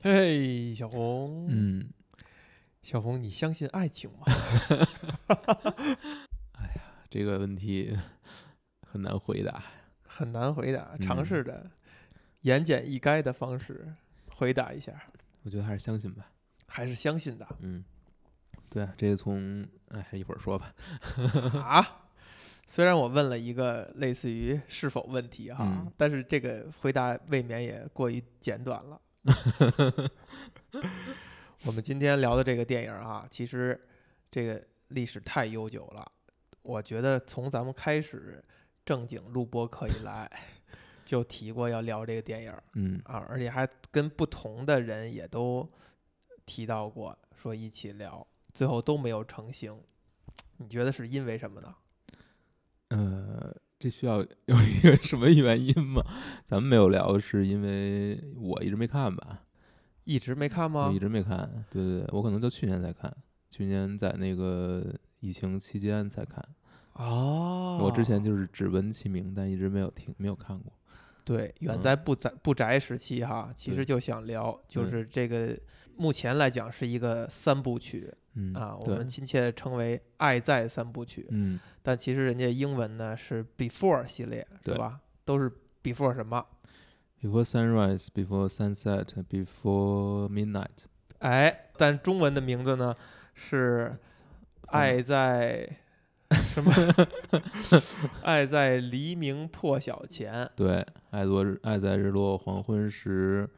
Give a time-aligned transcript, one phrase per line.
[0.00, 1.88] 嘿，小红，嗯，
[2.82, 4.24] 小红，你相信爱情吗？
[6.54, 7.96] 哎呀这个问题
[8.86, 9.62] 很难回答。
[10.06, 11.68] 很难回答，尝嗯试着
[12.42, 13.92] 言简意赅的方式
[14.28, 14.92] 回答一下，
[15.42, 16.30] 我觉得还是相信吧。
[16.66, 17.84] 还是相信的嗯，
[18.70, 20.72] 对啊，这个从哎一会儿说吧。
[21.64, 22.04] 啊。
[22.70, 29.00] 虽然我问了一个类似于是否问题哈，嗯但是这个回答未免也过于简短了。
[31.66, 33.78] 我们今天聊的这个电影啊，其实
[34.30, 36.10] 这个历史太悠久了。
[36.62, 38.42] 我觉得从咱们开始
[38.84, 40.30] 正经录播课以来，
[41.04, 45.68] 就提过要聊这个电影嗯，啊，而且还跟不同的人也都
[46.46, 49.78] 提到过，说一起聊，最后都没有成型。
[50.58, 51.74] 你觉得是因为什么呢？
[52.88, 56.02] 呃，这需要有一个什么原因吗？
[56.44, 59.44] 咱们没有聊，是因为我一直没看吧？
[60.04, 60.98] 一直没看吗我一？
[60.98, 61.64] 直没看。
[61.70, 63.14] 对对对，我可能就去年才看，
[63.50, 64.84] 去年在那个
[65.20, 66.44] 疫情期间才看。
[66.94, 70.72] 哦，我之前就是只闻其名，但一直没有听，没有看过。
[71.24, 75.56] 对远嗯在不宅不宅时期哈，其实就想聊，就是这个
[75.94, 85.00] 目前来讲是一个三部曲嗯啊，我们，亲切的称为“爱在三部曲”，嗯但其实人家英文呢是 Before 系列，对对吧？
[85.24, 85.50] 都是
[85.82, 86.46] Before 什么
[87.20, 90.84] ？，Before sunrise, before sunset, before midnight。
[91.18, 92.94] 哎，但中文的名字呢
[93.34, 93.92] 是
[94.68, 95.68] 爱在
[96.30, 96.72] 什么？
[98.22, 103.48] 爱在黎明破晓前，对，爱落日，爱在日落黄昏时。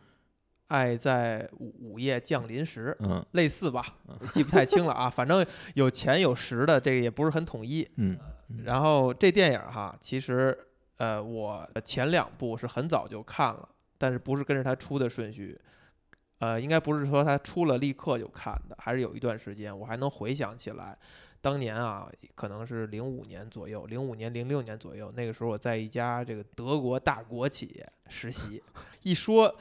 [0.70, 3.84] 爱在午午夜降临时，嗯类似吧，
[4.32, 5.10] 记不太清了啊。
[5.10, 7.86] 反正有钱有实的，这个也不是很统一。
[7.96, 8.16] 嗯
[8.64, 10.56] 然后这电影哈，其实
[10.96, 15.60] 呃，我前两部是很早就看了，但是不是跟着它出的顺序，
[16.38, 20.96] 呃，应该不是说它出了立刻就看的，还是有一段时间，我还能回想起来，
[21.40, 28.62] 当年啊，可能是零五年左右，零五年、零六年左右，那个时候我在一家这个德国大国企业实习，
[29.02, 29.52] 一说。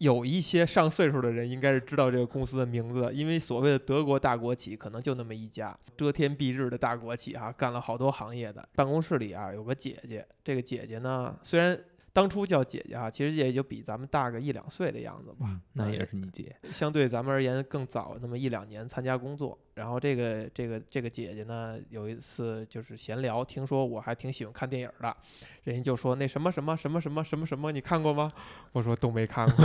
[0.00, 8.66] 有一些上岁数的人应该是知道这个公司的名字，因为所谓的德国大国企可能就那么一家，遮天蔽日的大国企哈、干了好多行业的。
[8.74, 11.78] 办公室里啊有个姐姐，这个姐姐呢虽然
[12.14, 16.56] 当初叫姐姐啊，其实也就比咱们大个一两岁的样子吧，嗯，那也是你姐。
[16.72, 19.58] 相对咱们而言更早那么一两年参加工作。
[19.80, 25.16] 然后这个这个这个姐姐呢，有一次就是闲聊，听说我还挺喜欢看电影的，
[25.64, 28.30] 人家就说那什么什么什么什么什么什么，你看过吗？
[28.72, 29.64] 我说都没看过，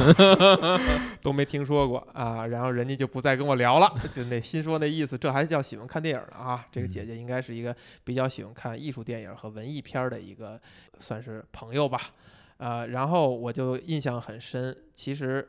[1.22, 2.48] 都没听说过啊。
[2.48, 6.66] 然后人家就不再跟我聊了，就那心说那意思，这还叫喜欢看电影呢啊？
[6.72, 10.58] 这个姐姐应该是一个比较喜欢看艺术电影和文艺片儿的一个
[11.00, 12.00] 算是朋友吧。
[12.58, 15.46] 呃，然后我就印象很深，其实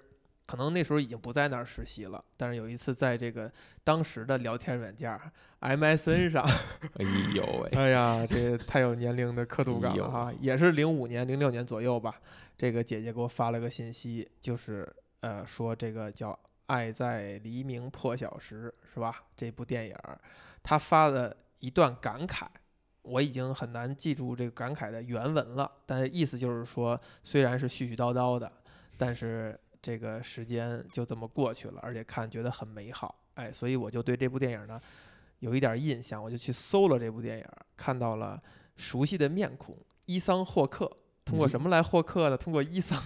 [0.47, 3.51] 可能那时候已经不在那儿实习了，但是有一次在这个
[3.83, 5.31] 当时的聊天软件儿
[5.61, 6.45] MSN 上，
[6.99, 12.15] 哎呦喂，哎呀，这个太有年龄的刻度感了哈，也是零五年、零六年左右吧。
[12.57, 14.91] 这个姐姐给我发了个信息，就是
[15.21, 16.31] 呃说这个叫
[16.67, 19.25] 《爱在黎明破晓时》是吧？
[19.37, 20.19] 这部电影儿，
[20.63, 22.47] 她发了一段感慨。
[23.03, 28.51] 我已经很难记住这个感慨的原文了，但是意思就是说，虽然是絮絮叨叨的，
[28.99, 34.77] 但是这个时间就这么过去了，而且看觉得很美好，哎，所以我就对这部电影呢
[35.39, 37.45] 有一点印象，我就去搜了这部电影，
[37.77, 38.43] 看到了
[38.75, 40.91] 熟悉的面孔伊桑霍克。
[41.25, 42.37] 通过什么来获客呢？
[42.37, 43.01] 通过伊桑，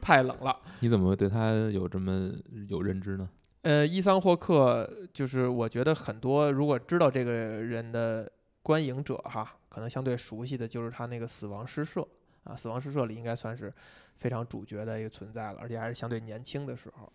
[0.00, 0.56] 太冷了。
[0.78, 2.32] 你怎么会对他有这么
[2.68, 3.28] 有认知呢？
[3.62, 8.30] 呃，伊桑霍克就是我觉得很多如果知道这个人的
[8.62, 12.00] 观影者哈，可能相对熟悉的就是他那个《死亡诗社》
[12.44, 13.72] 啊，《死亡诗社》里应该算是
[14.16, 17.12] 非常主角的一个存在了，而且还是相对年轻的时候，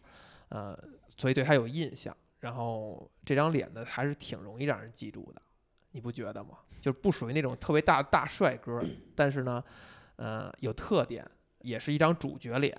[0.50, 0.78] 呃，
[1.18, 2.16] 所以对他有印象。
[2.42, 5.42] 然后这张脸呢，还是挺容易让人记住的，
[5.92, 6.60] 你不觉得吗？
[6.80, 8.80] 就是不属于那种特别大大帅哥，
[9.16, 9.64] 但是呢，
[10.18, 11.28] 呃，有特点，
[11.62, 12.78] 也是一张主角脸。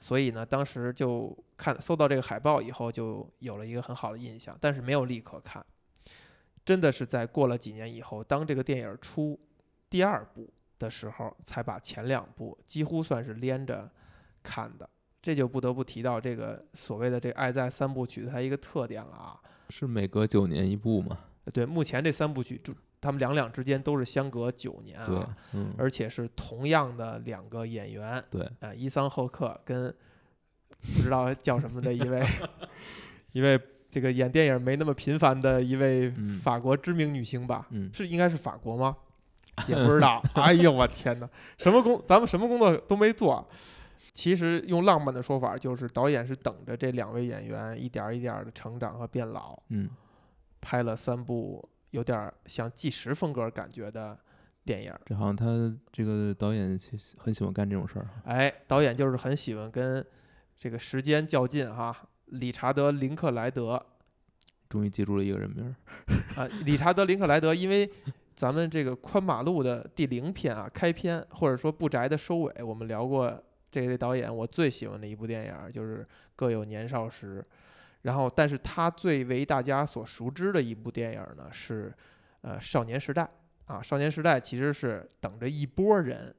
[0.00, 5.66] 所以呢，当时就看搜到这个海报以后，就有了一个很好的印象，但是没有立刻看，
[6.64, 9.36] 真的是在过了几年以后，当这个电影出
[9.90, 13.90] 第二部的时候，才把前两部几乎算是连着
[14.42, 14.88] 看的。
[15.20, 19.36] 这就不得不提到这个所谓的这《爱在三部曲》它一个特点了啊。
[19.68, 21.18] 是每隔九年一部嘛？
[21.52, 29.94] 对，目前这三部曲就他们两两之间都是相隔九年对啊，，嗯，而且是同样的两个演员，对，呃，伊桑霍克跟
[30.94, 32.24] 不知道叫什么的一位
[33.32, 33.60] 一位
[33.90, 38.96] 这个演电影没那么频繁的一位嗯法国知名女星吧，嗯，是应该是法国吗？
[39.66, 40.22] 也不知道。
[40.36, 41.28] 哎呦我天哪，
[41.58, 43.46] 什么工咱们什么工作都没做，
[44.14, 49.88] 其实用浪漫的说法，就是导演是等着这两位演员一点儿一点儿的成长和变老，嗯
[50.60, 54.18] 拍了三部有点儿像纪实风格感觉的
[54.64, 55.00] 电影儿。
[55.06, 55.46] 这好像他
[55.92, 56.78] 这个导演
[57.16, 58.10] 很喜欢干这种事儿哈。
[58.24, 60.04] 哎，导演就是很喜欢跟
[60.56, 61.96] 这个时间较劲哈。
[62.26, 63.82] 理查德·林克莱德
[64.68, 65.72] 终于记住了一个人名儿，
[66.36, 67.90] 啊，理查德·林克莱德，因为
[68.38, 73.36] 咱们这个宽马路的第零篇啊，开篇或者说不宅的收尾，我们聊过
[73.68, 76.04] 这位导演我最喜欢的一部电影就是
[76.36, 77.44] 《各有年少时》，
[78.02, 81.92] 然后但是他最为大家所熟知的一部电影呢是
[82.42, 83.22] 呃《少年时代》
[83.66, 86.32] 啊，《少年时代》其实是等着一波人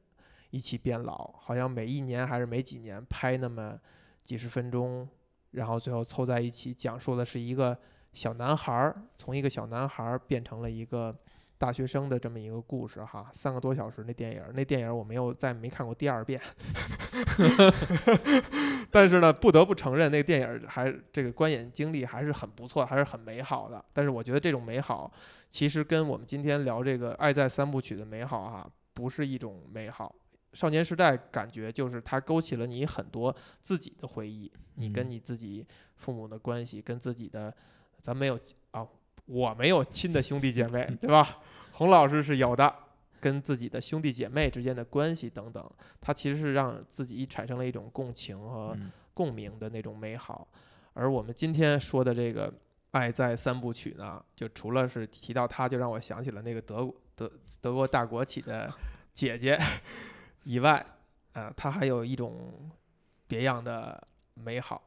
[0.52, 3.78] 一起变老，好像每一年还是每几年拍那么
[4.24, 5.06] 几十分钟，
[5.52, 7.78] 然后最后凑在一起，讲述的是一个
[8.14, 11.14] 小男孩儿从一个小男孩儿变成了一个
[11.60, 16.42] 大学生的这么一个故事哈，三个多小时那电影，那电影我没有再没看过第二遍，
[18.90, 23.84] 但是呢，不得不承认那个电影还这个观影经历还是很不错，还是很美好的。
[23.92, 25.12] 但是我觉得这种美好
[25.50, 30.16] 其实跟我们今天聊这个《爱在三部曲》的美好哈、不是一种美好。
[30.54, 35.68] 少年时代感觉就是它勾起了你很多自己的回忆，你跟嗯你自己
[35.98, 37.54] 父母的关系，跟自己的，
[38.02, 38.40] 咱没有
[38.72, 38.88] 啊，
[39.30, 41.38] 我没有亲的兄弟姐妹，对吧？
[41.74, 42.74] 洪老师是有的，
[43.22, 45.72] 跟自己的兄弟姐妹之间的关系等等，
[46.02, 50.48] 他其实是让自己产生了一种共情和嗯共鸣的那种美好。
[50.94, 52.52] 而我们今天说的这个
[52.92, 58.68] 《爱在三部曲》呢，就除了是提到他，就让我想起了那个德德德国大国企的
[59.14, 59.60] 姐姐
[60.44, 60.84] 以外，
[61.34, 62.52] 啊、他还有一种
[63.28, 64.02] 别样的
[64.34, 64.82] 美好。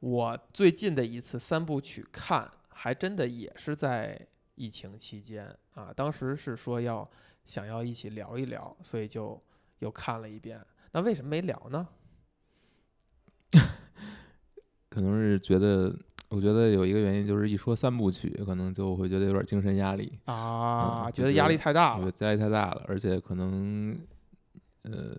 [0.00, 4.20] 我最近的一次三部曲看，还真的也是在
[4.56, 7.08] 疫情期间啊，当时是说要
[7.46, 9.40] 想要一起聊一聊，所以就
[9.78, 10.60] 又看了一遍。
[10.92, 11.88] 那为什么没聊呢？
[14.88, 15.92] 可能是觉得，
[16.30, 23.98] 我觉得有一个原因就是一说三部曲，可能就会觉得有点精神压力，啊，嗯觉得压力太大了压力太大了，而且可能，
[24.82, 25.16] 呃，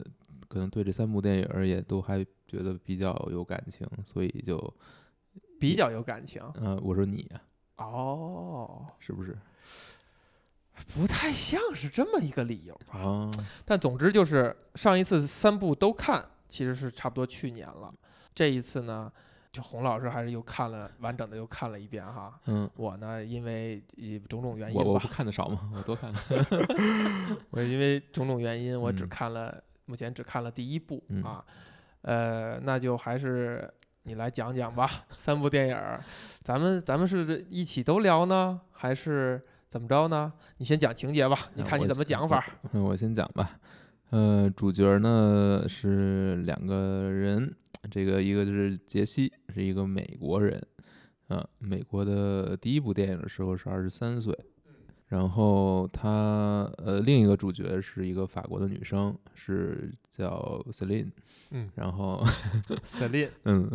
[0.47, 4.57] 可能对这三部电影儿也都还觉得比较有感情，所以就，
[5.59, 9.37] 比较有感情呃，我说你啊哦，是不是
[10.93, 12.99] 不太像是这么一个理由吧。
[12.99, 13.31] 啊？
[13.65, 17.93] 但总之就是上一次三部都看，其实是差不多去年了。
[18.33, 19.11] 这一次呢，
[19.51, 22.39] 就洪老师还是又看了完整的又看了一遍哈。
[22.47, 23.81] 嗯，我呢，因为
[24.27, 26.37] 种种原因吧，我我不看的少嘛， 我多看看。
[27.51, 31.43] 我因为种种原因，我只嗯看了、目前只看了第一部、嗯啊。
[32.01, 33.67] 呃，那就还是
[34.07, 35.99] 你来讲讲吧， 三部电影儿，
[36.43, 40.31] 咱们咱们是一起都聊呢，还是怎么着呢？
[40.57, 43.59] 你先讲情节吧，你看你怎么讲法我先讲吧。
[44.11, 47.51] 呃，主角呢是两个人，
[47.89, 50.63] 这个一个就是杰西，是一个美国人，
[51.27, 54.37] 啊，美国的第一部电影的时候是二十三岁，
[55.07, 61.11] 然后他呃另一个主角是一个法国的女生，是叫 Celine，
[61.51, 62.23] 嗯然后
[62.97, 63.69] Celine，嗯，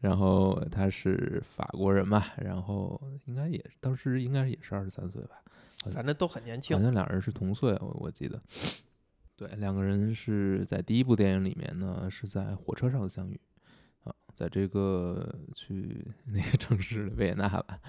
[0.00, 5.36] 然后她是法国人嘛，然后应该也当时应该也是二十三岁吧，
[5.92, 6.82] 反正都很年轻好。
[6.82, 8.40] 像两人是同岁，我我记得。
[9.36, 13.38] 对，两个人是在第一部电影里面呢，是在火车上相遇，
[14.04, 17.80] 啊，在这个去那个城市维也纳吧，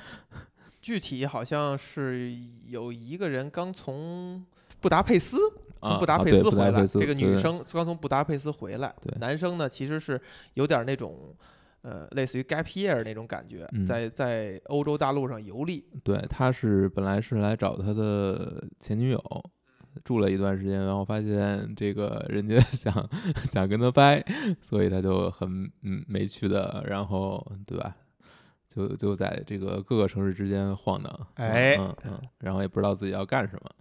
[0.86, 2.32] 具体好像是
[2.68, 4.46] 有一个人刚从
[4.80, 5.36] 布达佩斯
[5.82, 10.22] 从啊布达佩斯回来，这个女生刚从布达佩斯回来，对男生呢其实是
[10.54, 11.36] 有点那种。
[11.82, 19.22] 呃，类似于 gap year 那种感觉，嗯在在欧洲大陆上游历，对，他是本来是来找他的前女友
[20.04, 22.92] 住了一段时间，然后发现这个人家 想
[23.36, 24.20] 想跟他掰，
[24.60, 27.96] 所以他就很嗯没趣的，然后对吧？
[28.76, 33.72] 就就在这个各个城市之间晃荡，嗯哎嗯嗯，然后也不知道自己要干什么，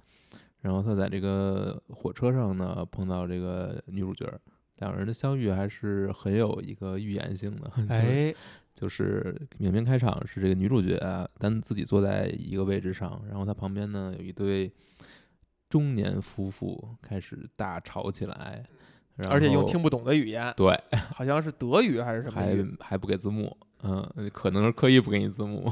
[0.61, 4.41] 然后他在这个火车上呢碰到这个女主角儿，
[4.77, 8.35] 两个人的相遇还是很有一个预言性的， 就是哎，
[8.75, 14.73] 就是影片开场是这个女主角啊单自己坐在一个位置上，然后她旁边呢有一对
[15.69, 18.63] 中年夫妇开始大吵起来，
[19.17, 20.81] 然而且用听不懂的语言，对，
[21.13, 22.77] 好像是德语还是什么还语？
[22.81, 25.71] 还不给字幕，嗯，可能是刻意不给你字幕，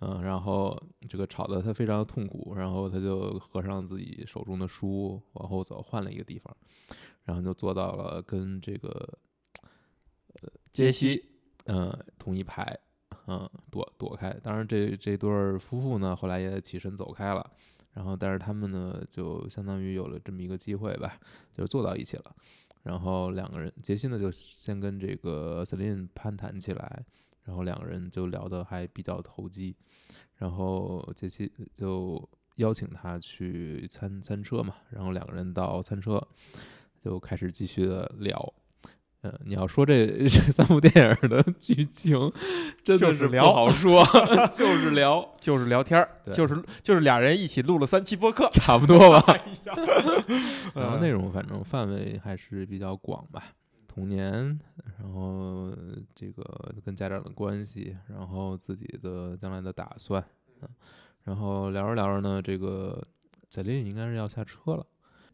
[0.00, 6.56] 嗯，然后这个吵得他非常痛苦，然后他就合上自己手中的书，往后走，换了一个地方，
[7.24, 9.18] 然后就坐到了跟这个
[10.40, 11.24] 呃杰西西，
[11.66, 12.78] 嗯，同一排，
[13.26, 14.32] 嗯，躲躲开。
[14.42, 17.50] 当然这，这对儿夫妇呢，后来也起身走开了。
[17.94, 21.20] 然后，但是他们呢，就相当于有了这么一个机会吧，
[21.52, 22.34] 就坐到一起了。
[22.82, 27.04] 然后两个人，杰西呢就先跟这个 Celine 攀谈起来，
[27.44, 29.74] 然后两个人就聊得还比较投机，
[30.36, 36.22] 然后杰西就邀请他去餐餐车嘛，然后两个人到餐车
[37.02, 38.54] 就开始继续的聊。
[39.22, 42.32] 呃，你要说这 这三部电影的剧情，
[42.82, 44.04] 真的是聊好说，
[44.52, 48.50] 就是聊， 就是聊天儿，就是就是俩人一起录了三期播客。
[48.52, 49.22] 差不多吧。
[49.28, 49.44] 哎，
[50.74, 53.44] 然后内容反正范围还是比较广吧，
[53.94, 54.32] 童年，
[54.98, 55.70] 然后
[56.14, 60.24] 这个跟家长的关系，然后自己的将来的打算，
[60.62, 60.68] 嗯，
[61.24, 63.06] 然后聊着聊着呢，这个
[63.48, 64.86] 彩琳应该是要下车了，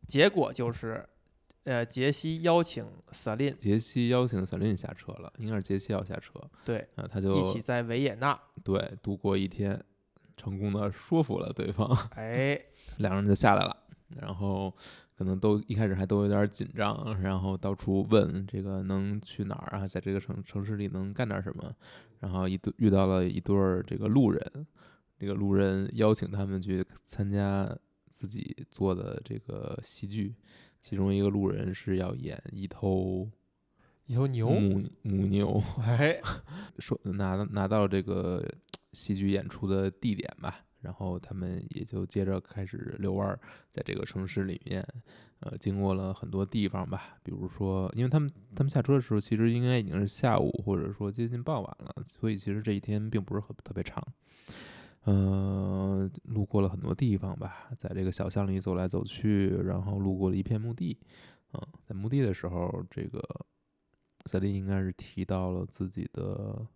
[0.08, 1.08] 结果就是，
[1.62, 3.54] 呃，杰西邀请萨琳。
[3.54, 6.32] 杰西邀请彩琳下车了，应该是杰西要下车，
[6.64, 9.80] 对啊，他一起在维也纳，对度过一天，
[10.36, 12.60] 成功的说服了对方，哎，
[12.98, 13.76] 两人就下来了，
[14.16, 14.74] 然后
[15.18, 21.74] 可能都一开始还都有点紧张，然后到处问这个能去哪儿啊，在这个城城市里能干点什么，
[22.20, 24.66] 然后一对遇到了一对儿这个路人，
[25.18, 27.68] 这个路人邀请他们去参加
[28.08, 30.32] 自己做的这个戏剧，
[30.80, 33.28] 其中一个路人是要演一头
[34.06, 36.20] 一头牛，母母牛，哎，
[36.78, 38.48] 说拿拿到这个
[38.92, 43.38] 戏剧演出的地点吧，然后他们也就接着开始遛弯儿，
[43.70, 44.86] 在这个城市里面，
[45.40, 54.02] 呃，经过了很多地方吧，比如说，因为他们他们下车的时候，其实应该已经是下午或者说接近傍晚了，所以其实这一天并不是很特别长。
[55.04, 60.98] 呃，路过了很多地方吧，在这个小巷里走来走去，然后路过了一片墓地。
[61.54, 63.22] 嗯，在墓地的时候，这个
[64.26, 66.66] 赛琳应该是提到了自己的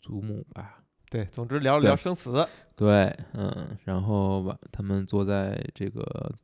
[0.00, 0.81] 祖母吧？
[1.12, 6.34] 对，总之聊了聊生死，对，嗯，然后吧，他们坐在这个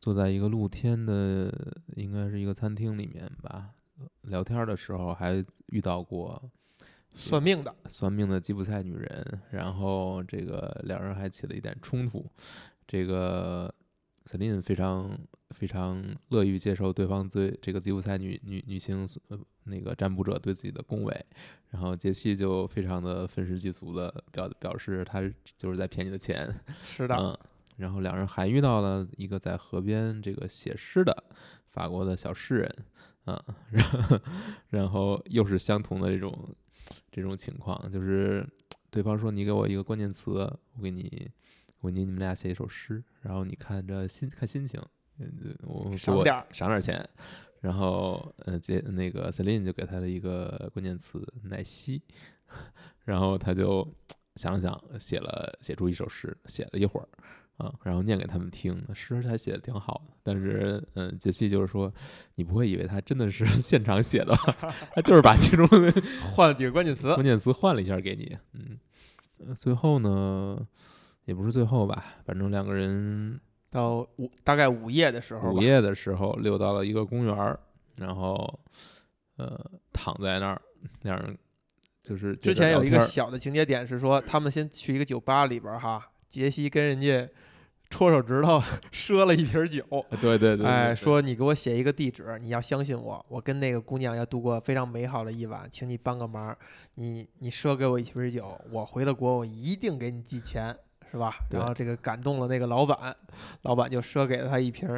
[0.00, 1.48] 坐在一个露天的，
[1.94, 3.70] 应该是一个餐厅里面吧，
[4.22, 6.42] 聊天儿的时候还遇到过
[7.14, 12.28] 算命的，算命的吉普赛女人，然后这个两人还起了一点冲突。
[12.88, 13.72] 这个
[14.24, 15.16] Celine 非常
[15.50, 21.26] 非常乐于接受对方对这个吉普赛女女女性呃那个占卜者对自己的恭维，
[21.70, 25.20] 然后杰西就非常的愤世嫉俗的表表示他
[25.56, 26.52] 就是在骗你的钱，
[26.84, 27.38] 是的，嗯，
[27.76, 31.24] 然后两人还遇到了一个在河边这个写诗的
[31.68, 32.76] 法国的小诗人，
[33.24, 34.20] 啊、然后
[34.68, 36.56] 然后又是相同的这种
[37.12, 38.46] 这种情况，就是
[38.90, 40.32] 对方说你给我一个关键词，
[40.76, 41.30] 我给你
[41.80, 44.80] 我给你们俩写一首诗，然后你看着心看心情，
[45.20, 47.08] 嗯，我赏点儿赏点儿钱。
[47.60, 52.02] 然后，呃，杰那个 Celine 就给他了一个关键词“奶昔”，
[53.04, 53.86] 然后他就
[54.36, 57.08] 想了想，写了写出一首诗，写了一会儿，
[57.58, 60.14] 啊，然后念给他们听，诗他写的挺好的。
[60.22, 61.92] 但是，嗯，杰西就是说，
[62.36, 64.56] 你不会以为他真的是 现场写的吧？
[64.96, 65.92] 他就是把其中的
[66.34, 68.38] 换了几个关键词关，键词换了一下给你。
[68.54, 68.78] 嗯，
[69.46, 70.66] 呃最后呢，
[71.26, 73.38] 也不是最后吧，反正两个人
[73.70, 77.58] 到午大概午夜的时候，午夜的时候溜到了一个公园儿，
[77.98, 78.60] 然后
[79.36, 79.58] 呃
[79.92, 80.60] 躺在那儿，
[81.02, 81.38] 两人
[82.02, 87.28] 就是之前有一个小的情节点是说，他们先去一个酒吧里边儿哈，杰西跟人家
[87.88, 88.60] 戳手指头
[88.90, 89.84] 赊了一瓶酒，
[90.20, 96.56] 对对对，哎，说你给我写一个地址，你要相信我，我跟那个姑娘要度过非常美好的一晚，请你帮个忙，
[96.94, 100.76] 你你赊给我一瓶酒，我回了国我一定给你寄钱，
[101.10, 101.34] 是吧？
[101.50, 103.14] 然后这个感动了那个老板，
[103.62, 104.88] 老板就赊给了他一瓶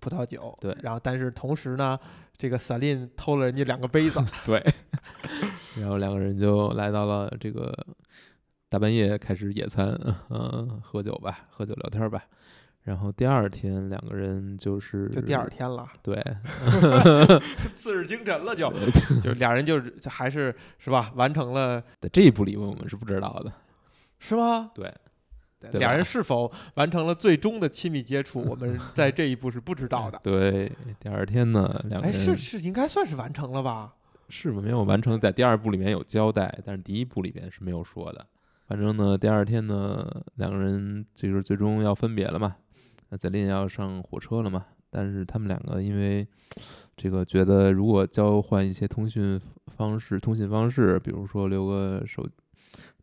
[0.00, 1.98] 葡萄酒，对然后但是同时呢，
[2.36, 4.62] 这个萨琳偷了人家两个杯子， 对，
[5.80, 7.72] 然后两个人就来到了这个
[8.68, 9.98] 大半夜开始野餐，
[10.30, 12.22] 嗯、喝酒吧，喝酒聊天吧。
[12.82, 16.22] 然后第二天两个人就是就第二天了，对，
[17.78, 18.70] 次日清晨了就，
[19.22, 23.50] 就俩人就是还是是吧，完成了在这一步里我们是不知道的，
[24.18, 24.70] 是吗？
[24.74, 24.92] 对，
[25.70, 30.20] 对对吧俩人是否完成了最终的亲密接触， 我们在这一步是不知道的。
[30.22, 33.94] 对，第二天呢，两个哎，人是是，应该算是完成了吧？
[34.28, 38.26] 是没有完成，在第二部里面有交代，但是第一部里面是没有说的。
[38.66, 42.56] 反正呢，第二天呢，两个人就是最终要分别了嘛。
[43.10, 46.26] 那泽林要上火车了嘛，但是他们两个因为
[46.96, 52.26] 这个觉得，如果交换一些通讯方式、通信方式，比如说留个手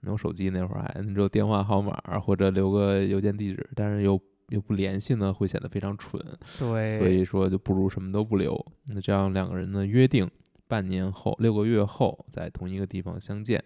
[0.01, 6.21] 没有手机那会儿还只有电话号码或者留个邮件地址，但是又又不联系呢，会显得非常蠢。
[6.59, 8.53] 对所以说就不如什么都不留。
[8.87, 10.29] 那这样两个人呢约定
[10.67, 13.63] 半年后六个月后在同一个地方相见，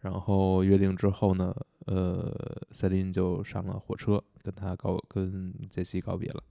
[0.00, 1.54] 然后约定之后呢，
[1.86, 2.34] 呃，
[2.70, 6.42] 赛琳就上了火车，跟他告跟杰西告别了。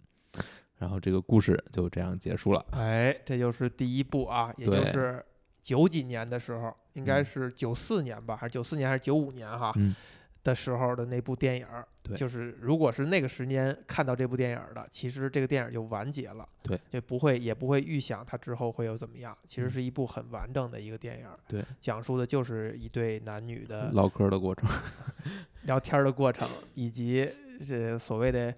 [0.78, 2.66] 然后这个故事就这样结束了。
[2.72, 5.22] 哎，这就是第一部啊，也就是
[5.70, 9.96] 九几年的时候，应该嗯是九四年吧，还是九四年还是九五年哈、嗯，
[10.44, 11.68] 的时候的那部电影。
[12.02, 16.44] 对就是如果是那个时间看到这部电影的，其实这个电影就完结了。
[16.64, 19.38] 对，就不会也不会预想它之后会有怎么样。
[19.46, 21.38] 其实嗯是一部很完整的一个电影儿。
[21.48, 24.68] 对，讲述的就是一对男女的唠嗑的过程。
[25.70, 27.30] 聊天的过程，以及
[27.68, 28.52] 这所谓的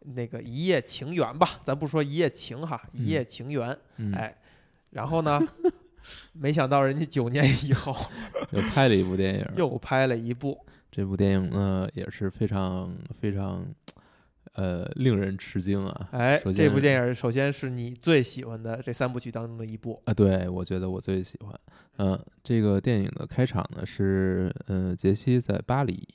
[0.00, 4.36] 那个一夜情缘吧，咱不说一夜情哈，一夜情缘，嗯，哎，
[4.90, 5.40] 然后呢，
[6.32, 7.94] 没想到人家九年以后
[8.52, 10.58] 又拍了一部电影，又拍了一部，
[10.90, 13.66] 这部电影呢也是非常非常
[14.54, 16.08] 呃令人吃惊啊。
[16.12, 21.58] 哎，首这部电影首先是你最喜欢的这三部曲当中的一部，啊，对，我觉得我最喜欢。
[21.98, 26.06] 嗯、这个电影的开场呢是，嗯、杰西在巴黎，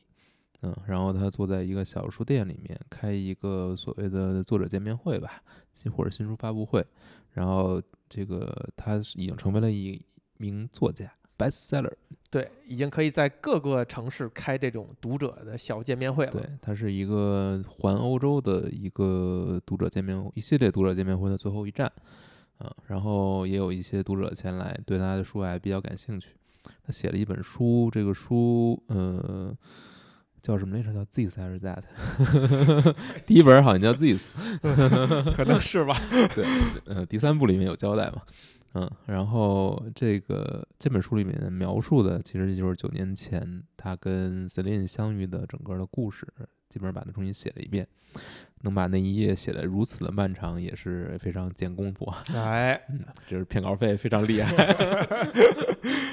[0.61, 5.41] 嗯，然后他坐在一个小书店里面开一个所谓的作者见面会吧，
[5.73, 6.85] 新或者新书发布会。
[7.33, 7.81] 然后
[8.13, 9.99] 这个他是已经成为了一
[10.37, 11.91] 名作家，bestseller。
[12.29, 16.31] 对，已经可以在各个城市开这种读者的小见面会了。
[16.31, 21.91] 对，他是一个环欧洲的一个读者见面一系列读者见面会的最后一站，
[22.59, 26.35] 嗯、然后也有一些读者前来对他的书还比较感兴趣。
[26.85, 29.55] 他写了一本书，这个书呃
[30.43, 30.93] 叫什么来着？
[30.93, 32.93] 叫 This 还是 That？
[33.25, 34.35] 第一本好像叫 This，
[35.35, 35.97] 可能是吧。
[36.35, 36.45] 对，
[36.85, 38.21] 呃，第三部里面有交代嘛，
[38.73, 46.27] 嗯，然后这个这本书里面描述的其实就是九年前他跟 Celine 相遇的整个的故事，
[46.73, 47.87] 基本上把它重新写了一遍，
[48.61, 54.51] 能把那一页写的如此的漫长，也是非常见功夫啊，哎，嗯，这是骗稿费非常厉害，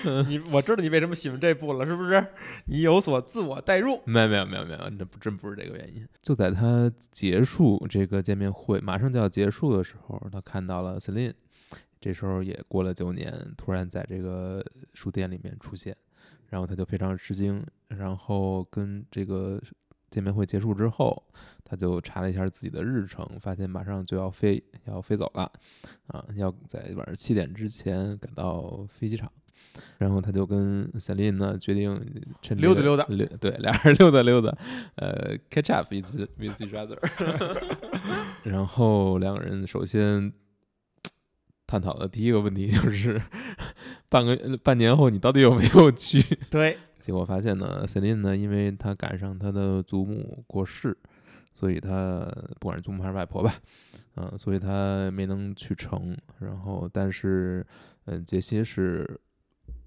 [0.29, 2.26] 你我知道你为什么喜欢这部了，是不是？
[2.67, 4.02] 你有所自我代入。
[4.05, 6.07] 没有没有没有没有，这不真不是这个原因。
[6.21, 11.33] 就在他结束这个见面会，马上就要结束的时候，他看到了 Celine，
[11.99, 14.62] 这时候也过了九年，突然在这个
[14.93, 15.97] 书店里面出现，
[16.49, 19.58] 然后他就非常吃惊，然后跟这个
[20.11, 21.23] 见面会结束之后，
[21.65, 25.51] 他就查了一下自己的日程，发现马上就要飞，要飞走了，
[26.09, 29.31] 啊，要在晚上七点之前赶到飞机场。
[29.99, 31.95] 然后他就跟 Celine 呢决定
[32.41, 34.57] 趁这个溜达溜达溜对，俩人溜达溜达，
[34.97, 36.99] 呃，catch up with with each other。
[38.43, 40.33] 然后两个人首先
[41.67, 43.21] 探讨的第一个问题就是，
[44.09, 46.23] 半个呃半年后你到底有没有去？
[46.51, 46.79] 对，
[47.11, 50.97] 结果发现呢，Celine 呢，因为她赶上她的祖母过世，
[51.53, 52.25] 所以她
[52.61, 53.53] 不管是祖母还是外婆吧，
[54.15, 56.17] 嗯、所以她没能去成。
[56.39, 57.67] 然后，但是，
[58.05, 59.21] 嗯、杰西是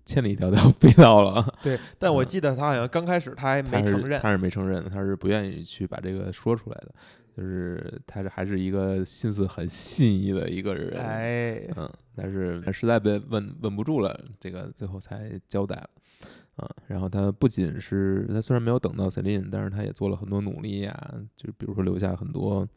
[0.03, 2.27] 千里迢迢 飞到了，对，但我嗯。
[2.27, 6.93] 记得他好像刚开始他还没承认，他是没承认，他是不愿意去把这个说出来的，
[7.37, 15.89] 就是他是还是一个心思很细腻的一个人，哎，嗯，但是实在被问问不住了，这个最后才交代了。
[16.55, 22.67] 啊，然后他不仅是他虽然没有等到 Celine，但是他也做了很多努力呀，就比如说留下很多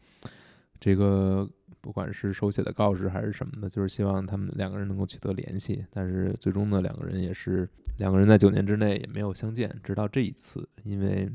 [0.80, 1.48] 这个
[1.80, 5.84] 不管是手写的告示还是什么的，就是希望他们两个人能够取得联系。
[5.90, 11.30] 但是最终呢，两个人也是两个人在九年之内也没有相见，直到这一次，因为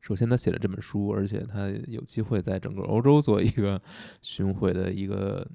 [0.00, 3.82] 首先他写了这本书，而且他有机会在整个欧洲做一个
[4.22, 5.46] 巡回的一个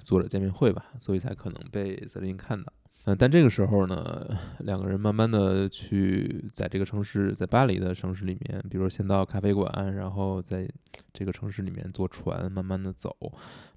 [0.00, 2.70] 作者见面会吧，所以才可能被泽林看到。
[3.06, 4.26] 嗯，但这个时候呢，
[4.60, 10.66] 两个人慢慢的去在这个城市，在巴黎的城市里面，比如说先到咖啡馆，然后在
[11.12, 13.14] 这个城市里面坐船，慢慢的走。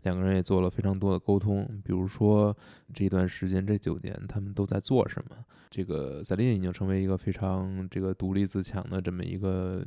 [0.04, 2.56] 两个人也做了非常多的沟通，比如说
[2.94, 5.36] 这段时间这九年他们都在做什么。
[5.70, 9.86] 这个赛琳已经成为一个非常这个独立自强的这么一个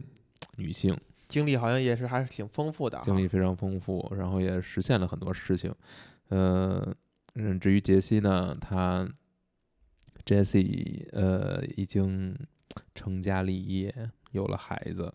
[0.59, 0.95] 女性，
[1.29, 5.75] 经历好像也是还是挺丰富的啊，经历非常丰富，然后也实现了很多事情。
[6.29, 6.95] 呃，
[7.37, 9.09] 嗯，至于杰西呢，他
[10.25, 12.37] Jesse 呃已经
[12.95, 13.95] 成家立业，
[14.33, 15.13] 有了孩子，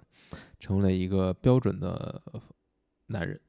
[0.60, 2.22] 成了一个标准的
[3.08, 3.40] 男人，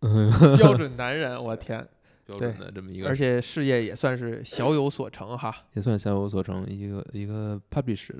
[0.58, 1.86] 标准男人，我天，
[2.26, 8.14] 标准的这么一个，而且事业也算是小有所成哈，也算小有所成，一个一个 published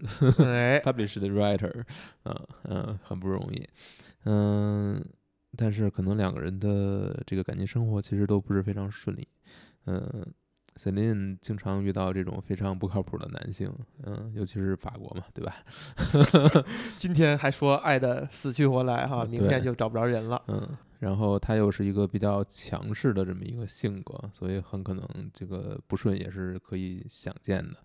[0.44, 1.84] 哎， published writer，
[2.24, 3.68] 嗯嗯，很不容易，
[4.24, 5.04] 嗯，
[5.56, 9.28] 但是可能两个人的这个感情生活其实都不是非常顺利，
[9.86, 10.26] 嗯。
[10.78, 13.68] Celine 经常遇到这种非常不靠谱的男性，
[14.04, 15.56] 嗯，尤其是法国嘛，对吧？
[16.96, 20.68] 今天还说爱的死去活来哈，呃明天就找不着人了，嗯，
[21.00, 27.76] 然后他又是一个比较强势的这么一个性格，所以很可能这个不顺也是可以想见的。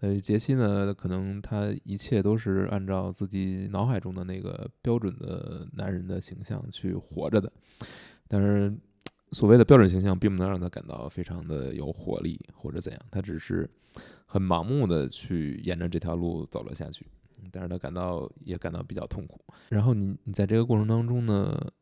[0.00, 7.52] 呃，杰西呢，可能他一切都是按照自己脑海中的那个标准的男人的形象去活着的。
[8.26, 8.74] 但是
[9.32, 13.68] 所谓的标准形象，并不能让他感到非常的有活力或者怎样，他只是
[14.26, 17.06] 很盲目的去沿着这条路走了下去，
[17.50, 19.42] 但是他感到也感到比较痛苦。
[19.70, 21.72] 然后你你在这个过程当中呢，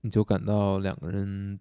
[0.00, 1.58] 你就感到两个人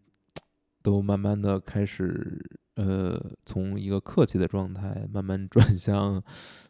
[0.82, 6.24] 都慢慢的开始，呃，从一个客气的状态慢慢转 向，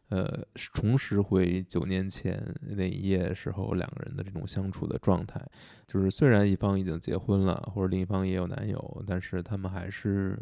[0.07, 5.39] 呃，重拾回九年前那一夜时候两个人的这种相处的状态。
[5.85, 10.39] 就是虽然一方已经结婚了，或者另一方也有男友，但是他们还是，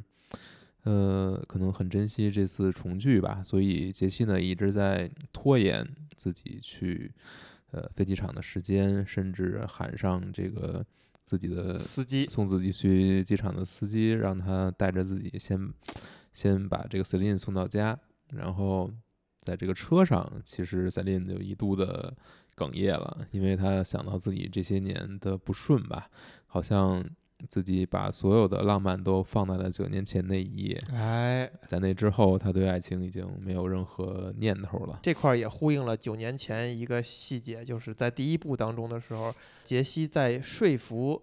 [0.84, 3.44] 呃，可能很珍惜这次重聚吧。
[3.44, 7.12] 所以杰西呢一直在拖延自己去，
[7.72, 10.86] 呃，飞机场的时间，甚至喊上这个
[11.28, 12.26] 自己的司机。
[12.30, 15.60] 送自己去机场的司机，让他带着自己先
[16.32, 18.90] 先把这个 Celine 送到家，然后
[19.42, 22.16] 在这个车上，其实 Celine 就一度的
[22.56, 26.10] 哽咽了，因为他想到自己这些年的不顺吧，
[26.46, 27.04] 好像
[27.48, 35.00] 自己把所有的浪漫都放在了九年前那一夜，哎，在那之后，他对爱情已经没有任何念头了。
[35.04, 41.22] 这块儿也呼应了九年前一个细节，就是在第一部当中的时候，杰西在说服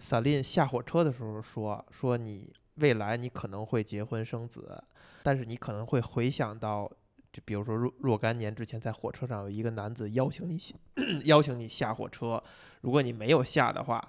[0.00, 4.82] 萨琳下火车的时候说：“说你未来你可能会结婚生子，
[5.22, 6.90] 但是你可能会回想到，
[7.32, 10.74] 就比如说若若干年之前在火车上有一个男子邀请你下
[11.24, 12.42] 邀请你下火车，
[12.80, 14.02] 如果你没有下的话。”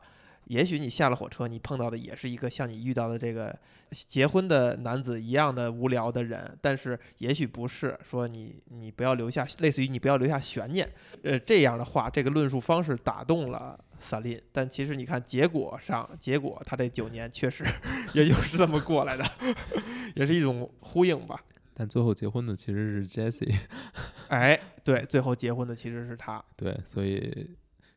[0.46, 3.58] 也许你下了火车，你碰到的也是一个像你遇到的这个
[3.92, 7.98] 结婚的男子一样的无聊的人，但是也许不是。
[8.04, 10.90] 说你你不要留下，类似于你不要留下悬念，
[11.24, 14.42] 呃，这样的话，这个论述方式打动了萨琳。
[14.52, 17.64] 但其实你看结果上，结果他这九年确实
[18.14, 19.24] 也就是这么过来的，
[20.16, 21.40] 也是一种呼应吧。
[21.76, 23.56] 但最后结婚的其实是 Jessie，
[24.30, 26.44] 哎，对，最后结婚的其实是他。
[26.56, 27.50] 对，所以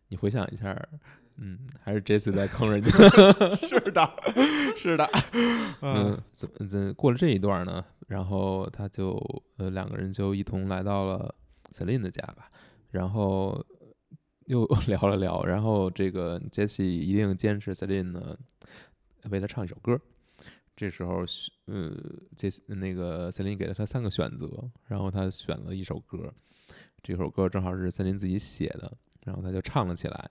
[0.09, 0.75] 你回想一下。
[1.39, 2.91] 嗯，还是 Jessie 在 坑人家。
[3.67, 4.11] 是的，
[4.77, 5.09] 是的。
[5.83, 7.85] 嗯，怎怎过了这一段呢？
[8.09, 9.15] 然后他就
[9.57, 11.35] 呃两个人就一同来到了
[11.73, 12.51] Celine 的家吧，
[12.91, 13.65] 然后
[14.47, 18.37] 又 聊了聊，然后这个 Jessie 一定坚持 Celine 呢
[19.31, 20.01] 为他唱一首歌。
[20.77, 21.25] 这时候，
[21.65, 21.91] 呃，
[22.37, 24.49] 杰那个 Celine 给了他三个选择，
[24.87, 26.33] 然后他选了一首歌，
[27.03, 28.93] 这首歌正好是 Celine 自己写的，
[29.25, 30.31] 然后他就唱了起来。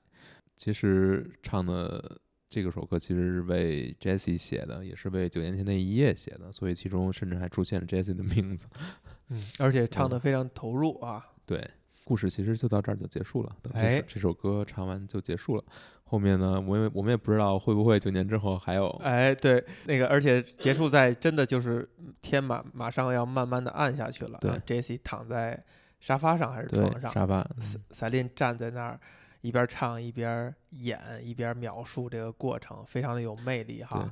[0.56, 8.68] 其实唱的这个首歌其实是为 Jessie 写的，也是为九年前那一夜写的，所以其中甚至还出现了 Jessie 的名字。
[9.30, 11.26] 嗯，而且唱的非常投入啊。
[11.46, 11.70] 对，
[12.04, 13.56] 故事其实就到这儿就结束了。
[13.62, 15.64] 等这这首歌唱完就结束了。
[16.06, 18.88] 后面呢，我也我们也不知道会不会九年之后还有。
[19.04, 21.90] 哎，对，那个而且结束在真的就是
[22.22, 24.38] 天马马上要慢慢的暗下去了。
[24.40, 25.60] 对，Jessie 躺在
[26.00, 27.12] 沙发上还是床上？
[27.12, 27.46] 沙发。
[27.90, 29.00] 赛琳站在那儿。
[29.46, 34.12] 一边唱一边演，一边描述这个过程，非常的有魅力哈。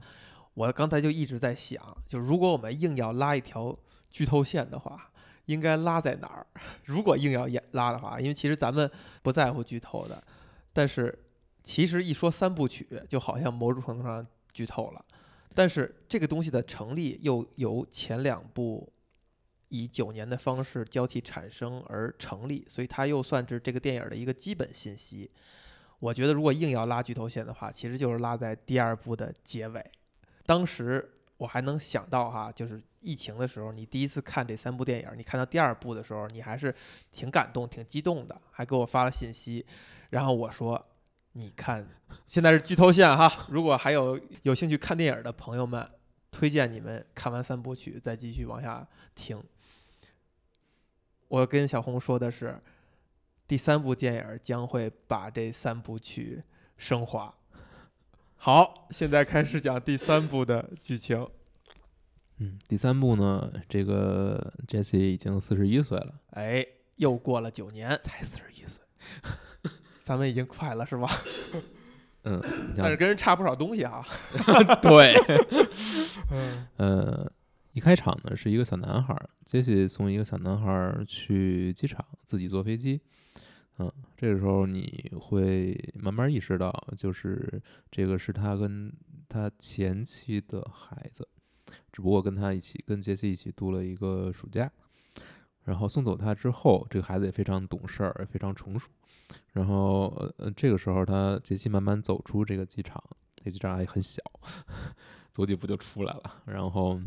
[0.53, 3.75] 我刚才就一直在想，就如果我们硬要拉一条
[4.11, 5.11] 剧透线的话，
[5.45, 6.45] 应该拉在哪儿？
[6.85, 8.89] 如果硬要演拉的话，因为其实咱们
[9.23, 10.23] 不在乎剧透的，
[10.71, 11.17] 但是
[11.63, 15.03] 其实一说三部曲，就好像某种程度上剧透了。
[15.55, 18.87] 但是这个东西的成立又由前两部。
[19.73, 25.31] 以九年的方式交替产生而成立，所以它又算是这个电影的一个基本信息。
[25.97, 29.83] 我觉得如果硬要拉剧透线的话，其实就是拉在第二部的结尾。
[30.45, 36.73] 当时我还能想到哈，就是疫情的时候，你第一次看这三部电影，你看到第二部的时候，你还是
[37.11, 39.65] 挺感动、挺激动的，还给我发了信息。
[40.11, 40.79] 然后我说
[41.33, 41.87] ：“你看，
[42.27, 45.89] 现在是剧透线哈，如果还有有兴趣看电影的朋友们，
[46.29, 49.41] 推荐你们看完三部曲再继续往下听。”
[51.27, 52.59] 我跟小红说的是，
[53.47, 56.43] 第三部电影将会把这三部曲
[56.77, 57.33] 升华。
[58.35, 61.27] 好，现在开始讲第三部的剧情。
[62.37, 66.13] 嗯，第三部呢，这个 Jesse 已经四十一岁了。
[66.31, 66.65] 哎，
[66.97, 68.83] 又过了九年，才四十一岁，
[69.99, 71.09] 咱们已经快了，是吧？
[72.23, 72.41] 嗯，
[72.75, 74.05] 但是跟人差不少东西啊。
[74.81, 75.15] 对，
[76.31, 77.31] 嗯，呃。
[77.73, 83.01] 一开场呢，是一个小男孩，杰西送一个小男孩去机场，自己坐飞机。
[83.79, 87.59] 嗯，这个时候你会慢慢意识到，就是
[87.89, 88.93] 这个是他跟
[89.27, 91.27] 他前妻的孩子，
[91.91, 94.71] 只不过跟他一起，跟杰西一起度了一个暑假。
[95.63, 98.91] 然后送走他之后，这个孩子也非常懂事儿，非常成熟。
[99.53, 103.03] 然后，呃，这个时候他杰西慢慢走出这个机场，
[103.43, 104.21] 这机场还很小，
[105.31, 106.43] 走几步就出来了。
[106.45, 107.01] 然后。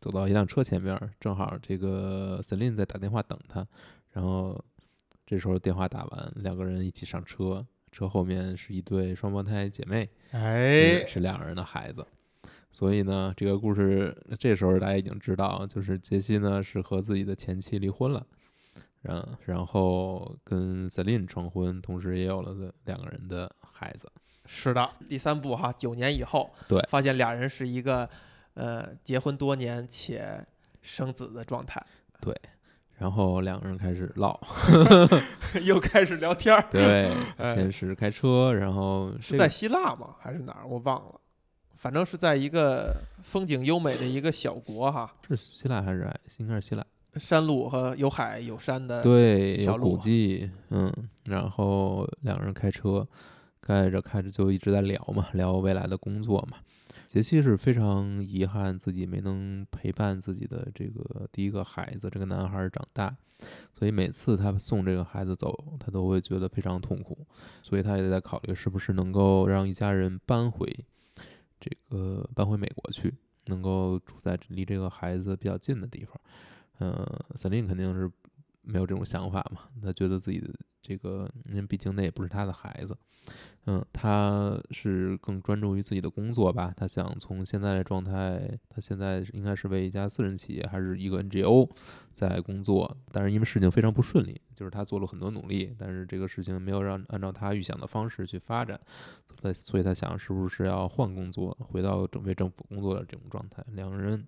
[0.00, 3.66] 走到一辆车前面，正好这个 Celine 在打电话等他，
[4.12, 4.58] 然后
[5.26, 12.06] 这时候电话打完，两个人一起上车，车后面是一对双胞胎姐妹，哎是，两个人的孩子。
[12.70, 18.24] 所以呢，这个故事这时候大家已经知道，就是杰西呢是和自己的前妻离婚了，
[19.02, 24.10] 然然后跟 Celine 成婚，同时也有了两个人的孩子。
[24.46, 28.08] 是的，第三部哈，九年以后，对发现俩人是一个
[28.60, 30.44] 呃结婚多年且
[30.82, 31.82] 生子的状态，
[32.20, 32.34] 对
[32.98, 34.38] 然后两个人开始唠
[35.64, 40.14] 又开始聊天儿， 对，哎先是开车，然后是在希腊吗？
[40.20, 40.66] 还是哪儿？
[40.66, 41.20] 我忘了，
[41.76, 46.06] 反正是在一个风景优美的一个小国哈，是希腊还是
[46.38, 46.84] 应该是希腊？
[47.14, 50.92] 山路和有海有山的，对，有古迹，嗯，
[51.24, 53.04] 然后两个人开车，
[53.70, 56.58] 开着开着就一直在聊嘛，聊未来的工作嘛。
[57.06, 63.16] 杰西是非常遗憾自己没能陪伴自己的这个第一个孩子，这个男孩长大，
[63.72, 67.24] 所以每次他送这个孩子走，他都会觉得非常痛苦，
[67.62, 70.68] 所以他也在考虑是不是能够让一家人搬回
[71.60, 73.14] 这个搬回美国去，
[73.46, 76.20] 能够住在离这个孩子比较近的地方。
[76.80, 77.06] 嗯，
[77.36, 78.10] 森林肯定是
[78.62, 80.48] 没有这种想法嘛，他觉得自己的
[80.82, 82.96] 这个，因为毕竟那也不是他的孩子，
[83.66, 91.70] 嗯，他是更专注于自己的工作吧，他想从现在的状态，他现在应该是为一家私人企业还是一个 NGO
[92.12, 98.78] 在工作，但是因为事情非常不顺利，就是他做了很多努力，但是这个事情没有让按照他预想的方式去发展，
[99.40, 104.26] 所所以他想是不是要换工作，回到准备政府工作的这种状态，两个人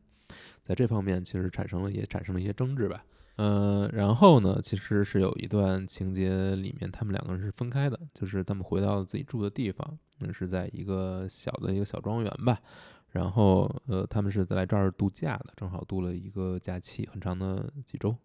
[0.63, 3.05] 在这方面其实产生了也产生了一些争执吧。
[3.37, 12.61] 呃，然后呢，其实是有一段情节里面，他们两个人是分开的，就是他们回到了自己住的地方，那是在一个小的一个小庄园吧。
[13.09, 18.17] 然后，呃，他们是来这儿度假的，正好度了一个假期，很长的几周，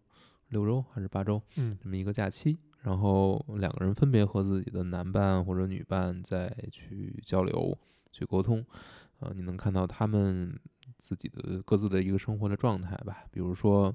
[0.50, 2.58] 六周还是八周，嗯，这么一个假期。
[2.82, 7.78] 然后两个人分别和自己的男伴或者女伴再去交流、
[8.14, 8.66] 去沟通，
[9.20, 10.58] 呃，你能看到他们
[10.98, 13.26] 自己的各自的一个生活的状态吧。
[13.30, 13.94] 比如说，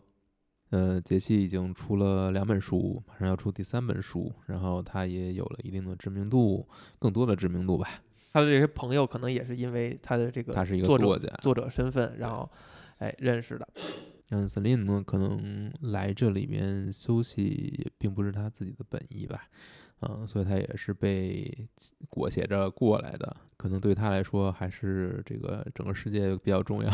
[0.73, 6.67] 呃，杰西已经出了两本书，马上要出第三本书，然后他也有了一定的知名度，
[6.99, 8.03] 更多的知名度吧。
[8.33, 12.51] 他的这些朋友可能也是因为他的这个他是一个作者作家，作者身份，然后
[12.97, 13.69] 哎认识的，
[14.31, 17.45] 嗯，Celine 呢，可能来这里面休息
[17.79, 19.47] 也并不是他自己的本意吧，
[20.03, 21.69] 嗯，所以他也是被
[22.09, 23.37] 裹挟着过来的。
[23.57, 26.91] 可能对他来说，还是这个整个世界比较重要，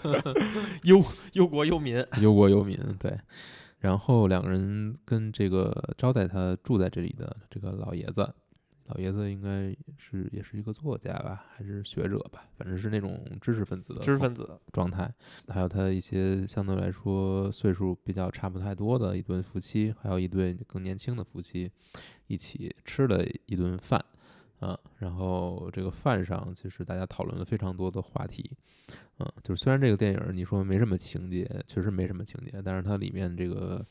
[0.84, 2.78] 忧忧国忧民，忧国忧民。
[2.98, 3.18] 对，
[3.78, 8.32] 然后两个人跟这个招待他住在这里的这个老爷子，
[8.86, 15.12] 老爷子应该是也是一个作家吧，还是学者吧，反正是那种知识分子的知识分子，状态，
[15.48, 21.70] 还有他一些相对来说岁数比较差不太多的一对夫妻，还有一对更年轻的夫妻，
[22.26, 24.04] 一起吃了一顿饭，
[24.60, 28.50] 嗯，然后这个饭上其实大家讨论了非常多的话题，
[29.18, 33.84] 嗯、就是虽然这个电影儿你说没什么情节，确实没什么情节，但是它里面这个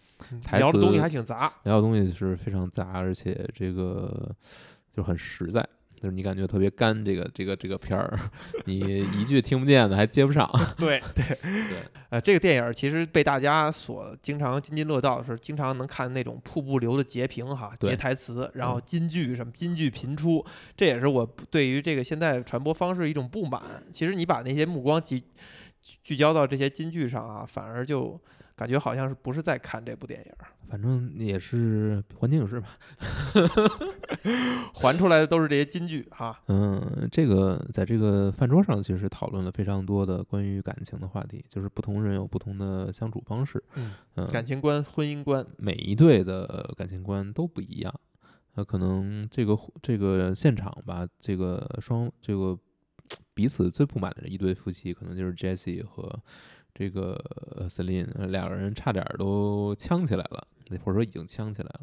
[0.44, 4.36] 台聊的东西词还挺杂，聊的东西是非常杂，而且这个
[4.92, 5.68] 就很实在。
[6.02, 8.18] 就是你感觉特别干，这个这个这个片儿，
[8.66, 10.50] 你一句听不见的还接不上。
[10.76, 11.78] 对对对，
[12.10, 20.44] 呃，这个电影其实被大家所经常津津乐道的是，经常能看那种瀑布流的截屏哈，截台词，然后嗯金句什么金句频出，
[20.76, 23.62] 这也是我对于这个现在传播方式一种不满。
[23.92, 25.20] 其实你把那些目光集
[25.84, 28.20] 聚聚焦到这些金句上啊，反而就
[28.56, 30.32] 感觉好像是不是在看这部电影，
[30.68, 32.70] 反正也是环境影视吧。
[34.74, 36.40] 还出来的都是这些金句哈。
[36.48, 43.64] 嗯，这个在这个饭桌上其实讨论了非常多的关于感情的话题，就是不同人有不同的相处方式。
[43.76, 47.94] 嗯，嗯，感情观、婚姻观，每一对的感情观都不一样。
[48.56, 52.58] 呃，可能这个这个现场吧，这个双这个
[53.34, 56.22] 彼此最不满的一对夫妻，可能就是 Jesse 和
[56.74, 57.14] 这个
[57.56, 60.46] 呃 Celine 呃两个人差点都呛起来了，
[60.84, 61.82] 或者说已经呛起来了。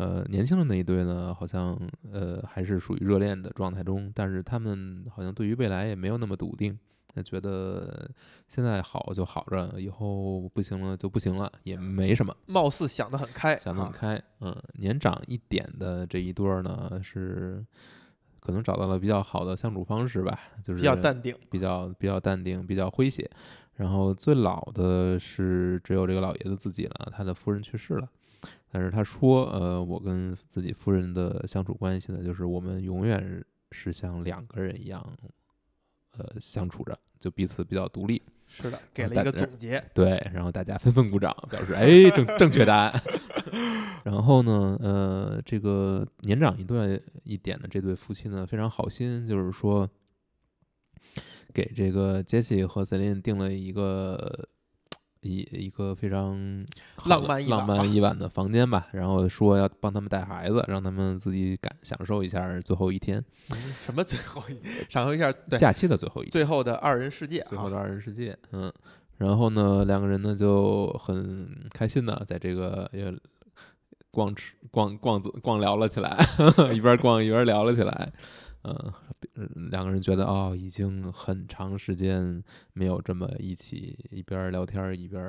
[0.00, 1.78] 呃，年轻的那一对呢，好像
[2.10, 6.78] 呃还是属于热恋的状态中，但是他们好像对于未来也没有那么笃定，
[7.12, 8.10] 呃觉得
[8.48, 12.34] 现在好就好着，以后不行了就不行了，也没什么。
[12.46, 14.22] 貌似想得很开，啊想得很开。
[14.40, 17.62] 嗯，年长一点的这一对儿呢，是
[18.40, 21.36] 可能找到了比较好的相处方式吧，就是比较淡定。
[21.50, 23.30] 比较比较淡定，比较诙谐。
[23.74, 28.08] 然后最老的是只有这个老爷子自己了，他的夫人去世了。
[28.70, 35.04] 但是他说，呃，我跟自己夫人的相处关系呢，就是我们永远是像两个人一样，
[36.16, 38.22] 呃，相处着，就彼此比较独立。
[38.52, 39.80] 是的，给了一个总结。
[39.94, 43.02] 对，然后大家纷纷鼓掌，表示哎， 正正确答案。
[44.02, 49.88] 然后呢，呃，这个年长一段一点的这对夫妻呢，非常好心，就是说
[51.54, 54.48] 给这个杰西和瑟琳定了一个
[55.22, 56.34] 一一个非常
[57.06, 64.56] 浪漫浪漫一晚的房间吧，然后说要帮他们带孩子，让他们自己感享受一下最后一天嗯什么最后一
[64.88, 66.32] 享受一下对假期的最后一天。
[66.32, 68.72] 最后的二人世界啊最后的二人世界，嗯，
[69.18, 73.14] 然后呢，两个人呢就很开心的在这个也
[74.10, 76.16] 逛吃逛逛子逛聊了起来，
[76.74, 78.12] 一边逛一边聊了起来，
[78.64, 78.92] 嗯，
[79.70, 85.22] 两个人觉得哦，已经很长时间没有这么一起一边聊天一边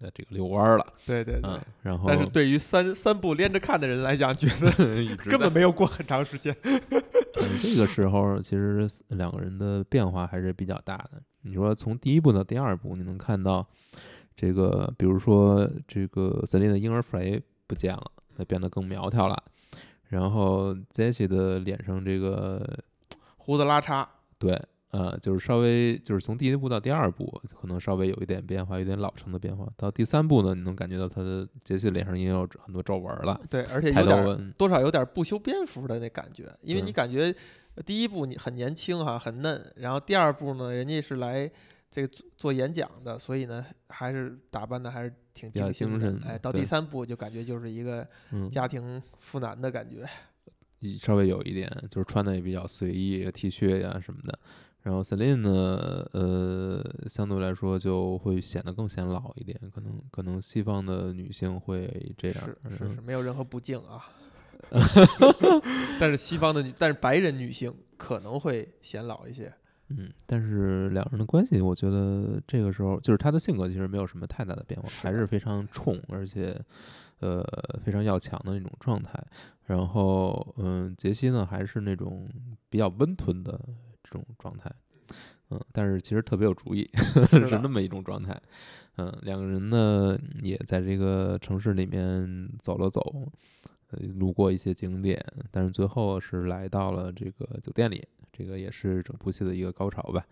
[0.00, 4.70] 呃这个遛弯儿了，对对对嗯。，然后但是对于三三部连着看的人来讲，觉得
[5.30, 6.54] 根本没有过很长时间。
[6.62, 6.82] 嗯，
[7.60, 11.22] 这个时候其实两个人的变化还是比较大的。
[11.42, 13.66] 你说从第一部到第二部，你能看到
[14.36, 19.36] 这个，比如说这个瑟琳的婴儿肥不见了，她变得更苗条了。
[20.08, 22.78] 然后杰西的脸上这个
[23.46, 24.04] 胡子拉碴，
[24.40, 29.68] 对，呃，就是稍微就是从第一部到第二部，可能稍微有一点变化，有点老成的变化。
[29.76, 34.52] 到第三部呢，你能感觉到他的杰西脸上也有很多皱纹了，对，而且抬有点儿。
[34.58, 37.32] 多少有点不修边幅的那感觉，因为你感觉
[37.76, 41.48] 呃第一部你很年轻哈，很嫩，然后第二部呢，人家是来
[41.88, 46.18] 这个做做演讲的，所以呢，还是打扮的还是挺精神。
[46.20, 49.98] 的哎，到第三部就感觉就是一个嗯，家庭妇男的感觉。
[49.98, 50.35] 一
[50.98, 54.38] 稍微有一点，就是穿的也比较随意，T 恤呀什么的。
[54.82, 64.04] 然后 Celine 呢，呃，相对来说就会显得更显老一点，可能可能西方的女性会这样，是是嗯是，没有任何不敬啊。
[65.98, 69.52] 但是西方的女，但是白人女性可能会显老一些。
[69.88, 76.60] 嗯，但是两人的关系，我觉得这个时候就是他的性格其实没有什么太大的变化，是还是非常冲，而且
[77.20, 77.44] 呃
[77.84, 79.22] 非常要强的那种状态。
[79.64, 82.28] 然后嗯，杰西呢还是那种
[82.68, 83.60] 比较温吞的
[84.02, 84.70] 这种状态，
[85.50, 86.88] 嗯，但是其实特别有主意，
[87.28, 88.40] 是是那么一种状态。
[88.96, 93.00] 嗯，两个人呢也在这个城市里面走了走，
[93.90, 100.24] 呃，路过一些景点，但是最后是来到了这个酒店里，这个也是整部戏的一个高潮吧。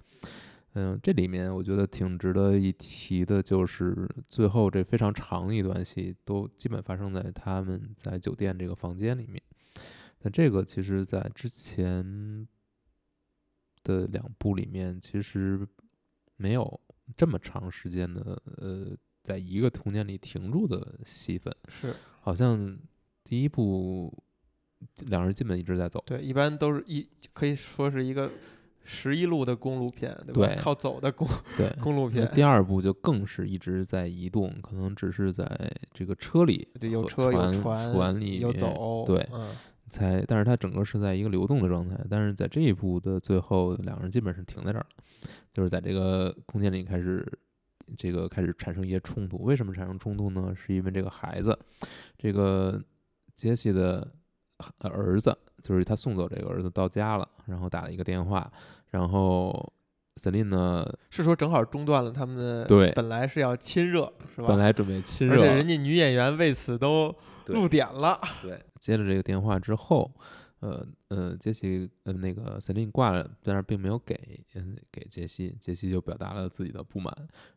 [0.74, 9.40] 嗯，这里面我觉得挺值得一提的，就是最后这非常长的一段戏，都基本发生在他们在酒店这个房间里面。
[10.18, 12.48] 但这个其实，在之前
[13.82, 15.66] 的两部里面，其实
[16.36, 16.80] 没有
[17.16, 22.76] 这么长时间的呃，在一个空间里停住的戏份，是好像
[23.22, 24.24] 第一部
[25.06, 26.02] 两人基本一直在走。
[26.06, 28.30] 对，一般都是一可以说是一个
[28.84, 30.54] 十一路的公路片，对吧？
[30.54, 32.24] 对靠走的公对， 公路片。
[32.24, 35.46] 那第二部就更是一直在移动，可能只是在
[35.92, 39.50] 这个车里对，有车有船船船里有面走，对嗯，
[39.88, 41.98] 才，但是它整个是在一个流动的状态。
[42.08, 44.86] 但是在这一部的最后，两个人基本是停在这儿了，
[45.52, 47.26] 就是在这个空间里开始，
[47.96, 49.42] 这个开始产生一些冲突。
[49.42, 50.54] 为什么产生冲突呢？
[50.54, 51.58] 是因为这个孩子，
[52.18, 52.82] 这个
[53.34, 54.10] 杰西的呃
[54.80, 58.50] 儿子，就是他送走这个儿子到家了，然后打了一个电话，
[58.90, 59.72] 然后
[60.16, 64.48] Celine 呢，是说正好中断了他们的，对本来是要亲热，是吧？
[64.48, 67.14] 本来准备亲热，而且人家女演员为此都
[67.46, 70.10] 露点了，对，接了这个电话之后，
[70.64, 77.14] 呃呃，杰西呃那个 Celine 挂了，但是并没有给嗯给杰西，杰西就表达了自己的不满，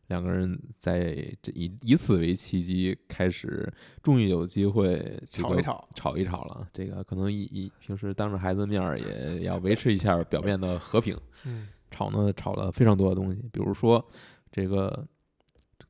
[0.08, 4.98] 两个人在这以以此为契机，开始终于有机会
[5.30, 5.88] 这个吵一吵。
[5.94, 6.68] 吵一吵了。
[6.70, 11.18] 这个可能以以平时当着孩子面儿也要维持一下表面的和平。
[11.46, 14.06] 嗯，吵呢吵了非常多的东西，比如说
[14.52, 15.08] 这个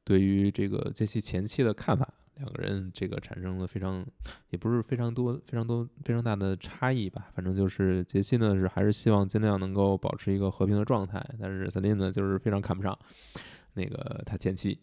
[0.05, 4.05] 对于这个杰西前妻的看法，两个人这个产生了非常
[4.51, 12.99] 也不是非常多非常多非常大的差异吧，反正就是杰西呢是还是希望尽量能够保持一个和平的状态，但是瑟琳呢就是非常看不上。
[13.79, 14.77] 那个他前妻，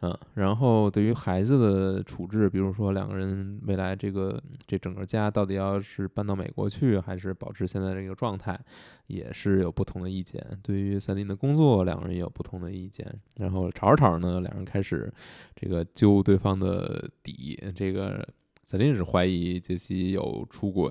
[0.00, 8.58] 嗯，然后对于孩子的处置，比如说两个人未来这个这整个家到底要是搬到美国去，还是保持现在这个状态，
[9.06, 10.44] 也是有不同的意见。
[10.60, 13.06] 对于赛琳的工作，两个人也有不同的意见。
[13.36, 15.12] 然后吵着吵着呢，两人开始
[15.54, 17.62] 这个揪对方的底。
[17.74, 18.28] 这个
[18.64, 20.90] 赛琳是怀疑杰西有出轨，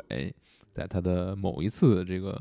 [0.73, 2.39] 在他的某一次这个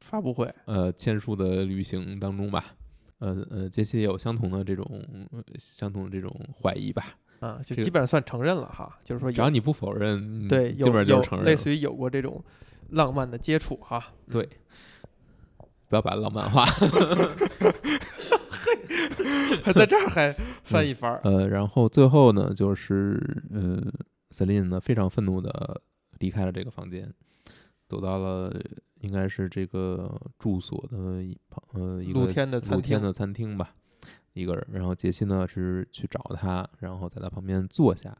[0.00, 2.74] 发布会，呃签署的旅行当中吧。
[3.20, 4.84] 呃呃，杰西也有相同的这种
[5.30, 7.04] 呃相同的这种怀疑吧。
[7.38, 11.46] 啊，就基本上算承认了哈，就是说只要你不否认，对基本上就承认。
[11.46, 12.44] 类似于有过这种
[12.90, 14.46] 浪漫的接触哈，嗯对，
[15.88, 16.66] 不要把浪漫化。
[19.64, 20.32] 还在这儿还
[20.64, 23.18] 翻一番儿， 呃，然后最后呢，就是
[23.52, 23.80] 呃
[24.30, 25.80] ，Celine 呢非常愤怒的
[26.18, 27.12] 离开了这个房间，
[27.88, 28.54] 走到了
[29.00, 33.74] 应该是这个住所的一旁呃一个露天的餐厅露天的餐厅吧，
[34.32, 34.66] 一个人。
[34.70, 38.16] 然后杰西呢是去找他，然后在他旁边坐下，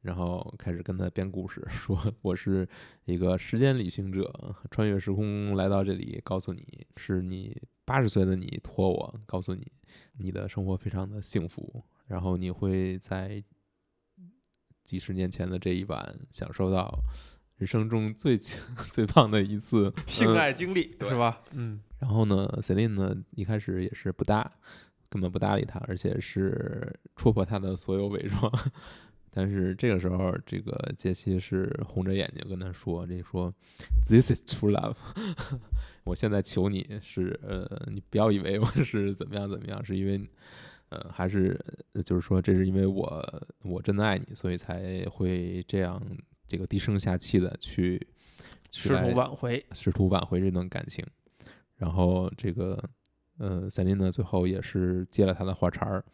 [0.00, 2.68] 然后开始跟他编故事，说我是
[3.04, 9.70] 一个时间旅行者，穿越时空来到这里，告诉你是你八十岁的你托我告诉你，
[10.18, 13.42] 你的生活非常的幸福，然后你会在
[14.84, 16.98] 几十年前的这一晚享受到
[17.58, 18.36] 人生中最
[18.90, 21.42] 最棒的一次性嗯爱经历、对是吧？
[21.52, 24.50] 嗯，然后呢，Celine 呢一开始也是不搭，
[25.08, 28.50] 根本不搭理他，而且是戳破他的所有伪装。
[29.30, 33.52] 但是这个时候，这个杰西是红着眼睛跟他说：“这说
[34.08, 34.96] This is true love，
[36.02, 40.20] 我现在求你是呃，你不要以为我是怎么样怎么样，是因为
[40.88, 41.60] 呃，还是
[41.92, 46.02] 呃就是说，这是因为我我真的爱你，所以才会这样
[46.48, 47.98] 这个低声下气的去
[48.70, 51.06] 去试图挽回，试图挽回这段感情。
[51.76, 52.82] 然后这个
[53.38, 56.04] 呃，赛琳呢最后也是接了他的话茬儿，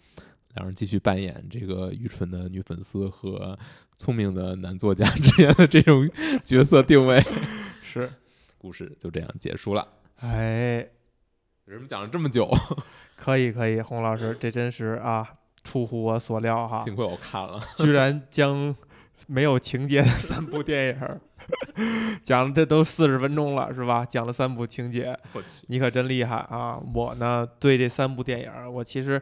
[0.54, 3.58] 两人继续扮演这个愚蠢的女粉丝和
[3.96, 6.06] 聪明的男作家之间的这种
[6.42, 7.18] 角色定位。
[7.82, 8.10] 是，
[8.58, 9.88] 故事就这样结束了。
[10.20, 10.78] 哎，
[11.64, 12.52] 为什么讲了这么久？
[13.16, 15.26] 可以可以，洪老师，这真是啊，
[15.62, 17.58] 出乎我所料哈，幸亏我看了。
[17.78, 18.76] 居然将
[19.26, 21.20] 没有情节的 三部电影儿
[22.22, 24.04] 讲了，这都四十分钟了是吧？
[24.04, 25.16] 讲了三部情节，
[25.66, 26.80] 你可真厉害啊！
[26.94, 29.20] 我呢，对这三部电影，我其实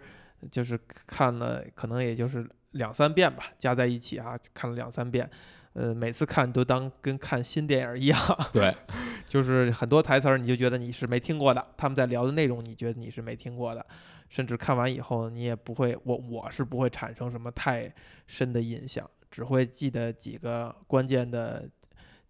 [0.50, 5.28] 就是看了，可能也就是两三遍吧，加在一起啊，看了两三遍。
[5.74, 8.20] 呃，每次看都当跟看新电影儿一样，
[8.52, 8.76] 对，
[9.26, 13.82] 就是很多台词儿你就觉得你是没听过的，他们在聊的内容你觉得你是没听过的，
[14.28, 17.90] 甚至看完以后你也不会，我我是不会产生什么太
[18.26, 21.68] 深的印象，只会记得几个关键的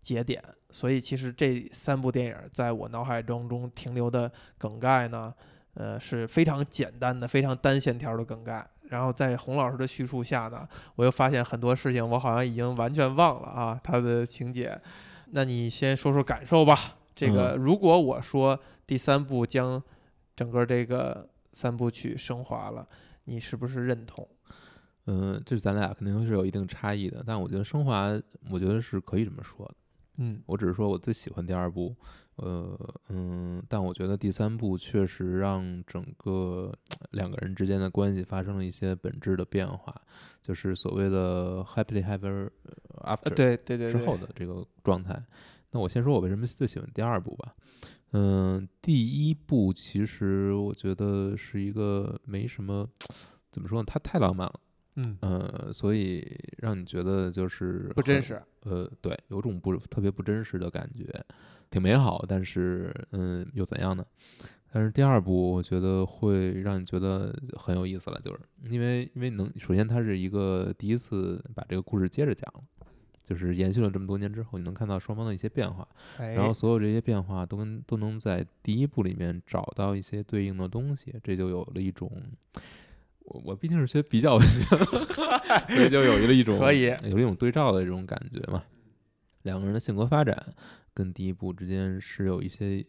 [0.01, 0.43] 节点。
[0.71, 5.35] 所以其实这三部电影在我脑海当中停留的梗概呢，
[5.75, 8.67] 呃是非常简单的、非常单线条的梗概。
[8.89, 14.79] 然后在洪老师的叙述下呢，我又发现很多事情我好像已经完全忘了啊，他的情节。
[15.33, 16.97] 那你先说说感受吧。
[17.15, 19.83] 这个，如果我说第三部将
[20.35, 22.87] 整个这个三部曲升华了，
[23.25, 24.27] 你是不是认同？
[25.07, 28.09] 嗯、这咱俩肯定是有一定差异的，但我觉得升华，
[28.51, 29.75] 我觉得是可以这么说的。
[30.19, 31.97] 嗯我只是说我最喜欢第二部，
[32.37, 32.79] 呃
[33.09, 36.71] 嗯，但我觉得第三部确实让整个
[37.13, 39.95] 两个人之间的关系发生了一些本质的变化，
[40.43, 42.49] 就是所谓的 happily ever
[43.01, 45.21] 呃，after 对对对之，后的这个状态。
[45.71, 47.55] 那我先说我为什么最喜欢第二部吧。
[48.13, 52.87] 嗯，第一部其实我觉得是一个没什么，
[53.51, 53.85] 怎么说呢？
[53.87, 54.61] 它太浪漫了，
[54.97, 58.41] 嗯，呃，所以让你觉得就是不真实。
[58.65, 61.05] 呃，对，有种不特别不真实的感觉，
[61.71, 64.05] 挺美好，但是嗯，又怎样呢？
[64.71, 68.41] 但是第二部我觉得会让你觉得很有意思了，就是
[68.71, 72.63] 因为因为能首先它是一个第一次把这个故事接着讲了，
[73.25, 75.87] 就是延续了这么多年之后，你能看到双方的一些变化，
[76.19, 82.11] 哎，然后所有这些变化都跟都能在第一部里面找到一些对应的东西，这就有了一种。
[83.25, 84.63] 我我毕竟是学比较学，
[85.75, 88.63] 所以就有了一种可以有了一种对照的这种感觉嘛。
[89.43, 90.55] 两个人的性格发展
[90.95, 92.85] 跟第一部之间是有一些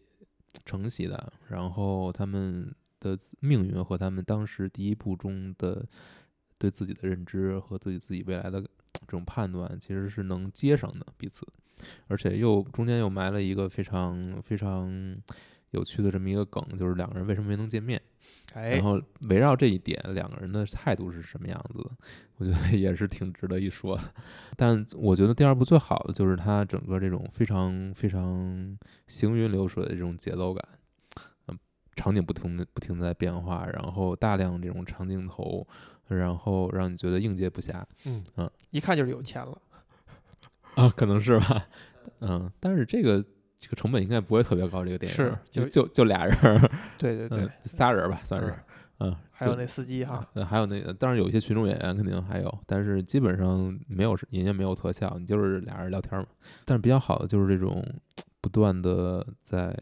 [0.64, 5.84] 承袭的，然后他们的命运和他们当时第一部中的
[6.58, 11.44] 对自己的认知和自己自己未来的这种判断，其实是能接上的彼此，
[12.06, 15.16] 而且又中间又埋了一个非常非常
[15.70, 18.00] 有趣的这么一个梗，就是两个人为什么没能见面。
[18.52, 21.90] 哎然，后围绕这一点，两个人的态度是什么样子的，
[22.36, 24.04] 我觉得也是挺值得一说的。
[24.56, 30.68] 但我觉得第二部最好的就是它整个这种非常非常行云流水的这种节奏感，
[31.48, 31.58] 嗯，
[31.96, 35.66] 场景不停的不停的在变化，然后大量这种长镜头，
[36.06, 39.60] 然后让你觉得应接不暇嗯嗯一看就是有钱了。
[40.76, 41.66] 啊，可能是吧，
[42.20, 43.24] 嗯，但是这个。
[43.64, 47.38] 这个成本应该不会特别高，这个电影是就就就就俩人儿， 对对对。
[47.38, 48.54] 嗯，，仨人儿吧，算是
[48.98, 56.26] 嗯，还有那司机哈，呃，还有那个，当然有一些群众演员肯定还有，但是基本上没有人家没有特效，你就是俩人聊天嘛。
[56.66, 57.82] 但是比较好的就是这种
[58.42, 59.74] 不断的在，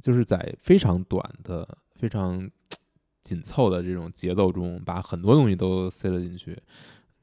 [0.00, 1.66] 就是在非常短的、
[1.96, 2.48] 非常
[3.24, 6.56] 紧凑的这种节奏中，把很多东西都塞了进去，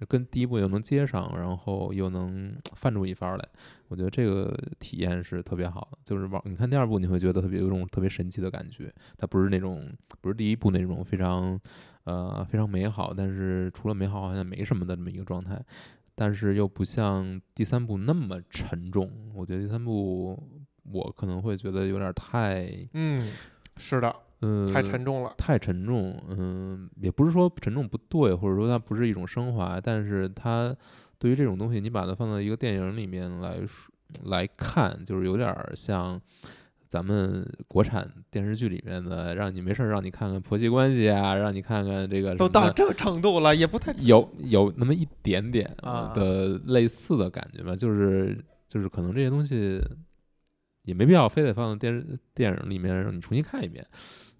[0.05, 3.49] 跟第一部又能接上，然后又能 翻出一番来。
[3.87, 9.91] 我觉得这个体验是特别好的，就是玩你看第二部，你会觉得特别有种特别神奇的感觉，它不是那种
[10.21, 11.59] 不是第一部那种非常
[12.05, 15.63] 呃非常美好，但是除了美好好像没什么的这么一个状态。
[16.15, 19.11] 但是又不像第三部那么沉重。
[19.33, 20.39] 我觉得第三部
[20.83, 23.17] 我可能会觉得有点太，嗯，
[23.77, 25.33] 是的，呃，太沉重了。
[25.37, 30.75] 太沉重，嗯，也不是说沉重不对，或者说它不是一种升华，但是它
[31.17, 33.93] 对于这种东西，你把它放在一个电影里面来说
[34.25, 36.19] 来看，就是有点儿像
[36.87, 48.37] 咱们国产电视剧里面的，让你没事儿让你看看婆媳关系啊，让你看看这个都到这程度了，也不太有有那么一点点啊的类似的感觉吧，就是
[48.67, 49.81] 就是可能这些东西
[50.83, 53.87] 也没必要非得放到电视电影里面让你重新看一遍。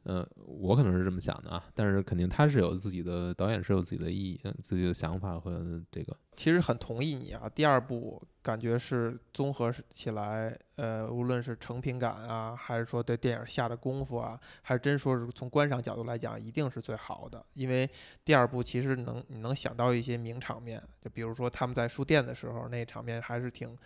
[0.04, 7.48] 呃，我可能是这么想的啊，但是肯定他是有自己的导演是有自己的意义、自己的想法和这个，其实很同意你啊。
[7.48, 17.46] 第二部感觉是综合起来，呃，无论是成品感啊，还是说对电影下的功夫啊，还是真说是从观赏角度来讲，一定是最好的。
[17.54, 17.90] 因为
[18.26, 23.78] 第二部其实能你能想到一些名场面，就比如说他们在书店的时候那场面还是挺。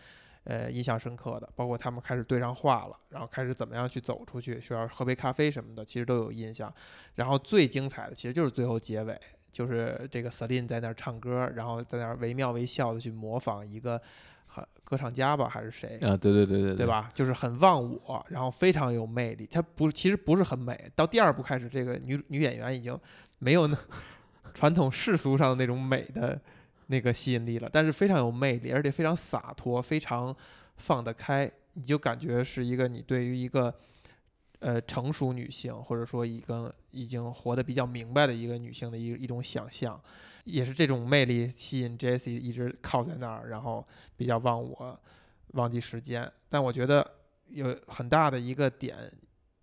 [0.50, 6.74] 呃，印象深刻的，包括他们开始对上话了，然后开始怎么样去走出去，需要喝杯咖啡什么的，其实都有印象。
[7.16, 9.20] 然后最精彩的其实就是最后结尾，
[9.52, 14.02] 就是这个 Celine 在那儿唱歌，然后在那儿惟妙惟肖的去模仿一个
[14.46, 16.86] 很歌唱家吧，还是谁，啊，对对对对对？
[16.86, 17.10] 吧？
[17.14, 19.46] 就是很忘我，然后非常有魅力。
[19.52, 20.90] 她不，其实不是很美。
[20.96, 22.98] 到第二部开始，这个女女演员已经
[23.40, 23.78] 没有那
[24.54, 26.40] 传统世俗上的那种美的
[26.88, 30.36] 那个吸引力了，但是非常有魅力，而且非常洒脱，非常
[30.78, 31.52] 放得开。
[31.74, 33.74] 你就感觉是一个你对于一个
[34.60, 40.02] 呃成熟女性，或者说一个已经活得比较明白的一个女性的一一种想象，
[40.44, 43.86] 也是这种魅力吸引 Jessie 一直靠在那儿，然后
[44.16, 45.00] 比较忘我，
[45.54, 46.32] 忘记时间。
[46.50, 47.08] 但我觉得
[47.50, 49.12] 有很大的一个点，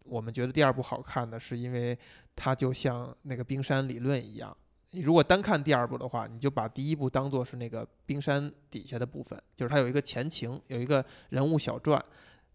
[0.05, 1.99] 我们觉得第二部好看的是因为
[2.37, 4.57] 它就像那个冰山理论一样。
[4.95, 12.03] 你如果单看第二部的话，你就把第一部当做是那个冰山底下的部分，就是它有一个前情，有一个人物小传，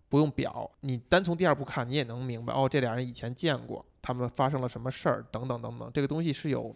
[0.07, 0.71] 不用表。
[0.79, 5.91] 你单从第二部看，你也能明白哦，这俩人以前见过，他们发生了什么事儿，等等等等。
[5.93, 6.73] 这个东西是有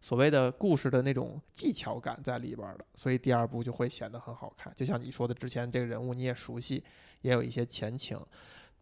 [0.00, 4.72] 所谓的故事的那种技巧感在里边的，所以第二部就会显得很好看。
[4.76, 6.82] 就像你说的，之前这个人物你也熟悉，
[7.22, 8.18] 也有一些前情。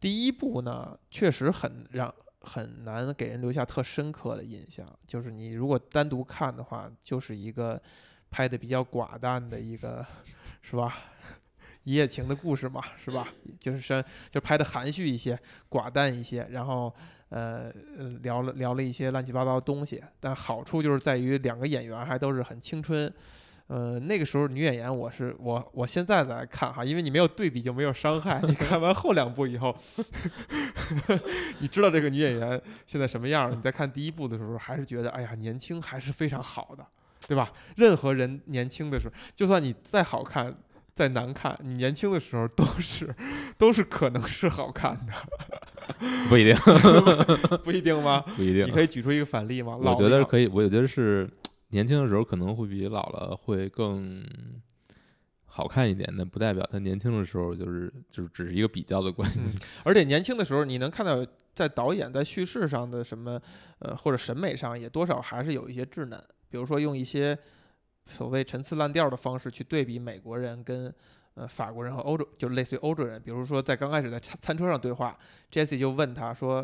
[0.01, 2.13] 第一部呢，确实很让
[2.45, 4.87] 很难给人留下特深刻的印象。
[5.07, 7.81] 就是你如果单独看的话，就是一个
[8.31, 10.05] 拍的比较寡淡的一个，
[10.63, 10.95] 是吧？
[11.85, 13.29] 一夜情的故事嘛，是吧？
[13.59, 15.39] 就是说，就拍的含蓄一些，
[15.69, 16.95] 寡淡一些，然后
[17.29, 20.03] 呃呃聊了聊了一些乱七八糟的东西。
[20.19, 23.13] 但好处就是在于两个演员还都是很青春。
[23.67, 28.41] 呃，那个时候女演员我是我我现在来看哈，因为你没有对比就没有伤害。
[28.47, 29.75] 你看完后两部以后，
[31.61, 33.57] 你知道这个女演员现在什么样了。
[33.57, 36.87] 你在看第一部的时候，还是觉得哎呀年轻还是非常好的，
[37.27, 37.51] 对吧？
[37.77, 40.55] 任何人年轻的时候，就算你再好看
[40.95, 43.15] 再难看，你年轻的时候都是
[43.57, 45.13] 都是可能是好看的，
[46.29, 46.55] 不一定，
[47.65, 48.23] 不一定吗？
[48.37, 48.71] 不一定你。
[48.71, 49.75] 可以举出一个反例吗？
[49.77, 50.39] 我觉得可。
[50.39, 51.29] 以，我觉得是
[51.75, 54.25] 年轻的时候可能会比老了会更
[55.45, 59.59] 好看一点，但不代表他年轻的时候就是就是只是一个比较的关系。
[59.83, 63.43] 而且年轻的时候，你能看到在导演在叙事上的什么，
[63.81, 66.25] 呃，或者审美上也多少还是有一些稚嫩。
[66.49, 67.37] 比如说用一些
[68.05, 70.95] 所谓陈词滥调的方式去对比美国人跟
[71.35, 73.21] 呃法国人和欧洲，就类似于欧洲人。
[73.21, 75.19] 比如说在刚开始在餐餐车上对话
[75.51, 76.61] ，Jesse 就问他说：“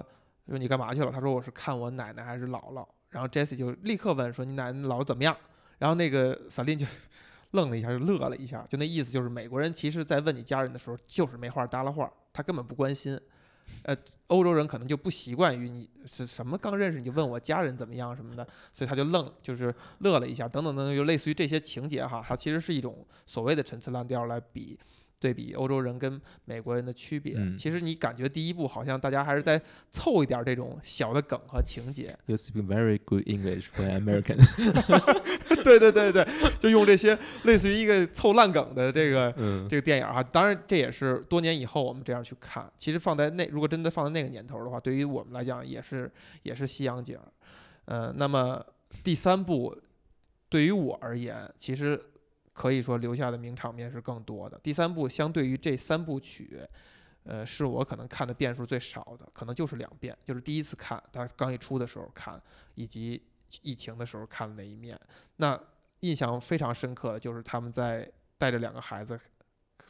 [0.46, 5.36] 说你干嘛去了？”他说：“我是看我奶奶还是姥姥。”然后 Jesse 就立刻问说：“你奶奶老怎么样？”
[5.78, 6.86] 然后那个 Salim 就
[7.52, 13.20] 愣了一下，就乐了一下，就那意思就是美国人其实在问你家人的时候就是没话搭了话，他根本不关心。
[13.82, 13.96] 呃，
[14.26, 24.78] 欧洲人可能就不习惯于你是什么刚认识你就问我家人怎么样什么的，所以他就愣，就是乐了一下，等等等等，就类似于这些情节哈，它其实是一种所谓的陈词滥调来比
[25.20, 27.34] 对比欧洲人跟美国人的区别。
[27.36, 29.60] 嗯其实你感觉第一部好像大家还是在
[29.92, 34.38] 凑一点这种小的梗和情节，You speak very good English for an American
[35.62, 36.26] 对对对对，
[36.58, 42.70] 就用这些类似于一个凑烂梗的这个嗯，这个电影啊，当然这也是多年以后我们这样去看。
[42.78, 46.10] 其实放在那，如果真的放在那个年头的话，对于我们来讲也是
[46.44, 47.28] 也是西洋景儿。
[47.84, 48.64] 呃，那么
[49.04, 49.76] 第三部
[50.48, 52.00] 对于我而言，其实
[52.60, 54.60] 可以说留下的名场面是更多的。
[54.62, 56.60] 第三部相对于这三部曲，
[57.22, 62.38] 呃，是我可能看的遍数最少的，可能就是两遍，就是第一次看，它刚一出的时候看，
[62.74, 63.22] 以及
[63.62, 65.00] 疫情的时候看的那一面。
[65.36, 65.58] 那
[66.00, 68.06] 印象非常深刻的就是他们在
[68.36, 69.18] 带着两个孩子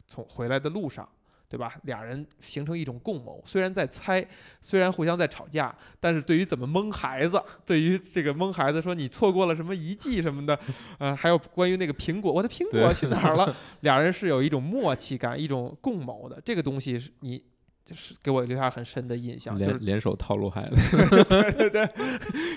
[0.07, 1.05] 从回来的路上，
[1.51, 1.75] 对吧？
[1.83, 4.25] 俩人形成一种共谋，虽然在猜，
[4.61, 10.57] 虽然互相在吵架，但是对于怎么蒙孩子，对于这个蒙孩子说你错过了什么遗迹什么的，
[10.97, 13.53] 呃，还有关于那个苹果，我的苹果去哪儿了？
[13.81, 16.39] 俩人是有一种默契感，一种共谋的。
[16.45, 17.43] 这个东西是你。
[17.91, 20.75] 就是给我留下很深的印象，就是联联手套路孩子，
[21.27, 21.89] 对对对，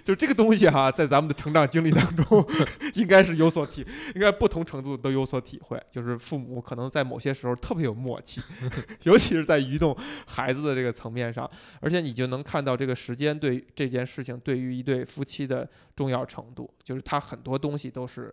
[0.04, 2.46] 就这个东西哈，在咱们的成长经历当中，
[2.94, 5.82] 应该是有所体，应该不同程度都有所体会。
[5.90, 8.40] 就是父母可能在某些时候特别有默契，
[9.02, 18.32] 尤其是在移动孩子的这个层面上，而且你就能看到这个时间对这件事情对于一对夫妻的重要程度，就是他很多东西都是。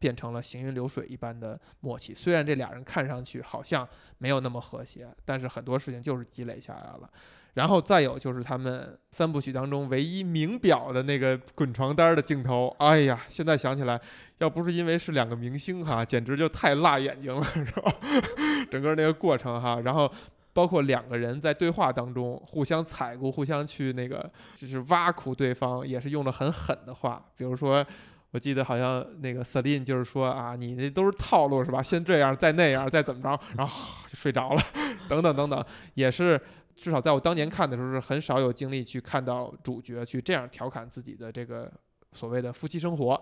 [0.00, 2.12] 变成了行云流水一般的默契。
[2.12, 3.88] 虽然这俩人看上去好像
[4.18, 7.08] 没有那么和谐，但是很多事情就是积累下来了。
[7.54, 14.00] 然后再有就是他们三部曲当中唯一名表的那个滚床单的镜头，哎呀，现在想起来，
[14.38, 17.92] 要不是因为是两个明星哈，简直就太辣眼睛了，是吧？
[18.70, 20.10] 整个那个过程哈，然后
[20.52, 27.84] 包括两个人在对话当中互相踩过，互相去那个就是挖苦对方，也是用了很狠的话，比如说。
[28.32, 31.82] 我记得好像那个 Celine 就是说啊，你那都是套路是吧？
[31.82, 34.62] 先这样，再那样，再怎么着，然后 就睡着了，
[35.08, 35.64] 等等等等，
[35.94, 36.40] 也是
[36.76, 41.72] 至少在我当年看的时候是很少有精力去看到主角去这样调侃自己的这个
[42.12, 43.20] 所谓的夫妻生活。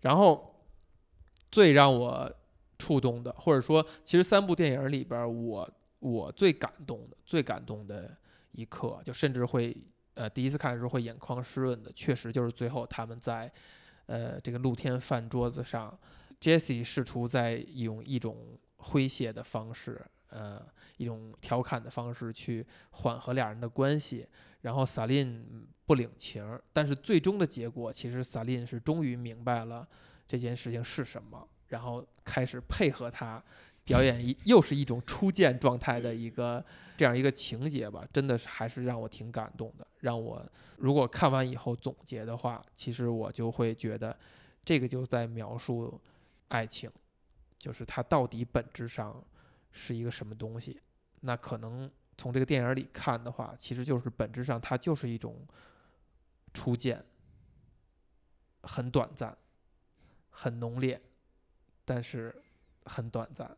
[0.00, 0.60] 然后
[1.52, 2.28] 最让我
[2.76, 5.70] 触动的，或者说其实三部电影里边我
[6.00, 8.16] 我最感动的、最感动的
[8.50, 9.76] 一刻，就甚至会
[10.14, 13.48] 呃第一次看的时候会眼眶湿润的，确实就是最后他们在。
[14.10, 15.96] 呃，这个露天饭桌子上
[16.40, 20.60] ，Jesse 试图在用一种诙谐的方式，呃，
[20.96, 24.26] 一种调侃的方式去缓和俩人的关系。
[24.62, 29.86] 然后 s a l i n 不领情，但是最终的结果，其实 s a l i n 是终于明白了
[30.26, 33.40] 这件事情是什么，然后开始配合他
[33.84, 36.64] 表演一又是一种初见状态的一个
[37.00, 40.46] 这样一个情节吧，真的是还是让我挺感动的，让我。
[40.76, 44.14] 如果看完以后总结的话，其实我就会觉得，
[44.62, 45.98] 这个就在描述
[46.48, 46.90] 爱情，
[47.56, 49.24] 就是它到底本质上
[49.72, 50.78] 是一个什么东西。
[51.20, 55.48] 那可能从这个电影里看的话，其实就是本质上它就是一种
[56.52, 57.02] 初见，
[58.64, 59.34] 很短暂，
[60.28, 61.00] 很浓烈，
[61.86, 62.42] 但是
[62.84, 63.56] 很短暂。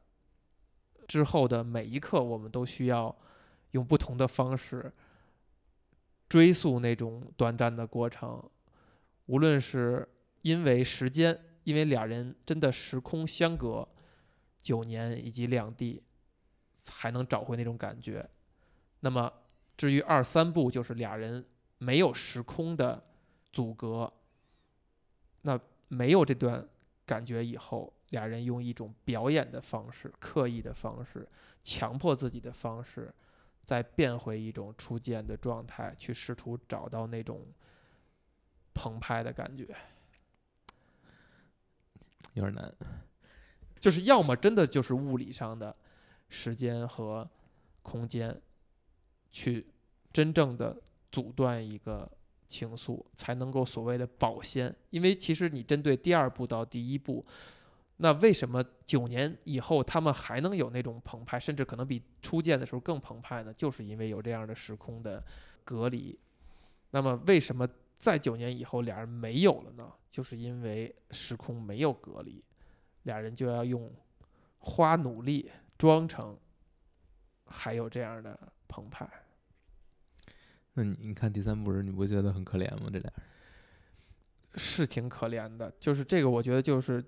[1.08, 3.12] 之后的每一刻，我们都需要
[3.72, 4.90] 用不同的方式。
[6.28, 8.42] 追溯那种短暂的过程，
[9.26, 10.08] 无论是
[10.40, 13.86] 因为时间，因为俩人真的时空相隔
[14.62, 16.02] 九年以及两地，
[16.72, 18.26] 才能找回那种感觉。
[19.00, 19.30] 那么，
[19.76, 21.44] 至于二三部，就是俩人
[21.76, 23.02] 没有时空的
[23.52, 24.10] 阻隔，
[25.42, 26.66] 那没有这段
[27.04, 31.28] 感觉以后，俩人用一种表演的方式、刻意的方式、
[31.62, 33.12] 强迫自己的方式。
[33.64, 37.46] 再变回一种初见的状态，去试图找到那种
[38.74, 39.74] 澎湃的感觉，
[42.34, 42.74] 有点难。
[43.80, 45.74] 就是要么真的就是物理上的
[46.28, 47.28] 时间和
[47.82, 48.40] 空间，
[49.30, 49.66] 去
[50.12, 52.10] 真正的阻断一个
[52.48, 54.74] 情愫，才能够所谓的保鲜。
[54.90, 57.24] 因为其实你针对第二步到第一部。
[58.02, 63.54] 那为什么九年以后他们还能有那种澎湃，甚至可能比初见的时候更澎湃呢？
[63.54, 65.22] 就是因为有这样的时空的
[65.64, 66.18] 隔离。
[66.90, 67.68] 那么为什么
[68.00, 69.88] 在九年以后俩人没有了呢？
[70.10, 72.42] 就是因为时空没有隔离，
[73.04, 73.88] 俩人就要用
[74.58, 75.48] 花努力
[75.78, 76.36] 装成
[77.46, 78.36] 还有这样的
[78.66, 79.08] 澎湃。
[80.72, 82.88] 那你你看第三部时，你不觉得很可怜吗？
[82.92, 83.22] 这俩人
[84.56, 87.00] 是挺可怜的，就是这个，我觉得就是。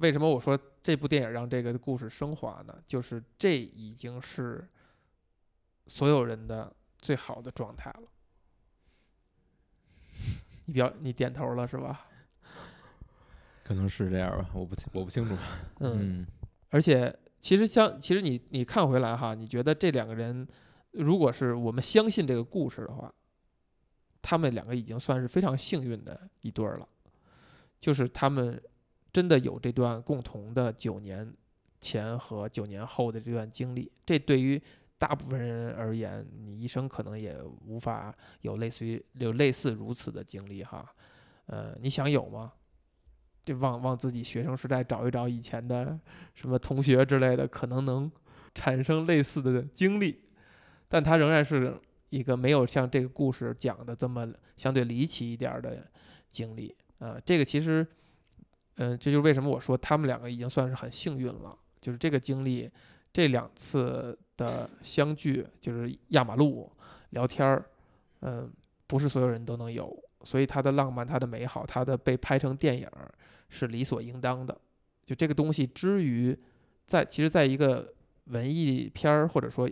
[0.00, 2.82] 为什么我说这部电影让这个故事升华呢？
[2.86, 4.66] 就是这已经是
[5.86, 8.08] 所有人的最好的状态了。
[10.66, 12.06] 你表你点头了是吧？
[13.64, 15.36] 可能是这样吧，我不我不清楚。
[15.80, 16.26] 嗯，
[16.70, 20.46] 而且其实相其实你你看回来哈，你觉得这两个人，
[20.92, 23.12] 如果是我们相信这个故事的话，
[24.22, 26.88] 他们两个已经算是非常幸运的一对儿了，
[27.80, 28.62] 就是他们。
[29.12, 31.30] 真的有这段共同的九年
[31.80, 34.60] 前和九年后的这段经历，这对于
[34.96, 37.36] 大部分人而言，你一生可能也
[37.66, 40.88] 无法有类似于有类似如此的经历哈。
[41.46, 42.52] 呃，你想有吗？
[43.44, 45.98] 这往往自己学生时代找一找以前的
[46.32, 48.10] 什么同学之类的，可能能
[48.54, 50.22] 产生类似的经历，
[50.88, 55.86] 但它仍然是一个没有像这个故事讲的这么相对离奇一点的
[56.30, 56.74] 经历。
[56.98, 57.86] 呃，这个其实。
[58.76, 61.56] 嗯，这就是为什么我说他们两个已经算是很幸运了。
[61.80, 62.70] 就是这个经历，
[63.12, 66.70] 这两次的相聚，就是压马路
[67.10, 67.68] 聊天儿，
[68.20, 68.48] 嗯，
[68.86, 69.92] 不是所有人都能有，
[70.22, 72.88] 所以它的浪漫、它的美好、它的被拍成电影
[73.48, 74.56] 是理所应当的。
[75.04, 76.38] 就这个东西，之于
[76.86, 77.92] 在其实在一个
[78.26, 79.68] 文艺片儿或者说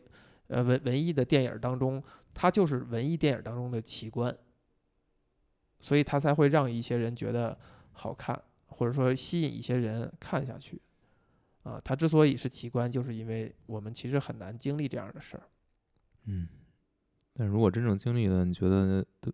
[0.48, 2.03] 呃文文艺的电影当中，
[2.34, 4.36] 它就是文艺电影当中的奇观，
[5.78, 7.57] 所以它才会让一些人觉得
[7.92, 10.80] 好看，或者说吸引一些人看下去。
[11.62, 15.42] 啊，它之所以是奇观，就是因为我们其实很难经历这样的事儿。
[16.24, 16.48] 嗯，
[17.34, 19.32] 但如果真正经历了，你觉得对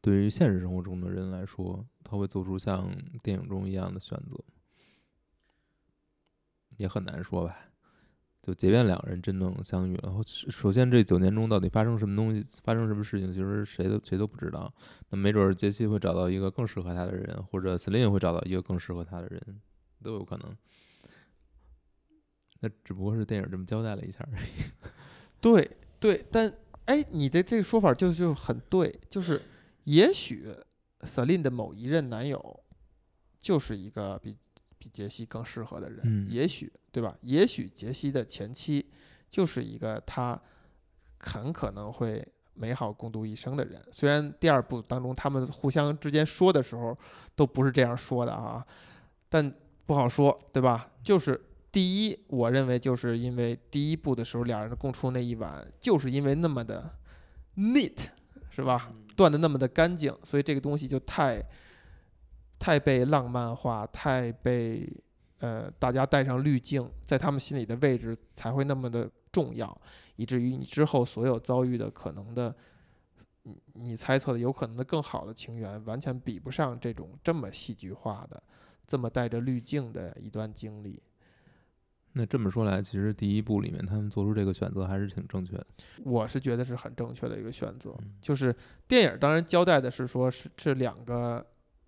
[0.00, 2.88] 对于现实生活中的人来说，他会做出像
[3.24, 4.38] 电影中一样的选择？
[6.76, 7.56] 也很难说吧。
[8.46, 14.72] 就即便两个人真正相遇了，然后首先这九年中到底发生什么东西，发生什么事情，其实谁都谁都不知道。
[15.10, 19.60] 那没准儿杰西会找到一个更适合他的人，或者 Celine 会找到一个更适合他的人，
[20.00, 20.56] 都有可能。
[22.60, 24.46] 那只不过是电影这么交代了一下而已。
[25.42, 25.68] 对
[25.98, 26.48] 对，但
[26.84, 29.42] 哎，你的这个说法就就很对，就是
[29.82, 30.54] 也许
[31.00, 32.62] Celine 的某一任男友
[33.40, 34.36] 就是一个比
[34.86, 37.16] 比杰西更适合的人，嗯也许对吧？
[37.22, 38.86] 也许杰西的前妻
[39.28, 40.40] 就是一个他
[41.18, 42.24] 很可能会
[42.54, 43.82] 美好共度一生的人。
[43.90, 46.96] 虽然第二部当中他们互相之间说的时候
[47.34, 48.64] 都不是这样说的啊，
[49.28, 49.52] 但
[49.84, 50.88] 不好说，对吧？
[51.02, 51.40] 就是
[51.72, 56.96] 第一，我认为就是因为第一部的时候两人共处那一晚，就是因为那么的
[57.56, 57.98] neat，
[58.50, 58.92] 是吧？
[59.16, 61.42] 断的那么的干净，所以这个东西就太
[62.58, 64.90] 太被浪漫化，太被
[65.38, 69.80] 呃大家带上滤镜，在他们心里的位置才会那么的重要，
[70.16, 72.54] 以至于你之后所有遭遇的可能的，
[73.42, 78.42] 你你猜测的有可能的更好的情缘，完全比不上这种这么戏剧化的、
[78.86, 81.02] 这么带着滤镜的一段经历。
[82.18, 85.66] 那这么说来，其实第一部里面他们做出这个选择还是挺正确的。
[86.02, 87.94] 我是觉得是很正确的一个选择。
[88.00, 88.56] 嗯就是
[88.88, 91.46] 电影当然交代的是说是这两个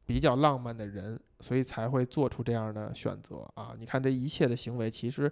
[0.08, 3.74] 比较浪漫的人，所以才会做出这样的选择啊。
[3.78, 5.30] 你看这一切的行为，其实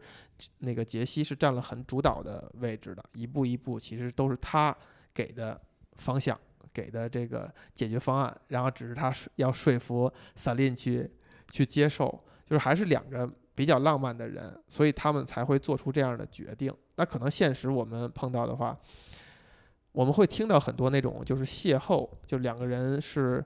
[0.59, 4.77] 那个杰西是占了很主导的位置的，一步一步其实都是他
[5.15, 5.59] 给的
[5.97, 6.39] 方向，
[6.75, 11.11] 给的这个解决方案，然后只是他说要说服萨琳去
[11.51, 13.27] 去接受，就是还是两个。
[13.57, 16.71] 比较浪漫的人，所以他们才会做出这样的决定。
[16.97, 18.79] 那可能现实我们碰到的话，
[19.93, 23.43] 我们会听到很多那种就是邂逅，就两个人是，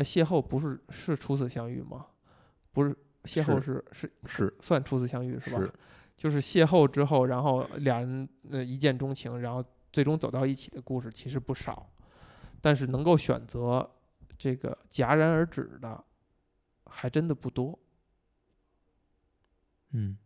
[0.00, 2.06] 哎，邂逅不是是初次相遇吗？
[2.72, 5.60] 不是，邂逅是是是算初次相遇是吧？
[5.60, 5.70] 是
[6.16, 11.86] 就是邂逅之后，然后俩人呃一见钟情，然后最终走到一起的故事其实不少，
[12.62, 13.90] 但是能够选择
[14.38, 16.02] 这个戛然而止的，
[16.86, 17.78] 还真的不多。
[19.90, 20.16] 嗯，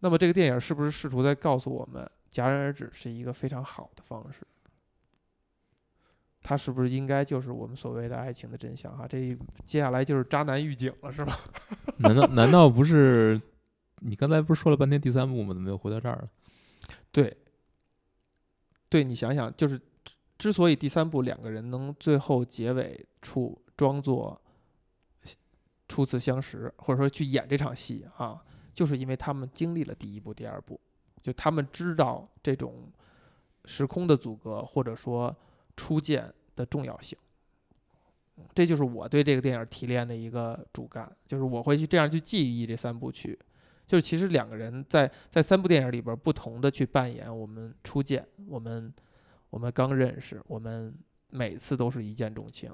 [0.00, 4.44] 那么这个电影是不是试图在告诉我们，戛然而止是一个非常好的方式？
[6.50, 8.92] 它是不是应该就是我们所谓的爱情的真相？
[8.98, 11.38] 哈，这一接下来就是渣男预警了，是吧？
[11.98, 13.40] 难道难道不是？
[14.00, 15.54] 你刚才不是说了半天第三部吗？
[15.54, 16.24] 怎么又回到这儿了？
[17.12, 17.36] 对，
[18.88, 24.42] 对你想想，就是之之所以第三部两个人能最后结尾处装作
[25.86, 28.42] 初次相识，或者说去演这场戏啊，
[28.74, 30.80] 就是因为他们经历了第一部、第二部，
[31.22, 32.90] 就他们知道这种
[33.66, 35.32] 时空的阻隔，或者说
[35.76, 37.18] 初见的重要性。
[38.54, 43.38] 这就是我对这个电影提炼的一个主干，就是我会去这样去记忆这三部曲。
[43.86, 48.92] 就是其实两个人在在三部电影里边不同的去扮演我们初见，我们
[49.50, 50.94] 我们刚认识，我们
[51.30, 52.72] 每次都是一见钟情，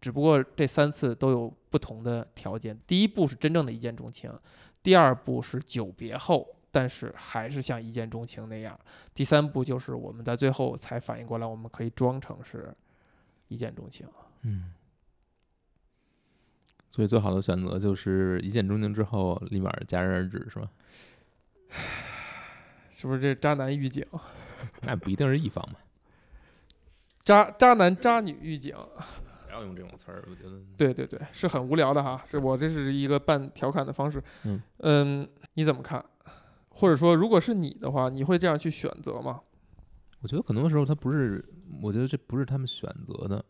[0.00, 2.78] 只不过这三次都有不同的条件。
[2.86, 4.32] 第一部是真正的一见钟情，
[4.82, 8.76] 第二部是久别后，但是还是像一见钟情那样。
[9.14, 12.74] 第三部就是我们在最后才反应过来，我们可以装成是
[13.48, 14.06] 一见钟情。
[14.42, 14.72] 嗯，
[16.88, 20.70] 所以最好的选择就是一见钟情之后立马戛然而止，是吧？
[22.90, 24.04] 是不是这渣男预警？
[24.82, 25.78] 那不一定是一方嘛，
[27.22, 28.74] 渣渣男渣女预警？
[29.46, 30.60] 不要用这种词儿，我觉得。
[30.76, 32.24] 对对对，是很无聊的哈。
[32.28, 34.22] 这我这是一个半调侃的方式。
[34.44, 36.04] 嗯嗯，你怎么看？
[36.70, 39.40] 或者说，如果是你的话，你会这样去选择吗？
[40.20, 41.44] 我觉得很多时候他不是，
[41.82, 43.44] 我觉得这不是他们选择的，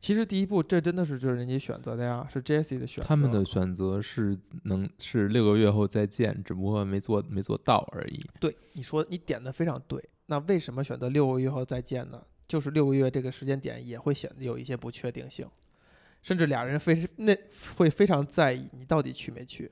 [0.00, 3.06] 其实第一步，这真的是就是人家选择的呀，是 Jesse 的选择。
[3.06, 8.18] 他们的选择是能是六个月后再见，只不过没做没做到而已。
[8.40, 10.02] 对你说，你点的非常对。
[10.26, 12.22] 那为什么选择六个月后再见呢？
[12.46, 15.46] 就是六个月这个时间点也会显得有一些不确定性，
[16.22, 17.36] 甚至俩人非那
[17.76, 19.70] 会非常在意你到底去没去，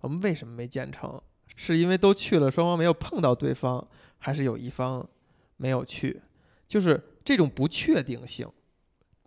[0.00, 1.22] 我们为什么没见成，
[1.54, 3.86] 是因为都去了，双方没有碰到对方，
[4.18, 5.08] 还是有一方
[5.56, 6.22] 没有去？
[6.68, 8.50] 就是这种不确定性，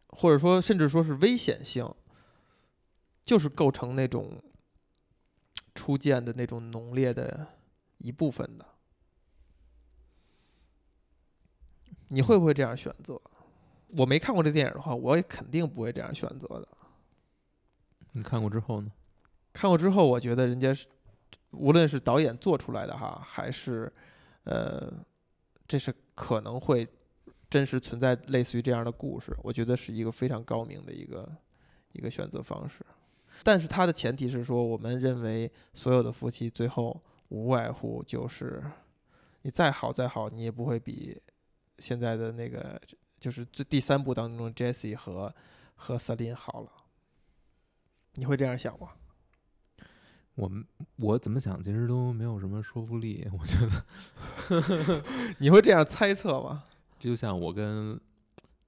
[0.07, 1.89] 或者说甚至说是危险性，
[3.23, 4.41] 就是构成那种
[5.73, 7.47] 初见的那种浓烈的
[7.97, 8.65] 一部分的。
[12.09, 13.21] 你会不会这样选择？
[13.97, 16.67] 我没看过这电影的话，我也肯定不会这样选择的。
[18.11, 18.91] 你看过之后呢？
[19.53, 20.87] 看过之后，我觉得人家是，
[21.51, 23.91] 无论是导演做出来的哈，还是，
[24.43, 24.91] 呃，
[25.67, 26.85] 这是可能会
[27.49, 31.31] 真实存在类似于这样的故事，我觉得是一个非常高明的一个
[31.93, 32.85] 一个选择方式。
[33.41, 38.61] 但是它的前提是说，我们认为所有的夫妻最后无外乎就是，
[39.43, 41.17] 你再好再好，你也不会比
[41.77, 42.79] 现在的那个
[43.17, 45.33] 就是最第三部当中 Jesse 和
[45.75, 46.69] 和 Celine 好了。
[48.15, 48.89] 你会这样想吗？
[50.39, 50.63] 我们
[50.95, 53.27] 我怎么想，其实都没有什么说服力。
[53.37, 55.03] 我觉得
[55.37, 56.63] 你会这样猜测吗？
[56.97, 57.99] 这就像我跟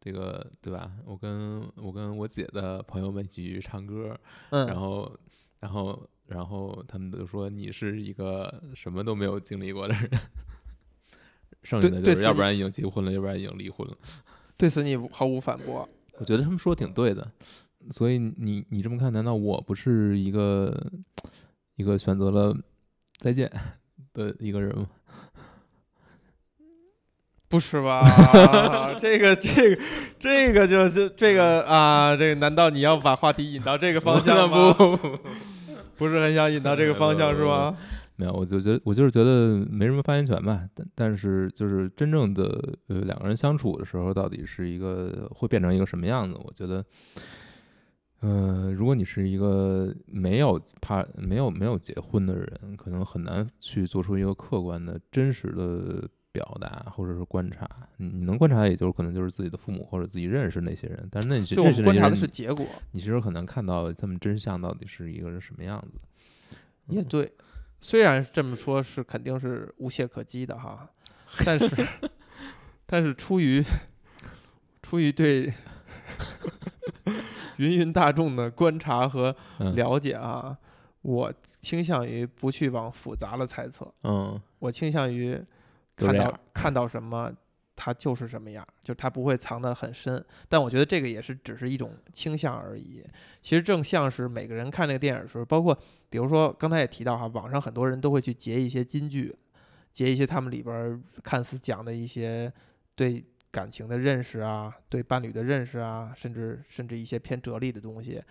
[0.02, 0.92] 这个对吧？
[1.06, 4.20] 我跟我跟我姐的朋友们一起去唱歌，
[4.50, 5.18] 嗯，然后
[5.62, 10.10] 然后然后他们都说你是一个什么都没有经历过的人，
[11.64, 13.98] 剩下的就是要不然已经结婚了，要不然已经离婚了。
[14.58, 15.88] 对此你毫无反驳。
[16.18, 17.32] 我觉得他们说的挺对的，
[17.92, 20.78] 所以你你这么看，难道我不是一个
[21.76, 22.56] 一个选择了
[23.18, 23.52] 再见
[24.14, 24.88] 的一个人吗？
[27.48, 28.02] 不是吧？
[29.02, 29.82] 这个这个
[30.18, 34.72] 这个就是这个啊，这个难道你要把话题引到这个方向吗？
[34.74, 35.20] 不不不，
[35.98, 37.78] 不是很想引到这个方向是吗？
[38.16, 40.64] 没有，我就觉得我就是觉得没什么发言权吧。
[40.74, 42.44] 但但是就是真正的
[42.88, 46.38] 呃两个人相处的时候，到底是一个会变成一个什么样子？
[46.42, 46.86] 我觉得，
[48.22, 57.68] 呃，如果你是一个没有怕没有没有结婚的人，可能很难去做出一个客观的真实的表达或者是观察。
[57.98, 66.00] 你你能观察，也就是可能就是自己的父母或者自己认识那些人，但是那些就观察的是结果，你其实很难看到他们真相到底是一个是什么样子。
[66.88, 67.32] 也对。
[67.80, 70.88] 虽然这么说，是肯定是无懈可击的哈，
[71.44, 71.88] 但是
[72.86, 73.64] 但是出于
[74.84, 75.52] 出于对
[77.62, 80.58] 芸芸大众的观察和嗯了解啊，
[81.04, 83.94] 我倾向于不去往复杂了猜测。
[84.04, 85.40] 嗯，我倾向于
[85.96, 87.32] 看到看到什么，
[87.76, 90.24] 它就是什么样，就是它不会藏得很深。
[90.50, 93.04] 但我觉得这个也是只是一种倾向而已。
[93.42, 95.78] 其实正像是每个人看这个电影的时候，包括
[96.10, 99.36] 比如说刚才也提到哈，网上很多人都会去截一些金句，
[99.92, 102.52] 截一些他们里边看似讲的一些
[102.96, 108.22] 对感情的认识啊，对伴侣的认识啊，甚至甚至一些偏哲理的东西。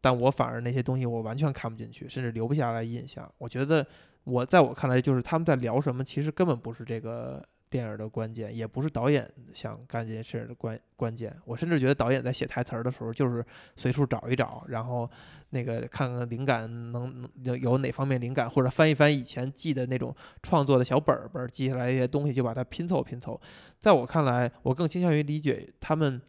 [0.00, 3.30] 但我反而那些东西我完全看不进去，甚至留不下来印象。
[3.38, 3.86] 我觉得
[4.24, 11.34] 我在我看来，就是他们在聊什么，其实根本不是这个电影的关键，也不是导演想干这件事的关关键。
[11.46, 13.42] 我甚至觉得导演在写台词儿的时候，就是
[13.74, 15.10] 随处找一找，然后
[15.48, 23.40] 那个看看灵感能能有哪方面灵感，或者翻一翻以前记的那种创作的小本本儿，记下来一些东西，就把它拼凑拼凑。
[23.78, 26.20] 在我看来，我更倾向于理解他们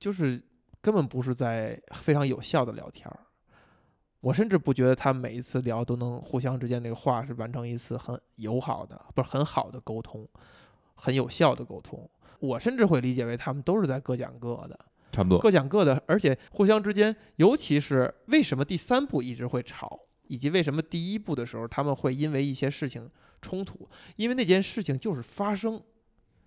[0.00, 0.42] 就是
[0.80, 3.20] 根本不是在非常有效的聊天儿。
[4.20, 10.26] 我甚至不觉得他每一次聊都能互相之间那个话是完成一次很友好的，不是很好的沟通，
[10.94, 12.08] 很有效的沟通。
[12.40, 14.78] 我甚至会理解为他们都是在各讲各的，
[15.10, 15.38] 差不多。
[15.38, 23.08] 各讲各的，而且互相之间，尤其是为什么第三部一直会吵，以及为什么第一部的时候他们会因为一些事情
[23.40, 25.82] 冲突，因为那件事情就是发生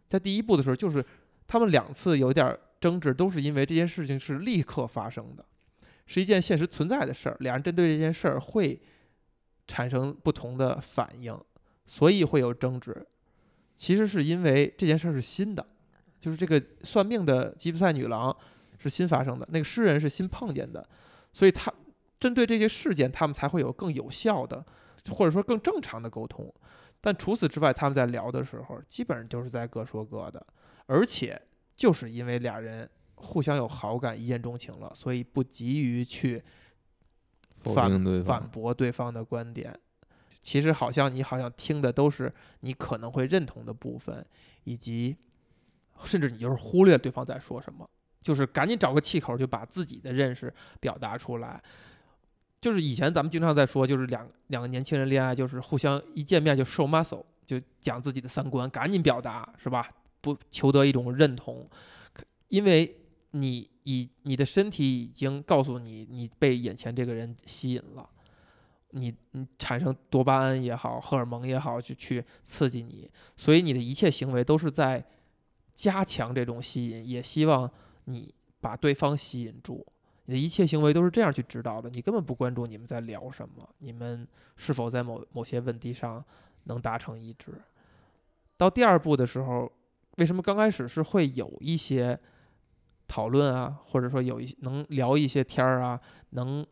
[0.07, 1.03] 在第一部的时候，就是
[1.47, 5.43] 他们两次有点争执，都是因为这件事情是立刻发生的，
[6.05, 8.79] 是一件现实存在的事儿，两人针对这件事儿会
[9.65, 11.35] 产生不同的反应，
[11.87, 13.07] 所以会有争执。
[13.77, 15.65] 其实是因为这件事儿是新的，
[16.19, 18.35] 就是这个算命的吉普赛女郎
[18.79, 20.85] 是新发生的，那个诗人是新碰见的，
[21.31, 21.71] 所以他
[22.19, 24.65] 针对这些事件，他们才会有更有效的，
[25.11, 26.51] 或者说更正常的沟通。
[26.99, 30.43] 但除此之外，他们在聊的时候，基本上就是在各说各的，
[30.87, 31.39] 而且
[31.75, 36.43] 就是因为俩人互相有好感、一见钟情了，所以不急于去
[37.55, 39.79] 否反反驳对方的观点。
[40.41, 44.25] 其实好像你好像听的都是你可能会认同的部分，
[44.63, 45.15] 以及
[46.05, 47.87] 甚至你就是忽略对方在说什么，
[48.21, 51.61] 就是赶紧找个气口就把自己的认识表达出来。
[52.59, 59.87] 就是以前咱们经常在说，就是两两个年轻人恋爱，就是互相一见面就 show muscle，就讲自己的三观，赶紧表达，是吧？
[60.21, 61.69] 不求得一种认同，
[62.47, 62.97] 因为
[63.31, 68.09] 你以你的身体已经告诉你，你被眼前这个人吸引了。
[68.91, 75.03] 你你产生多巴胺也好，荷尔蒙也好，就去刺激你，所以你的一切行为都是在
[75.73, 77.69] 加强这种吸引，也希望
[78.05, 79.85] 你把对方吸引住。
[80.25, 86.23] 你的一切行为都是这样去指导的，你根本不关注你们在聊什么，你们是否在某某些问题上
[86.63, 87.53] 能达成一致。
[88.57, 89.71] 到第二步的时候，
[90.17, 92.19] 为什么刚开始是会有一些
[93.07, 95.97] 讨论啊，或者说有一能聊一些天儿啊，
[96.31, 96.65] 能，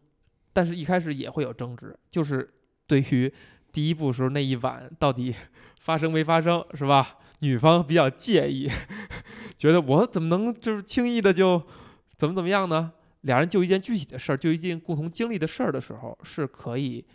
[0.56, 2.50] 但是一开始也会有争执，就是
[2.88, 3.30] 对于
[3.74, 5.36] 第一步时候那一晚到底
[5.82, 7.18] 发生没发生，是吧？
[7.40, 8.72] 女方比较介意，
[9.60, 11.62] 觉得我怎么能就是轻易的就
[12.16, 12.94] 怎么怎么样呢？
[13.24, 17.06] 俩人就一件具体的事儿，就一件共同经历的事儿的时候，是可以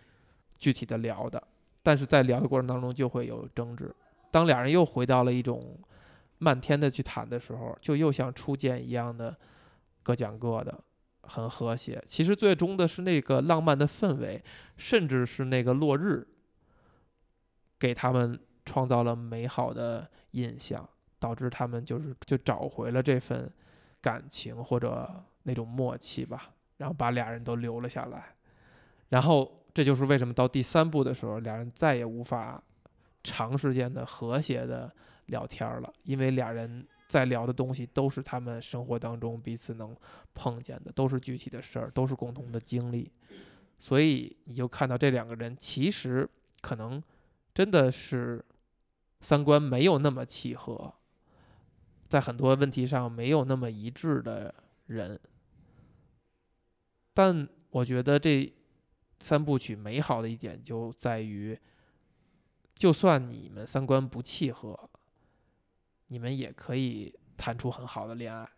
[0.58, 1.42] 具体的聊的，
[1.82, 3.90] 但是在聊的过程当中就会有争执。
[4.30, 5.78] 当俩人又回到了一种
[6.38, 9.34] 漫天的去谈的时候，就又像初见一样的
[10.02, 10.78] 各讲各的，
[11.22, 12.02] 很和谐。
[12.06, 14.42] 其实最终的是那个浪漫的氛围，
[14.76, 16.26] 甚至是那个落日，
[17.78, 23.52] 给他们创造了美好的印象，导致他们就是就找回了这份
[24.00, 25.24] 感情或者。
[25.44, 28.36] 那种默契吧，然后把俩人都留了下来，
[29.08, 32.62] 然后这就是为什么到第三部的时候，俩人再也无法
[33.24, 34.94] 长时间的和谐的
[35.26, 39.96] 聊天了，因为俩人在聊的东西都是他们生活当中彼此能
[40.32, 43.10] 碰见的，都是具体的事儿，都是共同的经历，
[43.80, 46.28] 所以你就看到这两个人其实
[46.60, 47.02] 可能
[47.52, 48.44] 真的是
[49.20, 50.94] 三观没有那么契合，
[52.06, 54.54] 在很多问题上没有那么一致的
[54.86, 55.18] 人。
[57.12, 58.52] 但我觉得这
[59.18, 61.58] 三部曲美好的一点就在于，
[62.76, 64.89] 就算你们三观不契合，
[66.12, 68.48] 你们也可以谈出很好的恋爱。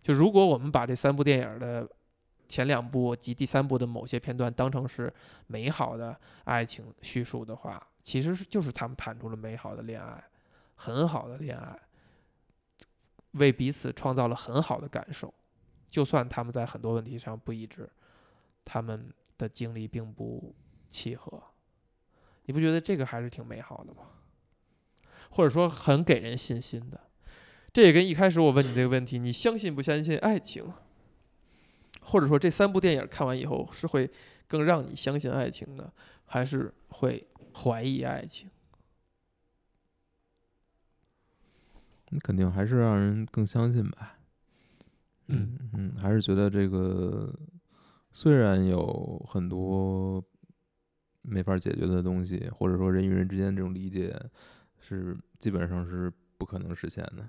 [0.00, 1.86] 就如果我们把这三部电影的
[2.48, 5.12] 前两部及第三部的某些片段当成是
[5.48, 10.22] 美好的爱情叙述的话，其实是就是他们谈出了美好的恋爱，
[10.76, 11.76] 很好的恋爱，
[13.32, 15.34] 为彼此创造了很好的感受。
[15.88, 17.90] 就算他们在很多问题上不一致，
[18.64, 20.54] 他们的经历并不
[20.90, 21.42] 契合，
[22.44, 24.02] 你不觉得这个还是挺美好的吗？
[25.30, 27.00] 或者说很给人信心的？
[27.72, 30.72] 这也跟一开始我问你这个问题，你相信不相信爱情？
[32.00, 34.10] 或者说这三部电影看完以后是会
[34.46, 35.92] 更让你相信爱情呢，
[36.24, 38.48] 还是会怀疑爱情？
[42.08, 44.18] 你肯定还是让人更相信吧。
[45.26, 47.38] 嗯嗯，还是觉得这个
[48.12, 50.24] 虽然有很多
[51.20, 54.18] 没法解决的东西，或者说人与人之间这种理解
[54.80, 57.28] 是基本上是不可能实现的，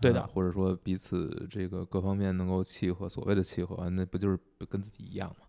[0.00, 5.46] 对的，或者说彼此这个各方面能够契合，所谓的契合，那不就是跟自己一样吗？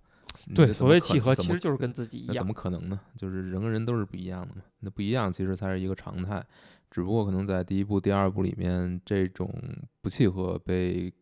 [0.56, 3.00] 对，所谓契合其实就是跟自己一样，怎么可能呢？
[3.16, 6.46] 就是人跟人都是不一样的嘛，那不一样其实才是一个常态，
[6.92, 9.54] 只不过可能在第一部、第二部里面这种
[10.02, 11.14] 不契合被。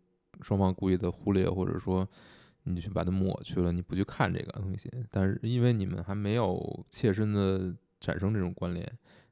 [0.42, 2.06] 双方故意的忽略，或者说
[2.64, 4.92] 你去把它抹去了，你不去看这个东西。
[5.10, 8.86] 但是因为你们还没有切身的产生这种关联，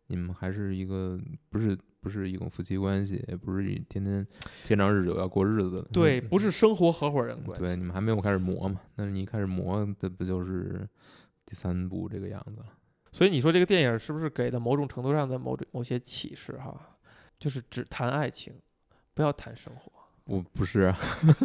[0.07, 4.25] 你们还是一个不是不是一种夫妻关系，也不是天天
[4.65, 5.81] 天长日久要过日子的。
[5.93, 7.63] 对，不是生活合伙人关系。
[7.63, 8.81] 对，你们还没有开始磨嘛？
[8.95, 10.87] 那你一开始磨，这不就是
[11.45, 12.65] 第三步这个样子了？
[13.11, 16.57] 所以你说这个电影是不是给的某种程度上的某种某些启示？
[16.57, 16.97] 哈，
[17.39, 18.53] 就是只谈爱情，
[19.13, 19.91] 不要谈生活。
[20.25, 20.97] 不不是啊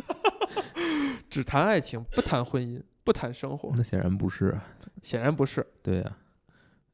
[1.29, 3.73] 只谈爱情，不谈婚姻，不谈生活。
[3.77, 4.59] 那显然不是，
[5.03, 5.67] 显然不是。
[5.83, 6.17] 对呀，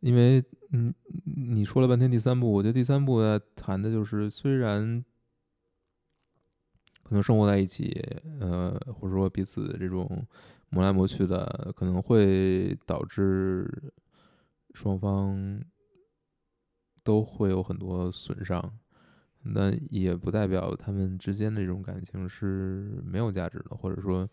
[0.05, 0.93] 因为嗯，
[1.25, 3.23] 你说了半天第三部，我觉得第三部
[3.57, 5.03] 谈的就是，虽然
[7.03, 8.07] 可能生活在一起，
[8.39, 10.27] 呃，或者说彼此这种
[10.69, 13.67] 磨来磨去的，可能会导致
[14.75, 15.59] 双方
[17.03, 18.79] 都会有很多损伤。
[19.41, 24.29] 那也不代表他们之间的这种感情是没有价值的，或者说，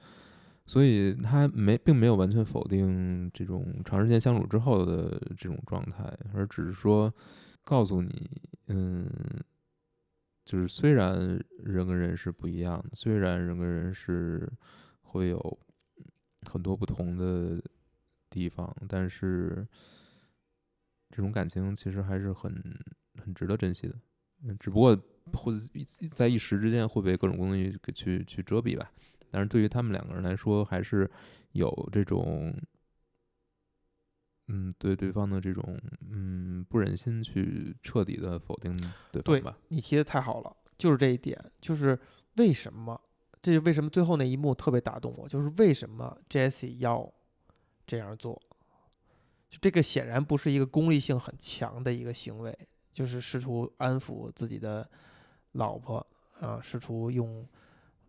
[0.71, 7.13] 所以他没并没有完全否定这种长时间相处之后的这种状态，而只是说
[7.61, 8.31] 告诉你，
[8.67, 9.05] 嗯，
[10.45, 14.49] 就是虽然人跟人是不一样的，虽然人跟人是
[15.01, 15.59] 会有
[16.43, 17.61] 很多不同的
[18.29, 19.67] 地方，但是
[21.09, 22.49] 这种感情其实还是很
[23.21, 23.95] 很值得珍惜的。
[24.43, 24.97] 嗯，只不过
[25.33, 25.51] 会
[26.09, 28.89] 在一时之间会被各种东西给去去遮蔽吧。
[29.31, 31.09] 但是对于他们两个人来说，还是
[31.53, 32.53] 有这种，
[34.49, 35.79] 嗯，对对方的这种，
[36.09, 38.75] 嗯，不忍心去彻底的否定
[39.11, 39.57] 对方吧。
[39.69, 41.97] 你提的太好了，就是这一点，就是
[42.35, 42.99] 为什么，
[43.41, 47.11] 这是为什么最后那一幕特别打动我，就是为什么 Jesse 要
[47.87, 48.41] 这样做。
[49.49, 52.57] 就这个显然不是一个功利性很强的一个行为，
[52.93, 54.89] 就是试图安抚自己的
[55.53, 56.05] 老婆
[56.39, 57.45] 啊，试图用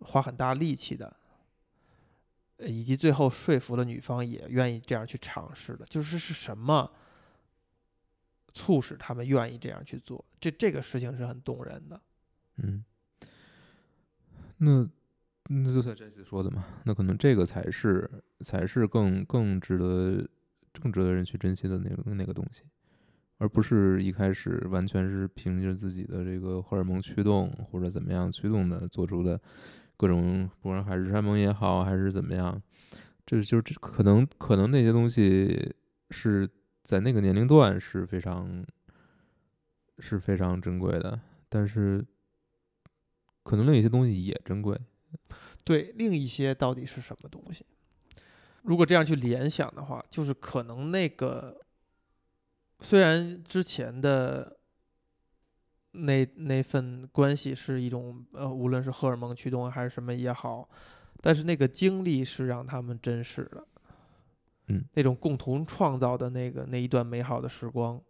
[0.04, 1.16] 花很大力气的，
[2.56, 6.90] 呃以及最后说服了女方也愿意这样去尝试的，就是是什么
[8.52, 10.24] 促使他们愿意这样去做？
[10.40, 12.00] 这这个事情是很动人的。
[12.56, 12.84] 嗯，
[14.58, 14.88] 那
[15.48, 18.08] 那就像这次说的嘛，那可能这个才是
[18.40, 20.28] 才是更更值得
[20.80, 22.62] 更值得人去珍惜的那个那个东西，
[23.38, 29.40] 而不是一开始完全是凭着自己的这个荷尔蒙驱动或者怎么样驱动的做出的
[30.02, 32.60] 各种，不管海誓山盟也好，还是怎么样，
[33.24, 35.72] 这就是这可能可能那些东西
[36.10, 36.50] 是
[36.82, 38.66] 在那个年龄段是非常
[40.00, 42.04] 是非常珍贵的，但是
[43.44, 44.76] 可能另一些东西也珍贵。
[45.62, 47.64] 对，另一些到底是什么东西？
[48.62, 51.60] 如果这样去联想的话，就是可能那个
[52.80, 54.58] 虽然之前的
[55.92, 60.68] 那那份关系是一种呃，无论是荷尔蒙驱动还是什么也好，
[61.20, 63.66] 但是那个经历是让他们真实的，
[64.68, 68.00] 嗯，那种共同创造的那个那一段美好的时光，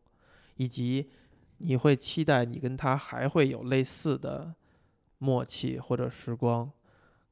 [0.56, 1.10] 以及
[1.58, 4.54] 你会期待你跟他还会有类似的
[5.18, 6.70] 默契或者时光。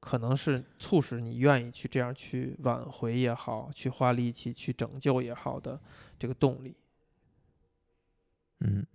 [0.02, 5.78] 可能是促使你愿意去这样去挽回也好，去花力气去拯救也好的
[6.18, 6.74] 这个动力。
[8.60, 8.86] 嗯，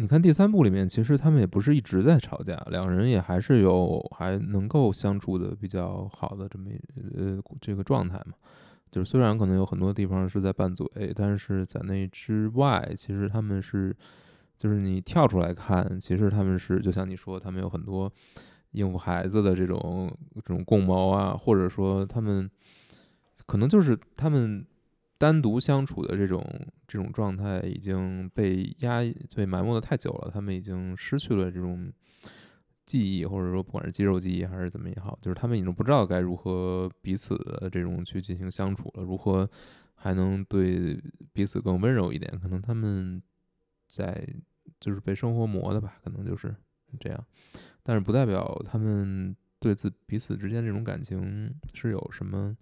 [0.00, 6.70] 你看第三部里面，其实他们也不是一直在吵架，两人也还是有还能够相处的比较好的这么
[7.16, 8.32] 呃这个状态嘛。
[8.90, 13.94] 就是虽然可能有很多地方是在拌嘴，但是在那之外，其实他们是
[14.56, 18.10] 就是你跳出来看，其实他们是就像你说，他们有很多。
[18.72, 22.48] 应付孩子的这种这种共谋啊，或者说他们
[23.44, 24.64] 可能就是他们
[25.20, 26.42] 单独相处的这种
[26.88, 29.00] 这种状态已经被压
[29.36, 31.92] 被埋没的太久了，他们已经失去了这种
[32.86, 39.46] 记忆，或者说不管是肌肉记忆还是怎么也好，就是他们已经不知道该如何彼此的这种去进行相处了，如何
[39.94, 40.98] 还能对
[41.34, 42.40] 彼此更温柔一点？
[42.40, 43.22] 可能他们
[43.90, 44.26] 在
[44.80, 46.56] 就是被生活磨的吧，可能就是
[46.98, 47.26] 这样。
[47.82, 52.56] 但是不代表他们对自彼此之间这种感情是有什么，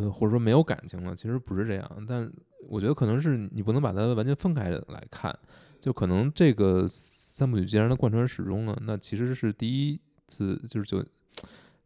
[0.00, 1.14] 呃，或者说没有感情了。
[1.14, 2.30] 其实不是这样，但
[2.68, 5.36] 我觉得可能是你不能把它完全分开来看。
[5.80, 11.04] 就可能这个三部曲既然它贯穿始终了，那其实是第一次，就是就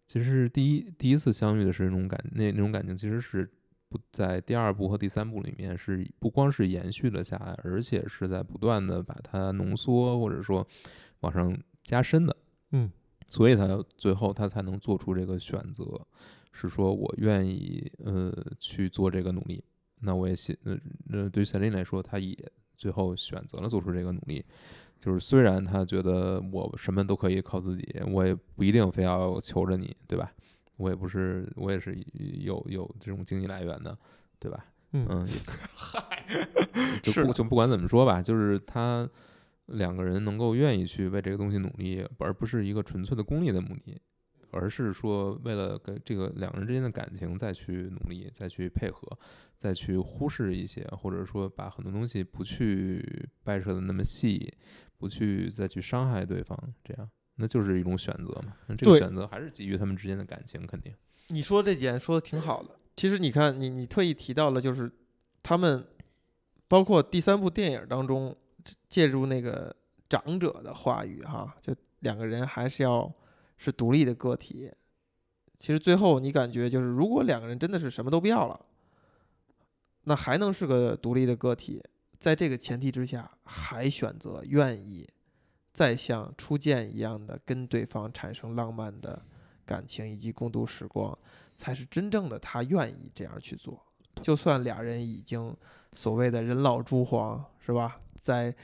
[0.06, 3.50] 其实是第一第一次相遇的是那种感那那种感情，其实是。
[3.92, 10.64] 不在第二部和第三部里面是不光是延续了下来，而且是在不断的把它浓缩或者说
[11.22, 12.36] 往上加深的，
[12.70, 12.88] 嗯，
[13.26, 16.06] 所以他最后他才能做出这个选择，
[16.52, 19.62] 是说我愿意呃去做这个努力。
[20.02, 22.36] 那我也写呃那对于赛琳来说，他也
[22.74, 24.44] 最后选择了做出这个努力，
[24.98, 30.32] 就是虽然他觉得我什么都可以靠自己，我也不一定非要求着你，对吧？
[30.78, 33.96] 我也不是，我也是有有这种经济来源的，
[34.38, 34.64] 对吧？
[34.92, 35.28] 嗯，
[35.76, 36.24] 嗨，
[37.02, 39.06] 就不就不管怎么说吧，就是他
[39.66, 44.00] 两个人能够愿意去为这个东西努力，而不是一个纯粹的功利的目的，
[44.52, 49.08] 而是说为了跟这个两个人之间的感情再去努力，再去配合，
[49.56, 54.52] 再去忽视一些，或者说把很多东西不去掰扯的那么细，
[54.96, 57.08] 不去再去伤害对方，这样。
[57.36, 60.92] 那就是一种选择嘛，那这个选择还是基于他们之间的感情，肯定。
[61.28, 62.76] 你说这点说的挺好的。
[62.96, 64.92] 其实你看，你你特意提到了，就是
[65.42, 65.86] 他们
[66.68, 68.36] 包括第三部电影当中
[68.90, 69.74] 借助那个
[70.06, 73.10] 长者的话语，哈，就两个人还是要
[73.60, 74.72] 是独立的个体。
[75.58, 78.58] 其实最后你感觉就是，如果两个人真的是什么都不要了，
[80.04, 81.84] 那还能是个独立的个体，
[82.18, 85.06] 在这个前提之下，还选择愿意。
[85.72, 89.22] 再像初见一样的跟对方产生浪漫的
[89.64, 91.16] 感情以及共度时光，
[91.56, 93.80] 才是真正的他愿意这样去做。
[94.20, 95.56] 就算俩人已经
[95.92, 98.00] 所谓的人老珠黄，是吧？
[98.20, 98.54] 在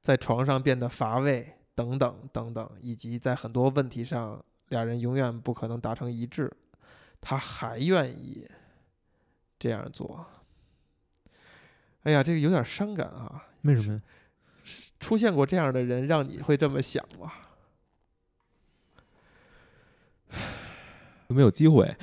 [0.00, 6.50] 在床上变得乏味等等等等，以及在很多问题上俩人永远不可能达成一致，
[7.20, 8.48] 他还愿意
[9.58, 10.24] 这样做。
[12.02, 13.46] 哎呀，这个有点伤感啊！
[13.62, 14.02] 为什么？
[15.00, 17.32] 出现过这样的人，让你会这么想吗？
[21.26, 21.94] 都没有机会。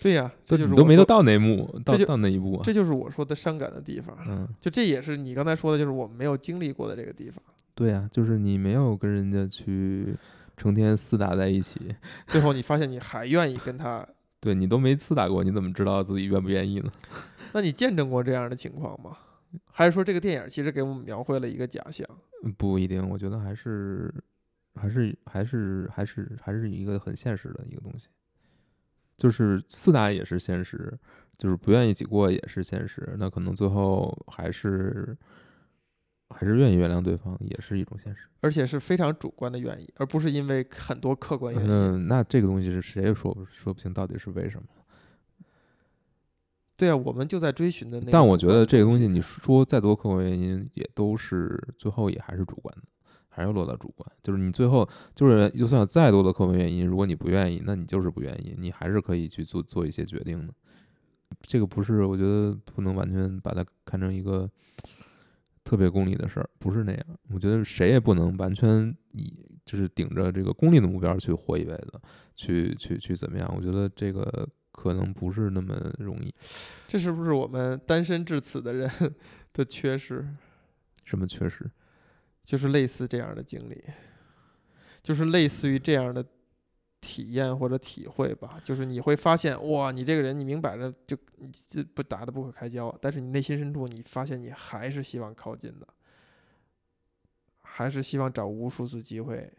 [0.00, 4.16] 对呀，这就是都没都到那幕，到到那一步，这就是我说的伤感的地方。
[4.28, 7.42] 嗯，就这也是你刚才说的，就是我们没有经历过的这个地方。
[7.80, 10.14] 对呀，就是你没有跟人家去
[10.54, 11.96] 成天厮打在一起，
[12.28, 14.06] 最后你发现你还愿意跟他，
[14.38, 16.92] 对你都没厮打过，你怎么知道自己愿不愿意呢？
[17.54, 19.16] 那你见证过这样的情况吗？
[19.64, 22.06] 还是说这个电影其实给我们描绘了一个假象？
[22.58, 24.12] 不一定，我觉得还是
[24.74, 28.08] 还是还是还是还是一个很现实的一个东西，
[29.16, 30.92] 就是厮打也是现实，
[31.38, 35.16] 就是不愿意一起过也是现实，那可能最后还是
[36.30, 38.26] 还是愿意原谅对方，也是一种现实。
[38.40, 41.70] 而且是非常主观的愿意，而不是因为很多客观原因。
[41.70, 44.66] 嗯，那这个东西是谁也说不说不清到底是为什么。
[46.76, 48.10] 对啊，我们就在追寻的那。
[48.10, 52.88] 但我觉得这个东西，你说再多客观原因，也都是最后也还是主观的，
[53.28, 54.10] 还是落到主观。
[54.22, 60.54] 就是你最后就是，就算有再多的客观原因，如果你不愿意，那你就是不愿意，你还是可以去做做一些决定的。
[61.42, 64.50] 这个不是，我觉得不能完全把它看成一个
[65.64, 67.06] 特别功利的事儿，不是那样。
[67.28, 69.32] 我觉得谁也不能完全以
[69.64, 72.00] 就是顶着这个功利的目标去活一辈子，
[72.34, 73.52] 去去去怎么样？
[73.54, 76.34] 我觉得这个可能不是那么容易。
[76.88, 78.90] 这是不是我们单身至此的人
[79.52, 80.26] 的缺失？
[81.04, 81.70] 什么缺失？
[82.44, 83.84] 就是类似这样的经历，
[85.02, 86.24] 就是类似于这样的
[87.00, 88.60] 体验或者体会吧。
[88.64, 91.16] 就是你会发现，哇，你这个人，你明摆着就
[91.66, 95.88] 就不打的不可开交，但是你内心深处，你发现你还是希望靠近的，
[97.62, 99.52] 还是希望找无数次机会。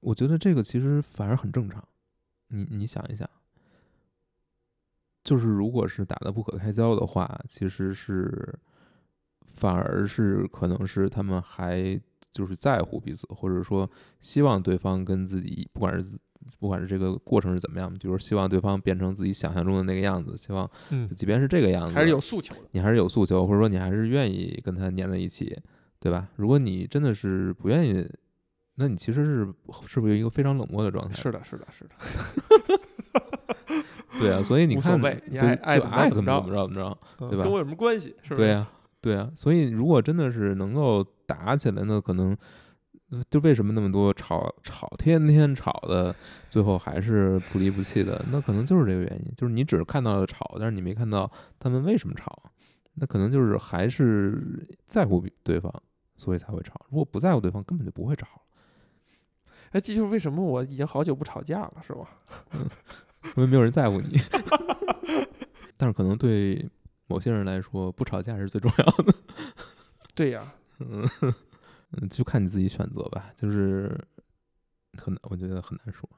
[0.00, 1.86] 我觉得这个其实反而很正常。
[2.48, 3.28] 你你想一想，
[5.22, 8.58] 就是如果是打的不可开交的话，其实是
[9.44, 12.00] 反而是可能是他们还
[12.32, 13.88] 就是在乎彼此，或者说
[14.18, 16.18] 希望对方跟自己，不管是自
[16.58, 22.60] 不管是这个过程是怎么样，就是希望对方变成自己想象中的那个样子，希望嗯，即便是这个样子，还是有诉求的。
[22.72, 25.56] 你还是有诉求，或者说你还是愿意跟他粘在一起，
[25.98, 26.28] 对吧？
[26.36, 28.08] 如果你真的是不愿意，
[28.76, 29.54] 那你其实是
[29.86, 31.14] 是不是一个非常冷漠的状态？
[31.14, 31.90] 是的，是的，是的。
[34.18, 36.98] 对啊，所以你看，你对爱爱怎么着怎么着怎么着，
[37.30, 38.14] 对吧嗯跟我有什么关系？
[38.34, 38.66] 对呀、
[39.00, 42.36] 对啊、所以如果真的是能够打起来那，可能
[43.10, 46.14] 呃就为什么那么多吵吵，天天吵的，
[46.50, 48.24] 最后还是不离不弃的？
[48.30, 52.50] 那可能就是这个原因，就是你只看到了吵，但是你没看到他们为什么吵，
[52.94, 55.72] 那可能就是还是在乎对方，
[56.16, 56.74] 所以才会吵。
[56.90, 58.26] 如果不在乎对方，根本就不会吵。
[59.70, 62.06] 哎，这就是为什么我已经好久不吵架了，是吧？
[63.36, 64.18] 因为没有人在乎你。
[65.78, 66.68] 但是可能对
[67.10, 69.12] 某些人来说，不吵架是最重要的。
[70.14, 71.04] 对呀、 嗯，
[71.90, 74.00] 嗯就看你自己选择吧，就是
[74.96, 76.08] 很难，我觉得很难说。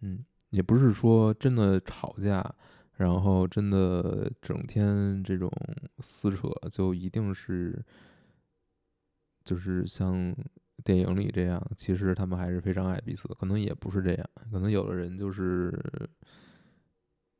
[0.00, 2.42] 嗯，也不是说真的吵架，
[2.94, 5.52] 然后真的整天这种
[5.98, 7.84] 撕扯，就一定是
[9.44, 10.34] 就是像
[10.82, 15.78] 电影里这样，其实他们还是非常爱彼此的，可能也不是这样，可能有的人就是。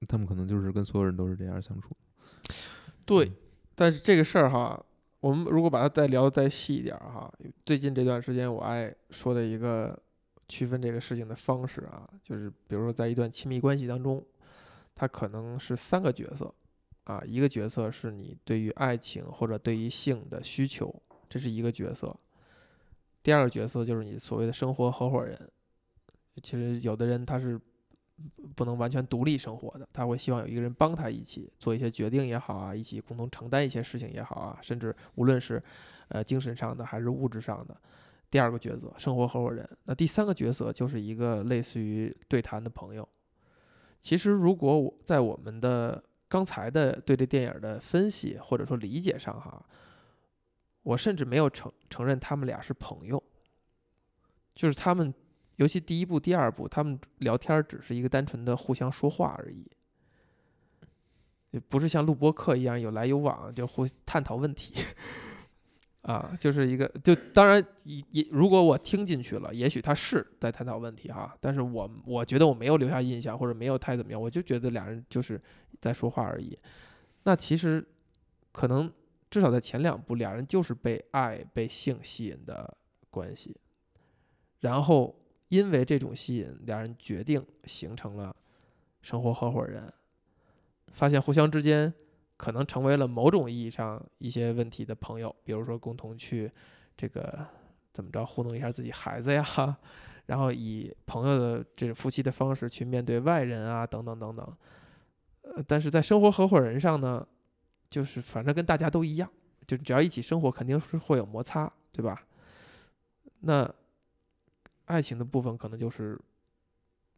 [0.07, 1.89] 他们可能就是跟所有人都是这样相处。
[3.06, 3.32] 对，
[3.74, 4.84] 但是这个事儿哈，
[5.20, 7.32] 我们如果把它再聊得再细一点哈，
[7.64, 9.98] 最近这段时间我爱说的一个
[10.48, 14.24] 区分这个事情的方式啊，就是比如说在一段亲密关系当中，
[14.94, 16.52] 它可能是三个角色
[17.05, 20.94] 啊，一个角色是你对于爱情或者对于性的需求，
[21.28, 22.09] 这是一个角色；
[23.22, 25.50] 第二个角色就是你所谓的生活合伙人。
[26.42, 27.59] 其实有的人他是
[28.55, 35.62] 不能完全独立生活的，他会希望有一个人帮他一起做一些决定也好啊，一起共同承担一些事情也好啊，甚至无论是
[36.09, 37.77] 呃精神上的还是物质上的。
[38.31, 39.66] 第二个角色，生活合伙人。
[39.85, 43.09] 那第三个角色就是一个类似于对谈的朋友。
[44.03, 49.65] 其实，如果我在我们的刚才的对这电影的分析或者说理解上哈，
[50.82, 53.23] 我甚至没有承承认他们俩是朋友，
[54.55, 55.12] 就是他们
[55.59, 59.70] 尤其第一部、第二部，他们聊天只是一个单纯的互相说话而已，
[61.51, 64.74] 也不是像录播课一样有来有往，就互探讨问题。
[66.02, 75.39] 啊，就是一个，就当然也也，如果我听进去了，也许他是在探讨问题哈，但是我我觉得我没有留下印象，或者没有太怎么样，我就觉得俩人就是
[75.80, 76.56] 在说话而已。
[77.24, 77.85] 那其实
[78.52, 78.90] 可能
[79.28, 82.74] 至少在前两部，俩人就是被爱、被性吸引的
[83.10, 83.55] 关系，
[84.60, 85.14] 然后
[85.49, 88.35] 因为这种吸引，俩人决定形成了
[89.03, 89.93] 生活合伙人，
[90.93, 91.93] 发现互相之间
[92.37, 96.51] 可能成为了某种意义上一些问题的朋友，比如说共同去
[96.97, 97.47] 这个
[97.93, 99.45] 怎么着糊弄一下自己孩子呀，
[100.27, 104.57] 然后以朋友的这种夫妻的方式去面对外人啊，等等等等。
[105.43, 107.27] 呃，但是在生活合伙人上呢，
[107.89, 109.31] 就是反正跟大家都一样，
[109.66, 112.23] 就只要一起生活，肯定是会有摩擦，对吧？
[113.41, 113.73] 那
[114.89, 116.19] 爱情的部分可能就是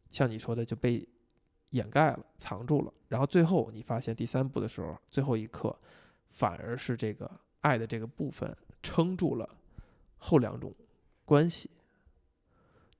[0.09, 1.07] 像你说的就被
[1.71, 5.77] 掩盖了、藏住了，然后最后你发现第三步的时候，最后一刻
[6.29, 7.29] 反而是这个
[7.61, 9.49] 爱的这个部分撑住了
[10.17, 10.73] 后两种
[11.23, 11.69] 关系。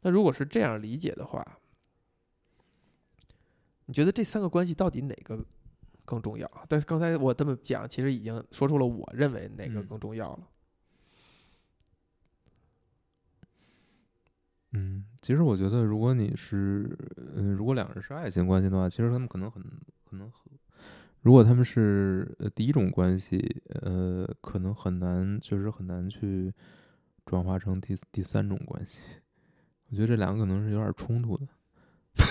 [0.02, 1.46] 那如果是这样理解的话，
[3.86, 5.46] 你觉得这三个关系到底哪个
[6.06, 6.50] 更重要？
[6.70, 10.40] 但是刚才我这么讲，其实已经说出了我认为哪个嗯更重要了。
[10.40, 10.48] 嗯，
[15.22, 16.98] 其实我觉得，如果你是，
[17.36, 19.62] 嗯，如果两个人是爱情关系的话，其实他们可能很
[20.10, 20.52] 可能很，
[21.22, 26.52] 如果他们是呃第一种关系，呃，可能很难，确实很难去
[27.26, 29.02] 转化成第第三种关系。
[29.92, 31.46] 我觉得这两个可能是有点冲突的。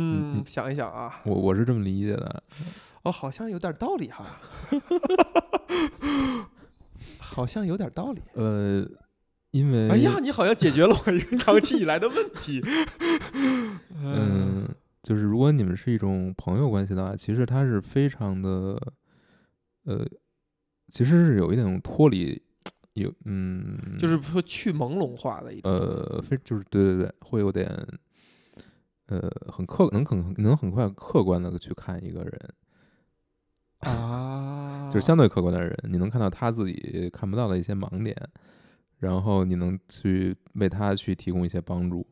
[0.00, 2.42] 嗯嗯想一想啊，我我是这么理解的。
[3.02, 4.24] 哦，好像有点道理哈，
[7.20, 8.22] 好像有点道理。
[8.34, 8.86] 呃，
[9.50, 12.60] 因为哎呀，你好像解决了我一个长期以来的问题。
[14.00, 14.68] 嗯，
[15.02, 18.80] 就是如果你们是一种朋友关系的话，其实它是非常的，
[19.84, 20.06] 呃，
[20.88, 22.40] 其实是有一点脱离，
[22.92, 25.72] 有嗯，就是说去朦胧化的一种。
[25.72, 27.66] 呃，非就是对对对，会有点，
[29.06, 32.54] 呃，很客能很能很快客观的去看一个人，
[33.80, 38.14] 啊，就是相对客观的人，你能看到他自己看不到的一些盲点，
[38.98, 42.06] 然后你能去为他去提供一些帮助，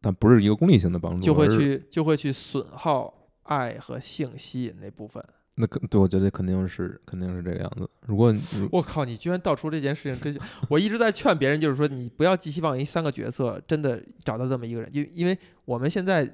[0.00, 5.22] 但不是一个功利性的帮助，就会去就会去损耗爱和性吸引那部分。
[5.56, 7.88] 那肯对，我觉得肯定是肯定是这个样子。
[8.06, 8.40] 如果你
[8.70, 10.42] 我靠，你居然道出这件事情真相！
[10.68, 16.24] 我一直在劝别人，就是说你不要寄希望于三个角色真的找到这么一个人，因因为我们现在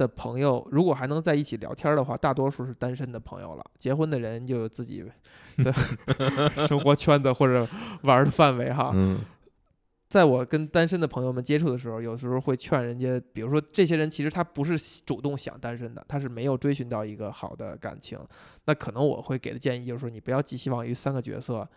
[0.00, 3.64] 的朋友，如果还能在一起聊天的话，大多数是单身的朋友了。
[3.78, 5.04] 结婚的人就有自己
[5.58, 5.70] 的
[6.66, 7.68] 生活圈子或者
[8.04, 8.92] 玩的范围哈。
[8.94, 9.20] 嗯
[10.08, 18.18] 在我跟单身的朋友们接触的时候，有时候会劝人家，比如说这些人其实他不是主动想单身的，他是没有追寻到一个好的感情，
[18.64, 21.68] 那可能我会给的建议就是说，你不要寄希望于三个角色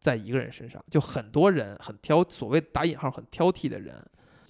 [0.00, 0.82] 在一个人身上。
[0.90, 4.02] 就很多人很挑，所谓打引号很挑剔的人，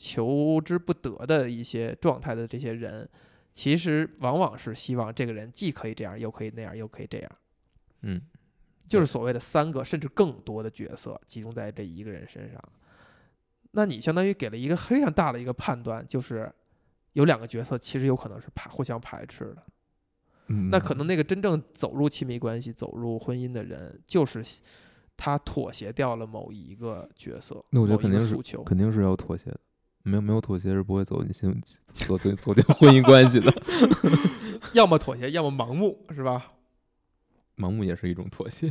[0.05, 3.09] 求之不得的一些状态的这些人，
[3.55, 7.31] 其实往往是希望这个人既可以这样，又可以那样，又可以这样。
[8.03, 8.21] 嗯，
[8.87, 12.63] 就是所谓的三个甚至更多的角色集中在这一个人身上。
[13.71, 16.53] 那你相当于给了一个非常大的一个判断，就是
[17.15, 19.65] 有两个角色其实有可能是排互相排斥的。
[20.49, 24.45] 嗯那可能那个真正走入亲密关系、走入婚姻的人，就是
[25.17, 28.37] 他妥协掉了某一个角色，那我觉得肯定是。
[28.65, 29.59] 肯定是要妥协的，
[30.05, 31.51] 没有没有妥协是不会走进新
[32.07, 33.53] 走进走进婚姻关系的。
[34.75, 36.53] 要么妥协，要么盲目，是吧？
[37.57, 38.71] 盲目也是一种妥协。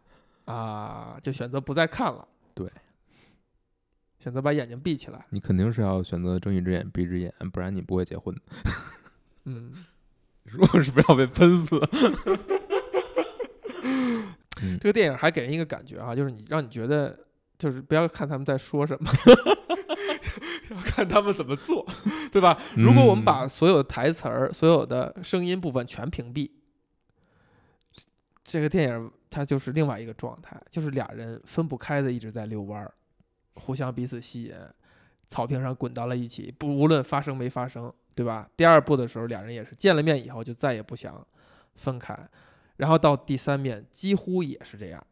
[0.44, 2.22] 啊，就选择不再看了。
[2.54, 2.70] 对，
[4.18, 5.24] 选择把眼睛闭起来。
[5.30, 8.42] 你肯定是要选择睁一只眼闭一只眼，不然你不会结婚的。
[9.46, 9.72] 嗯，
[10.44, 11.80] 如果是不要被喷死。
[14.60, 17.18] 嗯这个电影还给人一个感觉啊，就是你让你觉得，
[17.58, 19.10] 就是不要看他们在说什么，
[20.70, 21.86] 要看他们怎么做，
[22.32, 22.58] 对吧？
[22.76, 26.50] 如果我们把嗯所有的台词儿、所有的声音部分全屏蔽，
[28.44, 32.92] 这个电影它就是另外一个状态，就是俩人分不开的一直在遛弯儿，
[33.54, 34.54] 互相彼此吸引，
[35.28, 38.48] 草坪上滚到了一起，不无论发生没发生，对吧？
[38.56, 41.26] 第二部的时候，俩人也是见了面以后就再也不想
[41.74, 42.16] 分开，
[42.76, 45.04] 然后到第三面几乎也是这样。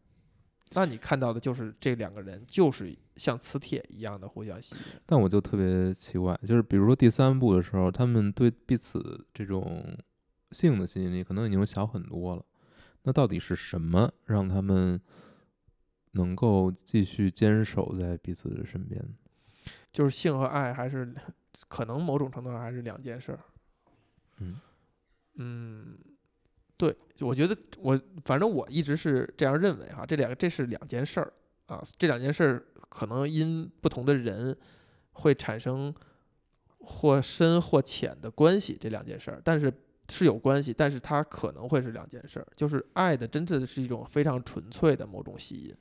[0.75, 4.81] 那你看到的就是这两个人就是像磁铁一样的互相吸引。
[5.07, 9.97] 但我就特别奇怪，就是比如说第三部的时候，他们对彼此这种
[10.51, 12.45] 性的吸引力可能已经小很多了。
[13.03, 15.01] 那到底是什么让他们
[16.13, 19.03] 能够继续坚守在彼此的身边？
[19.93, 21.15] 就是性和爱还是
[21.69, 23.41] 可能某种程度上还是两件事儿。
[24.39, 24.61] 嗯
[25.35, 25.99] 嗯，
[26.77, 31.33] 对，我觉得我反正我一直是这样认为哈，这两个这是两件事儿
[31.73, 34.55] 啊，这两件事可能因不同的人
[35.13, 35.95] 会产生
[36.81, 39.73] 或深或浅的关系，这两件事儿，但是
[40.11, 45.75] 是有关系，但是它可能会是两件事儿，就是爱的真的是一种非常纯粹的某种吸引，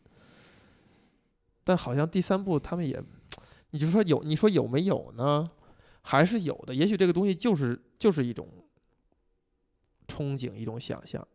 [1.65, 3.03] 但好像第三部他们也，
[3.71, 5.51] 你就说有，你说有没有呢？
[6.03, 8.47] 还是有的，也许这个东西就是就是一种
[10.07, 11.27] 憧憬，一种想象。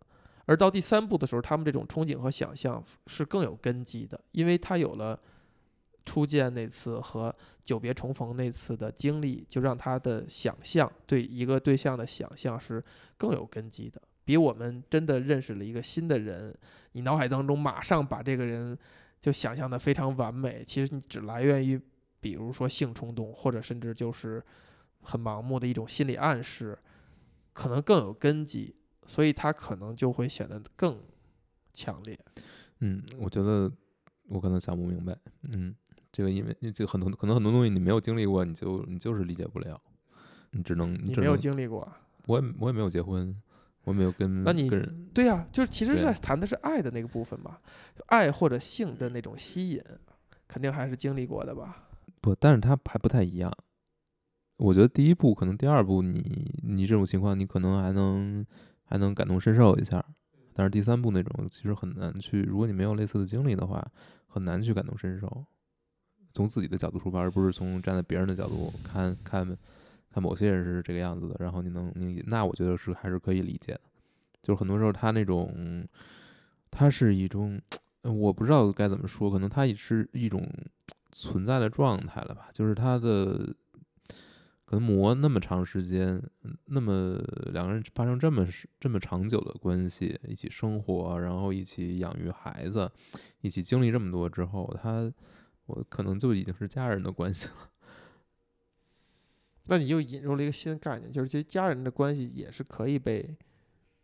[0.47, 5.19] 而到第三部的时候，他们这种憧憬和想象是更有根基的，因为他有了
[6.05, 12.83] 初见那次和久别重逢那次的经历，就让他的想象对一个对象的想象是
[13.19, 14.01] 更有根基的。
[14.25, 16.57] 比我们真的认识了一个新的人，
[16.93, 18.77] 你脑海当中马上把这个人
[19.21, 21.81] 就想象的非常完美，其实你只来源于，
[22.21, 24.43] 比如说性冲动，或者甚至就是
[25.03, 26.79] 很盲目的一种心理暗示，
[27.53, 28.75] 可能更有根基，
[29.07, 30.99] 所以它可能就会显得更
[31.73, 32.19] 强烈。
[32.81, 33.71] 嗯，我觉得
[34.29, 35.17] 我可能想不明白。
[35.55, 35.75] 嗯，
[36.13, 39.81] 这个因为这个很多可能很多东西你没有经历过，你就你就是理解不了，
[40.51, 41.91] 你只能你没有经历过，
[42.27, 43.35] 我也我也没有结婚，
[43.85, 44.69] 我没有跟那你
[45.15, 47.61] 对呀、就是其实是在谈的是爱的那个部分吧，
[48.07, 49.83] 爱或者性的那种吸引，
[50.49, 51.89] 肯定还是经历过的吧？
[52.21, 53.51] 不，但是它还不太一样。
[54.59, 58.45] 我觉得第一步可能第二步你你这种情况你可能还能
[58.87, 60.03] 还能感同身受一下，
[60.55, 63.87] 但是第三部那种其实很难去，如果你没有类似的经历的话，
[64.27, 65.45] 很难去感同身受。
[66.33, 69.47] 从自己的角度出发，而不是从站在别人的角度看看
[70.13, 73.81] 看某些人是这个样子的，然后你能你那我觉得是还是可以理解的。
[74.43, 75.87] 就是很多时候他那种，
[76.71, 77.59] 他是一种，
[78.03, 80.47] 我不知道该怎么说，可能他也是一种
[81.11, 83.55] 存在的状态了吧，就是他的
[84.67, 87.17] 可能磨那么长时间，嗯那么
[87.53, 88.47] 两个人发生这么
[88.79, 92.91] 这么长久的关系，一起生活，然后一起养育孩子，
[93.43, 95.11] 一起经历这么多之后，他
[95.67, 97.71] 我可能就已经是家人的关系了。
[99.69, 103.37] 那你又引入了一个新的概念，就是其实家人的关系也是可以被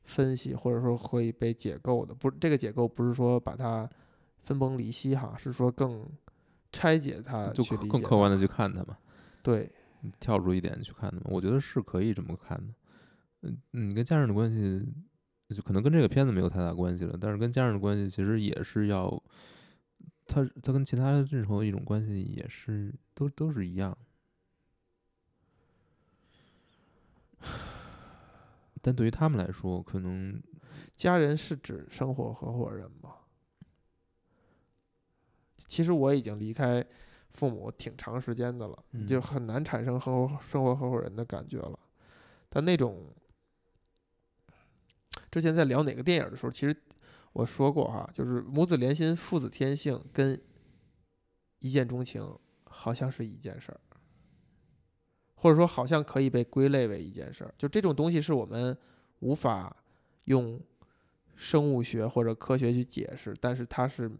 [0.05, 2.15] 分析，或者说可以被解构的。
[2.15, 3.89] 不，这个解构不是说把它
[4.45, 6.09] 分崩离析哈，是说更
[6.73, 8.97] 拆解它，就更客观的去看它嘛，
[9.43, 9.71] 对，
[10.19, 12.75] 跳出一点去看的嘛，我觉得是可以这么看的。
[13.43, 14.87] 嗯，你跟家人的关系，
[15.49, 19.23] 就可能跟这个片子没有太大关系了，但是跟家人的关系其实也是要，
[20.27, 23.97] 他他跟其他任何一种关系也是都都是一样。
[28.81, 30.43] 但对于他们来说，可能
[30.97, 33.15] 家人是指生活合伙人吗？
[35.69, 36.85] 其实我已经离开
[37.33, 41.79] 父母挺长时间的了，嗯就很难产生合伙生活合伙人的感觉了。
[42.49, 43.13] 但那种
[45.31, 46.77] 之前在聊哪个电影的时候，其实
[47.33, 50.39] 我说过哈，就是母子连心、父子天性跟
[51.61, 52.23] 一见钟情
[52.65, 53.81] 好像是一件事儿，
[55.35, 57.55] 或者说好像可以被归类为一件事儿。
[57.57, 58.77] 就这种东西是我们
[59.21, 59.75] 无法
[60.25, 60.61] 用
[61.35, 64.11] 生物学或者科学去解释，但是它是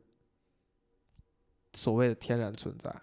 [1.73, 2.95] 所谓的天然存在。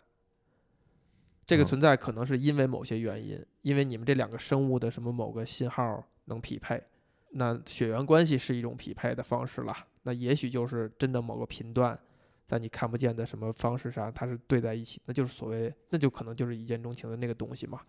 [1.46, 6.84] 这个嗯存在可能是因为某些原因，因为你们这两个生物的什么某个信号能匹配，
[7.32, 9.76] 那血缘关系是一种匹配的方式了。
[10.04, 12.00] 那也许就是真的某个频段，
[12.48, 17.82] 在你看不见的什么方式上，它是对在一起，那就是所谓，那就可能就是一见钟情的那个东西嘛。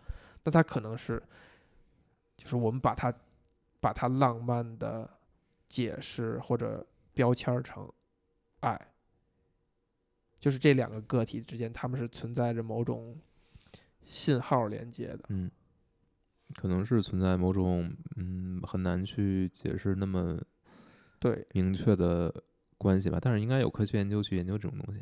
[0.43, 1.21] 那它可能是，
[2.35, 3.13] 就是我们把它
[3.79, 5.07] 把它浪漫的
[5.69, 7.87] 解释或者标签成
[8.61, 8.90] 爱，
[10.41, 13.15] 就是这两个个体之间，他们是存在着某种
[14.03, 15.19] 信号连接的。
[15.29, 15.49] 嗯，
[16.55, 20.35] 可能是存在某种嗯很难去解释那么
[21.19, 22.33] 对，明确的
[22.79, 25.01] 关系吧，但是应该有科学研究去研究这种东西。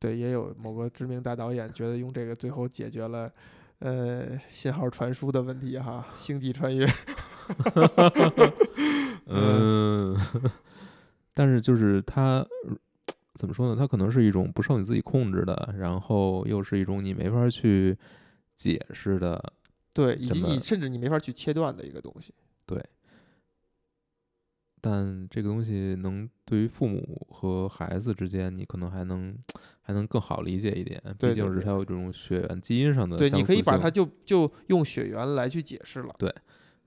[0.00, 3.32] 对，也有某个知名大导演觉得用这个最后解决了，
[3.78, 6.84] 呃，信号传输的问题哈，星际穿越。
[9.26, 10.16] 嗯，
[11.32, 12.44] 但是就是它
[13.38, 13.76] 怎么说呢？
[13.78, 17.96] 它可能是一种不受你自己控制的，然后又是一种你没法去
[18.56, 19.52] 解释的。
[19.92, 22.34] 对，以及你甚至你没法去切断的一个东西。
[22.66, 22.84] 对
[24.80, 29.36] 但这个东西能对于父母和孩子之间，你可能还能
[29.82, 36.14] 还能更好理解一点，毕竟是对它有这种血缘基因上的对，你可以把它就就用血缘来去解释了。
[36.18, 36.34] 对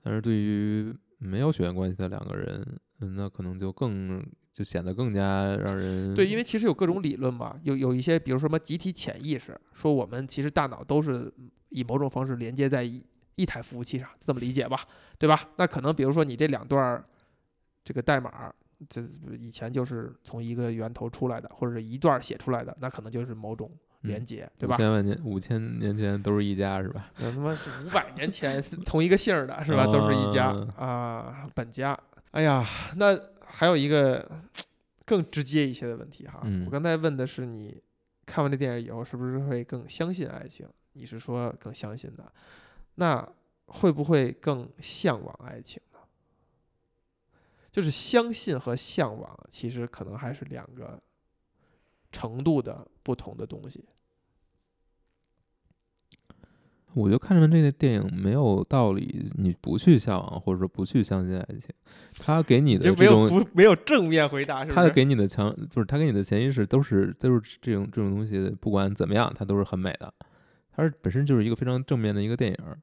[0.02, 2.62] 但是对于没有血缘关系的两个人，
[3.00, 4.22] 嗯，那可能就更
[4.52, 11.32] 就显得更加让人对，因为其实有各种理论嘛，有有一些，比如说什么集体潜意识，说我们其实大脑都是
[11.70, 13.04] 以某种方式连接在一
[13.36, 14.80] 一台服务器上，这么理解吧，
[15.18, 15.48] 对吧？
[15.56, 17.04] 那可能比如说你这两段儿
[17.82, 18.52] 这个代码，
[18.90, 19.00] 这
[19.38, 23.70] 以前就是从一个源头出来的，或者是一段儿写出来的，那可能就是某种
[24.02, 24.74] 连嗯接，对吧？
[24.74, 27.10] 五千万年五千年前都是一家是吧？
[27.18, 29.86] 那他妈是五百年前是同一个姓儿的，是吧？
[29.90, 31.98] 都是一家啊啊，本家。
[32.32, 32.66] 哎呀，
[32.96, 33.18] 那
[33.52, 34.28] 还有一个
[35.04, 36.40] 更直接一些的问题哈。
[36.44, 37.80] 嗯我刚才问的是你
[38.24, 40.66] 看完这电影以后是不是会更相信爱情？
[40.94, 42.32] 你是说更相信的，
[42.94, 43.26] 那
[43.66, 45.98] 会不会更向往爱情呢？
[47.70, 51.00] 就是相信和向往，其实可能还是两个
[52.10, 53.84] 程度的不同的东西。
[56.94, 61.70] 我觉得看完这个电影没有道理，你不去向往或者说不去相信爱情，
[62.18, 64.72] 他给你的就没有这种，不没有正面回答，是？
[64.72, 70.12] 他给你的强就是他给你的潜意识都是都是这种这种东西，不管怎么样，它都是很美的，
[70.74, 72.78] 它是本身就是一个非常正面的一个电影儿。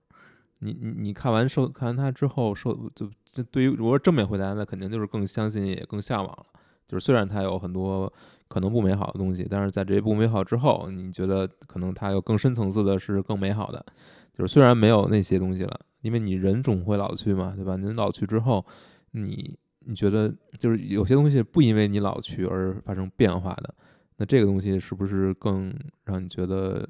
[0.61, 6.45] 你你你看完受看完它之后受就就对于如果是正面回答，那肯定就是更相信也更向往了。
[6.88, 8.11] 就是虽然它有很多
[8.50, 13.86] 可能不美好的东西，但是在这些不美好之后，你觉得可能它有更深层次的是更美好的。
[14.34, 17.78] 就是虽然没有那些东西了，因为你人总会老去嘛，对吧？
[17.78, 18.66] 你老去之后，
[19.12, 23.74] 你你觉得就是有些东西不因为你老去而发生变化的，
[24.18, 25.74] 那这个东西是不是更
[26.06, 26.88] 让你觉得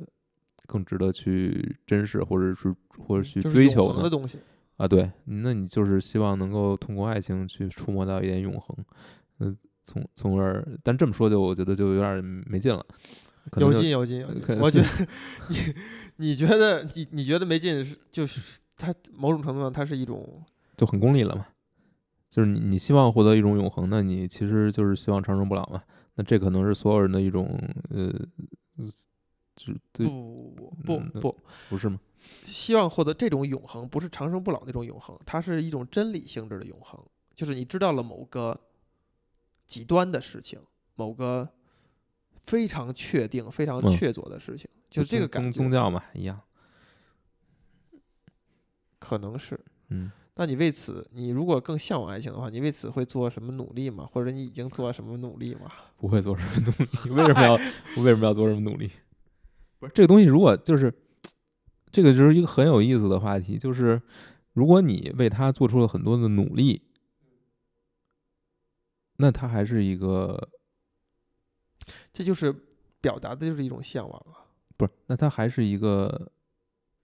[0.65, 3.95] 更值得去珍视，或者是或者去追求呢？
[3.95, 4.37] 恒的东西。
[4.77, 8.77] 啊，对，那你就是希望能够通过爱情去触摸到一点永恒，
[9.39, 9.57] 嗯、
[9.89, 12.85] 从从而，但这么说就我觉得就有点没劲了，
[13.57, 14.87] 有劲有劲有劲，我觉得
[15.49, 15.57] 你
[16.17, 20.43] 你觉得你你觉得没劲是就是它某种程度上它是一种
[20.77, 21.47] 就很功利了嘛。
[22.29, 25.81] 就是你你希望获得一种永恒，那你其实就是希望长生不老嘛。
[26.13, 27.59] 那这可能是所有人的一种
[27.89, 28.13] 呃，
[29.55, 30.53] 就对，不
[30.85, 31.35] 不嗯那不
[31.69, 31.99] 不是吗？
[32.45, 37.03] 希望获得这种永恒，不是长生不老那种永恒，它是一种真理性质的永恒，
[37.33, 38.55] 就是你知道了某个
[39.69, 40.59] 极端的事情，
[40.95, 41.47] 某个
[42.41, 46.41] 非常确定、非常嗯确凿的事情，就这个宗感觉宗教嘛一样，
[48.97, 49.57] 可能是。
[49.89, 54.09] 嗯，那你为此，你如果更向往爱情的话，你为此会做什么努力吗？
[54.11, 55.71] 或者你已经做什么努力吗？
[55.97, 58.89] 不会做什么努力，为什么要我为什么要做什么努力？
[59.77, 60.91] 不是这个东西，如果就是
[61.91, 64.01] 这个就是一个很有意思的话题，就是
[64.53, 66.81] 如果你为他做出了很多的努力，
[69.21, 70.49] 那他还是一个
[72.13, 72.55] 这就是
[73.01, 74.47] 表达的就是一种向往啊。
[74.77, 74.91] 不是？
[75.07, 76.31] 那他还是一个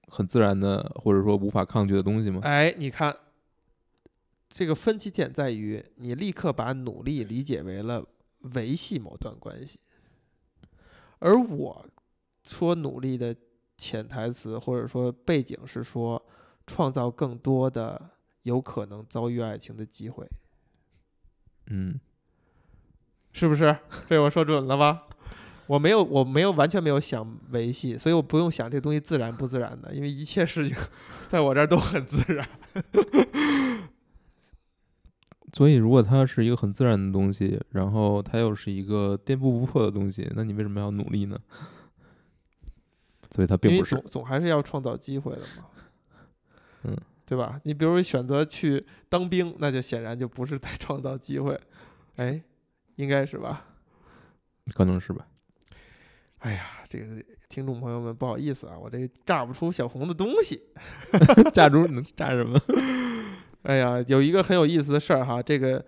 [0.08, 2.40] 很自然的，或者说无法抗拒的东西吗？
[2.44, 3.14] 哎，你看，
[4.50, 8.06] 这个分歧点在于，你立刻把努力理解为了
[8.56, 9.78] 维系某段关系，
[11.20, 11.86] 而我
[12.44, 13.36] 说努力的
[13.78, 16.26] 潜台词或者说背景是说，
[16.66, 18.12] 创造更多的
[18.44, 20.26] 有可能遭遇爱情的机会，
[21.68, 22.00] 嗯，
[23.36, 23.78] 是不是？
[24.08, 25.04] 被我说准了吧？
[25.68, 30.78] 我没有，我没有完全没有想维系，所以我不用想这东西自然不自然的，因为一切事情
[31.28, 32.48] 在我这儿都很自然。
[35.52, 41.38] 所以如果它是一个很自然的东西，然后它又是一个颠扑不破的东西，那你为什么要努力呢？
[43.32, 45.66] 所以它并不是总，总还是要创造机会的嘛，
[46.84, 46.96] 嗯，
[47.26, 47.60] 对吧？
[47.64, 51.60] 你比如选择去当兵，那就显然就不是在创造机会，
[52.18, 52.42] 哎，
[52.96, 53.66] 应该是吧？
[54.74, 55.28] 可能是吧。
[56.40, 57.06] 哎呀，这个
[57.50, 60.62] 听众朋友们不好意思啊，我这炸不出小红的东西。
[61.54, 62.60] 炸猪能炸什么？
[63.64, 65.80] 哎呀，有一个很有意思的事儿哈，这个《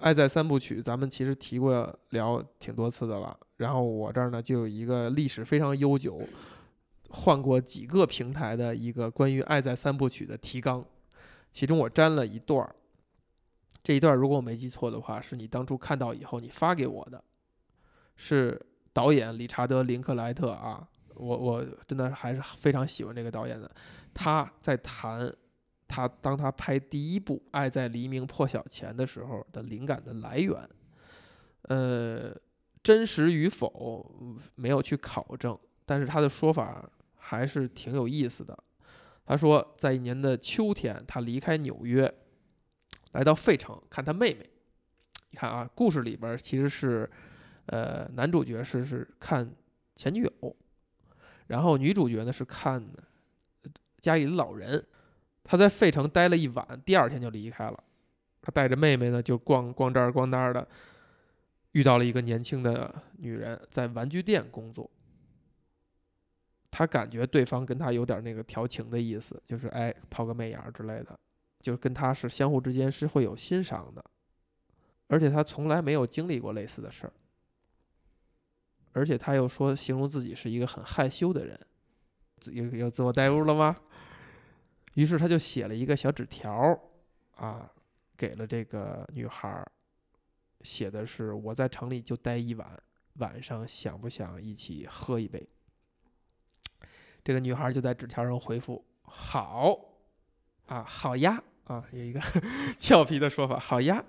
[0.00, 3.34] 爱在三部曲》咱们其实提过聊挺多次的了。
[3.56, 6.20] 然后我这儿呢就有一个历史非常悠久，
[7.08, 10.84] 换过几个平台的一个关于《爱在三部曲》的提纲，
[11.50, 12.74] 其中我粘了一段儿。
[13.84, 17.22] 这一段如果我没记错的话，是你当初看到以后你发给我的，
[18.16, 18.58] 是
[18.94, 23.70] 导演理查德·林克莱特啊，我我真的还是非常喜欢这个导演的，
[24.14, 25.30] 他在谈
[25.86, 30.66] 他当他拍第一部《爱在黎明破晓前》的时候的灵感的来源，
[31.68, 32.34] 呃，
[32.82, 38.58] 真实与否没有去考证，但是他的说法还是挺有意思的。
[39.26, 42.12] 他说，在一年的秋天，他离开纽约，
[43.14, 44.48] 来到费城看他妹妹。
[45.30, 47.10] 你看啊，故事里边其实是，
[47.66, 49.50] 呃，男主角是是看
[49.96, 50.56] 前女友，
[51.48, 52.80] 然后女主角呢是看
[54.00, 54.84] 家里的老人。
[55.42, 57.84] 他在费城待了一晚，第二天就离开了。
[58.40, 60.66] 他带着妹妹呢，就逛逛这儿逛那儿的，
[61.72, 64.90] 遇到了一个年轻的女人，在玩具店工作。
[66.70, 71.18] 他感觉对方跟他有点那个调情的意思，就是哎抛个媚眼儿之类的，
[71.64, 74.04] 就是跟他是相互之间是会有欣赏的，
[75.06, 77.12] 而且他从来没有经历过类似的事儿，
[78.92, 81.58] 而且他又说形容自己是一个很害羞的人，
[82.36, 83.74] 自有有自我代入了吗？
[84.92, 86.78] 于是他就写了一个小纸条儿，
[87.36, 87.72] 啊，
[88.14, 89.66] 给了这个女孩儿，
[90.60, 92.78] 写的是我在城里就待一晚，
[93.14, 95.48] 晚上想不想一起喝一杯？
[97.24, 99.78] 这个女孩就在纸条上回复好，
[100.66, 102.20] 啊，好呀，啊，有一个
[102.76, 104.04] 俏皮的说法，好呀。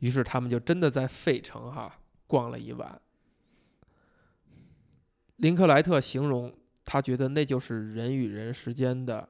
[0.00, 3.00] 于是他们就真的在费城哈逛了一晚。
[5.36, 6.52] 林克莱特形容
[6.84, 9.28] 他觉得那就是人与人之间的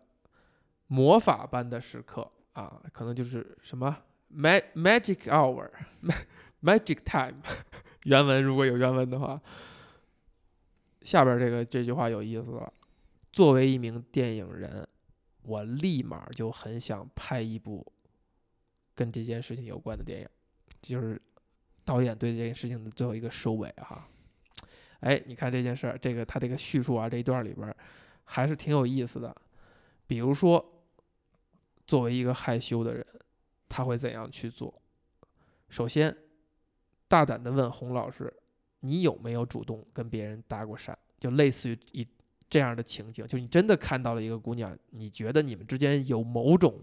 [0.89, 3.97] 魔法般的时刻啊，可能就是什么
[4.35, 5.71] mag magic hour
[6.63, 7.41] magic time，
[8.05, 9.41] 原文如果有原文的话，
[11.03, 12.71] 下边这个这句话有意思了。
[13.33, 14.87] 作为一名电影人，
[15.43, 17.86] 我立马就很想拍一部
[18.94, 20.28] 跟这件事情有关的电影，
[20.82, 21.20] 就是
[21.85, 24.06] 导演对这件事情的最后一个收尾哈。
[25.01, 27.74] 哎，你看这件事儿，这个他这个叙述啊，这一段里边
[28.24, 29.35] 还是挺有意思的。
[30.06, 30.82] 比如说，
[31.86, 33.06] 作为一个害羞的人，
[33.69, 34.82] 他会怎样去做？
[35.69, 36.16] 首先，
[37.06, 38.32] 大胆的问洪老师
[38.81, 42.09] ：“你有没有主动跟别人搭过讪？”就类似于一
[42.51, 46.81] 这样的情景，就你真的看到了一个姑娘，你觉得你们之间有某种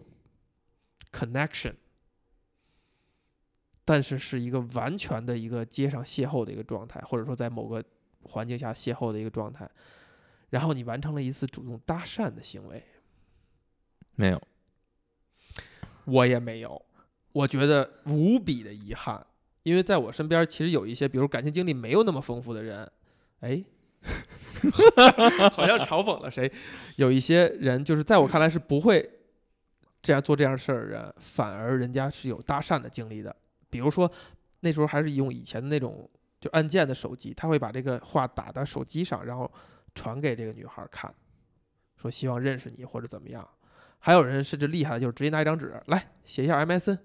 [1.11, 1.73] connection，
[3.83, 7.83] 但是是一个完全的一个街上邂逅的一个状态，或者说在某个
[8.23, 9.69] 环境下邂逅的一个状态，
[10.49, 12.83] 然后你完成了一次主动搭讪的行为，
[14.15, 14.41] 没有，
[16.05, 16.85] 我也没有，
[17.31, 19.25] 我觉得无比的遗憾，
[19.63, 22.91] 因为在我身边其实有一些，比如感情经历没有那么丰富的人，
[23.39, 23.63] 哎，
[25.51, 26.51] 好像嘲讽了谁？
[26.97, 29.09] 有一些人就是在我看来是不会
[30.01, 33.35] 这样做这样事儿的人，反而人家是有搭讪的经历的，
[33.69, 34.11] 比如说
[34.61, 36.09] 那时候还是用以前的那种
[36.39, 39.51] 就按键的手机，他会把这个话打到手机上，然后
[39.93, 41.13] 传给这个女孩儿看，
[42.01, 43.47] 说希望认识你或者怎么样。
[43.99, 46.99] 还有人甚至厉害的就是直接拿一张纸来写一下 MSN，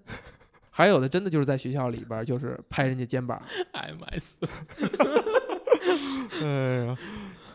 [0.68, 4.35] 还有的真的就是在学校里边就是拍人家肩膀， MS，
[6.43, 6.98] 哎呀，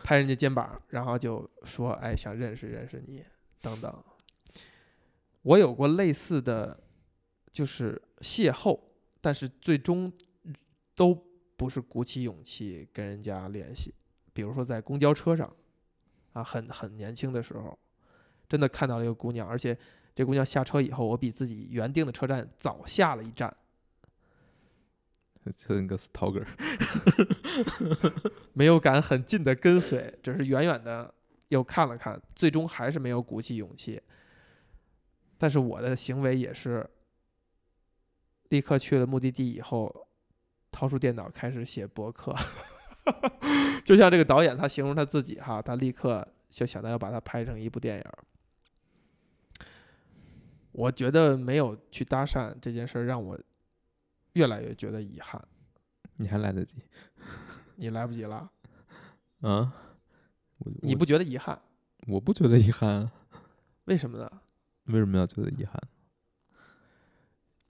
[0.06, 3.24] 拍人家肩膀，然后就说哎想认识认识你
[3.60, 4.04] 等等。
[5.42, 6.80] 我有过类似的，
[7.50, 8.78] 就是邂逅，
[9.20, 10.12] 但是最终
[10.94, 11.12] 都
[11.56, 13.92] 不是鼓起勇气跟人家联系。
[14.32, 15.52] 比如说在公交车上，
[16.34, 17.76] 啊，很很年轻的时候，
[18.48, 19.76] 真的看到了一个姑娘，而且
[20.14, 23.52] 这姑娘下车以后，我比自己原定的车站早下了一站，
[25.50, 26.44] 像个 stalker，
[28.54, 31.12] 没有敢很近的跟随，只是远远的
[31.48, 34.00] 又看了看，最终还是没有鼓起勇气。
[35.38, 36.88] 但是我的行为也是，
[38.48, 40.08] 立刻去了目的地以后，
[40.72, 42.34] 掏出电脑开始写博客，
[43.84, 48.04] 就像这个导演他形容他自己哈，他立刻就想到要把它拍成一部电影。
[50.72, 53.38] 我觉得没有去搭讪这件事让我
[54.36, 55.42] 越来越觉得遗憾。
[56.16, 56.76] 你还来得及
[57.76, 58.50] 你来不及了，
[59.40, 59.74] 啊？
[60.82, 61.60] 你不觉得遗憾？
[62.06, 63.12] 我不觉得遗憾啊，
[63.84, 64.30] 为什么呢？
[64.84, 65.82] 为什么要觉得遗憾？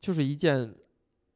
[0.01, 0.75] 就是一件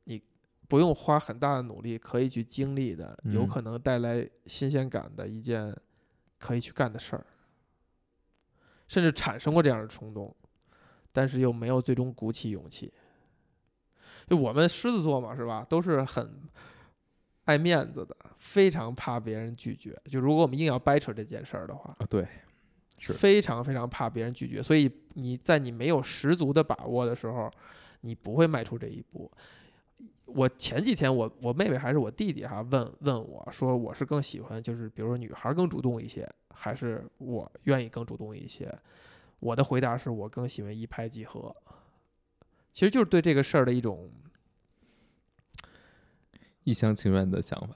[0.04, 0.22] 你
[0.68, 5.76] 不用花很大的努力可以去经历的，有嗯可能带来新鲜感的一件
[6.38, 7.26] 可以去干的事儿，
[8.86, 10.34] 甚至产生过这样的冲动，
[11.12, 12.92] 但是又没有最终鼓起勇气。
[14.30, 15.66] 就我们狮子座嘛，是吧？
[15.68, 16.30] 都是很
[17.46, 20.00] 爱面子的，非常怕别人拒绝。
[20.04, 22.24] 就如果我们硬要掰扯这件事儿的话，啊，对，
[22.96, 27.50] 是非常非常怕别人拒绝，所以你在你没有十足的把握的时候，
[28.02, 29.28] 你不会迈出这一步。
[30.26, 36.24] 我前几天我我妹妹还是我弟弟哈问问我说我是更喜欢就是比如说女孩更主动一些，
[36.54, 38.72] 还是我愿意更主动一些？
[39.40, 41.52] 我的回答是我更喜欢一拍即合，
[42.72, 44.10] 其实就是对这个事儿的一种
[46.64, 47.74] 一厢情愿的想法。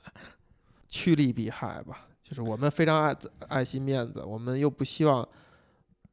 [0.89, 3.17] 趋利避害吧，就是我们非常爱
[3.49, 5.29] 爱惜面子，我们又不希望，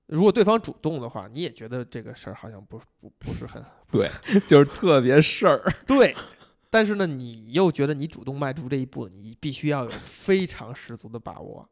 [0.07, 4.09] 如果对方主动的话，你也觉得这个事儿好像不不 不是很对
[4.47, 5.63] 就是特别事儿。
[5.85, 6.15] 对，
[6.71, 11.69] 但是呢，你又觉得你主动迈出这一步，你必须要有非常十足的把握，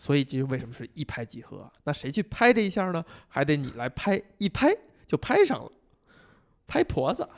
[0.00, 1.70] 所以这就为什么是一拍即合。
[1.84, 3.02] 那谁去拍这一下呢？
[3.28, 4.74] 还得你来拍，一拍
[5.06, 5.70] 就拍上了，
[6.66, 7.28] 拍婆子。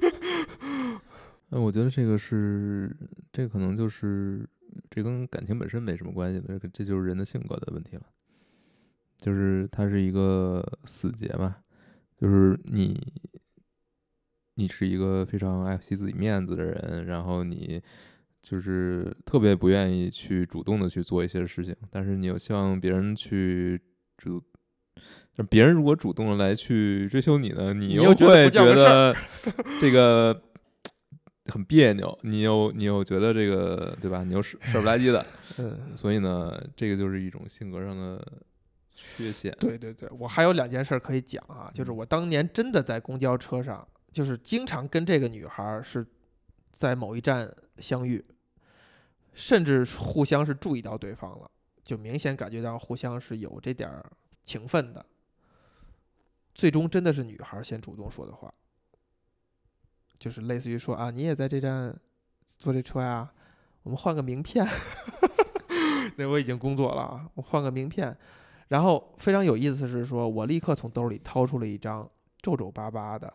[1.50, 2.96] 呃，我觉得这个是，
[3.30, 4.48] 这可能就是
[4.88, 8.02] 这跟感情本身没什么关系的，这个这就是人的性格的问题了。
[9.18, 11.56] 就是它是一个死结嘛，
[12.16, 12.98] 就是你，
[14.54, 17.82] 你是一个非常爱惜自己面子的人，然后你
[18.42, 23.80] 就是特别不愿意去主动的去做一些事情，但是你又希望别人去
[24.18, 24.42] 主，
[25.36, 29.14] 但别人如果主动的来去追求你呢，你又会觉得
[29.80, 30.42] 这个
[31.46, 34.24] 很别扭，你又你又觉得这个对吧？
[34.24, 35.24] 你又事事儿不拉几的，
[35.60, 38.24] 嗯，所以呢，这个就是一种性格上的
[38.94, 39.56] 缺陷。
[39.60, 46.04] 对对对，我还有两件事儿可以讲啊，就是嗯我当年真的在公交车上，就是经常跟这个女孩儿是
[46.72, 47.52] 在某一站
[47.82, 48.24] 相遇，
[49.34, 51.50] 甚至互相是注意到对方了，
[51.82, 54.10] 就明显感觉到互相是有这点儿
[54.44, 55.04] 情分的。
[56.54, 58.52] 最终真的是女孩先主动说的话，
[60.18, 61.98] 就是类似于说啊，你也在这站
[62.58, 63.32] 坐这车呀，
[63.82, 64.66] 我们换个名片。
[66.16, 68.16] 那我已经工作了啊，我换个名片。
[68.68, 72.08] 然后非常有意思是说，我立刻从兜里掏出了一张
[72.42, 73.32] 皱皱巴巴的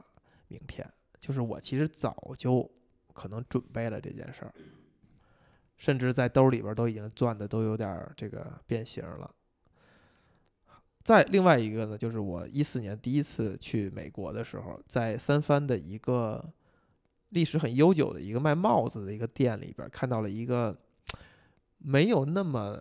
[0.47, 0.87] 名片，
[1.19, 2.69] 就是我其实早就
[3.17, 4.53] 可能准备了这件事儿，
[5.75, 9.33] 甚至在兜里边都已经攥的都有点这个变形了。
[11.03, 16.53] 再另外一个呢，就是我一四年第一次去美国的时候，在三藩的一个
[17.29, 20.77] 历史很悠久的一个卖帽子的一个店里边，看到了一个
[21.79, 22.79] 没有那么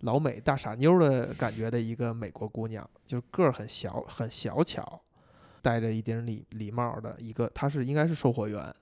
[0.00, 5.02] 老美大傻妞的感觉的一个美国姑娘，就是个儿很小很小巧，
[5.62, 8.74] 戴着一顶礼礼帽的一个，她是应该是售货员，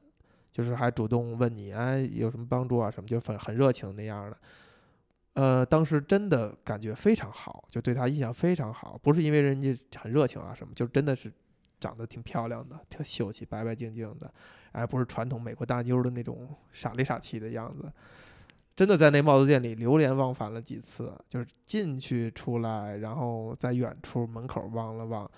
[0.54, 4.38] 就是还主动问你哎有什么帮助啊什么，就很很热情那样的。
[5.34, 11.32] 呃，当时真的感觉非常好，就对她印象非常好，不是因为人家很热情啊什么，就真的是
[11.80, 14.32] 长得挺漂亮的，挺秀气，白白净净的，
[14.70, 17.92] 而不是传统美国大妞的那种傻里傻气的样子。
[18.76, 25.28] 真的在那帽子店里流连忘返了几次，就是进去出来，然后在远处门口望了望，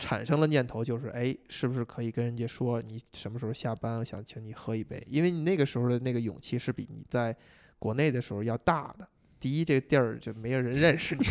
[0.00, 7.36] 产生了念头，就是哎，是不是可以跟人家说你什么时候下班，我想请你喝一杯，因为你那个时候的那个勇气是比你在。
[7.82, 9.08] 国内的时候要大的，
[9.40, 11.24] 第一，这个地儿就没有人认识你；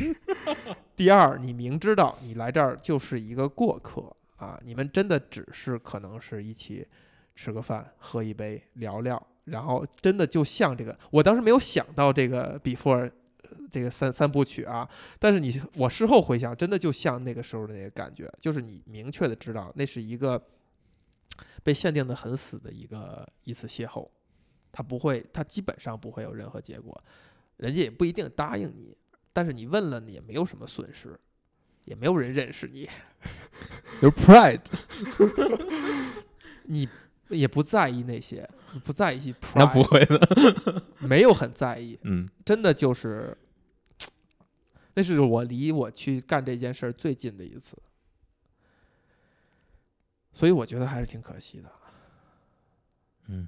[0.97, 6.83] 第二，你明知道你来这儿就是一个过客啊，你们真的只是可能是一起
[7.35, 13.11] 吃个饭、喝一杯、聊聊，然后真的就像这个，我当时没有想到这个 before
[13.71, 14.89] 这个三三部曲啊，
[15.19, 20.41] 但是你我事后回想，真的就像那个时候的那个感觉，就是你明确的知道那是一个
[21.63, 24.07] 被限定的很死的一个一次邂逅。
[24.71, 26.95] 他不会，他基本上不会有任何结果，
[27.57, 28.95] 人家也不一定答应你，
[29.33, 31.19] 但是你问了，你也没有什么损失，
[31.85, 32.87] 也没有人认识你，
[34.03, 34.61] 有 pride，
[36.65, 36.87] 你
[37.29, 38.47] 也不在意那些，
[38.83, 43.35] 不在意 pride，那不会的，没有很在意，嗯，真的就是，
[44.93, 47.77] 那是我离我去干这件事儿最近的一次，
[50.33, 51.71] 所以我觉得还是挺可惜的，
[53.27, 53.47] 嗯。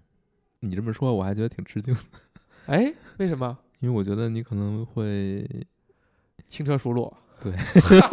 [0.64, 1.98] 你这么说，我还觉得挺吃惊。
[2.68, 3.58] 哎，为什么？
[3.82, 5.44] 因为我觉得你可能会
[6.46, 7.12] 轻车熟路。
[7.40, 7.52] 对，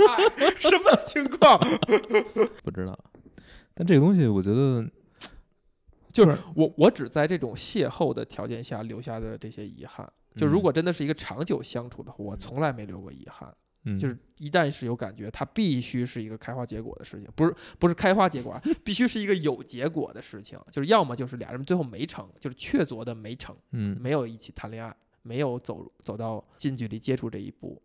[0.58, 1.60] 什么情况？
[2.64, 2.98] 不知道。
[3.74, 4.90] 但这个东西，我觉得
[6.10, 10.10] 就是我，我只在这种邂逅的条件下留下的这些遗憾。
[10.38, 13.52] 就如果真的是一个长久相处的话，我从来没留过遗憾。
[13.98, 20.58] 就是一旦是有感觉，它必须是一个开花结果的事情，不是不是开花结果，必须是一个有结果的事情。
[20.70, 27.80] 就是要么就是俩人最后没成，就是确凿的没成，嗯，没有一起谈恋爱，没有走走到近距离接触这一步；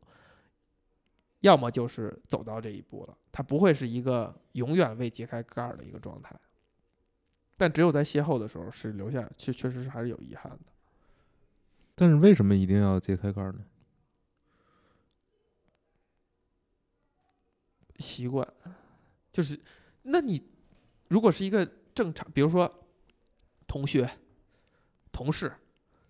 [1.40, 6.36] 要么就是走到这一步了，它不会是一个永远未揭开盖儿的一个状态。
[7.56, 10.73] 但只有在邂逅的时候是留下，确确实是还是有遗憾的。
[11.96, 13.66] 但是为什么一定要揭开盖儿呢？
[18.00, 18.46] 习惯，
[19.32, 19.60] 就是，
[20.02, 20.44] 那你
[21.08, 22.86] 如果是一个正常，比如说
[23.68, 24.10] 同学、
[25.12, 25.54] 同事，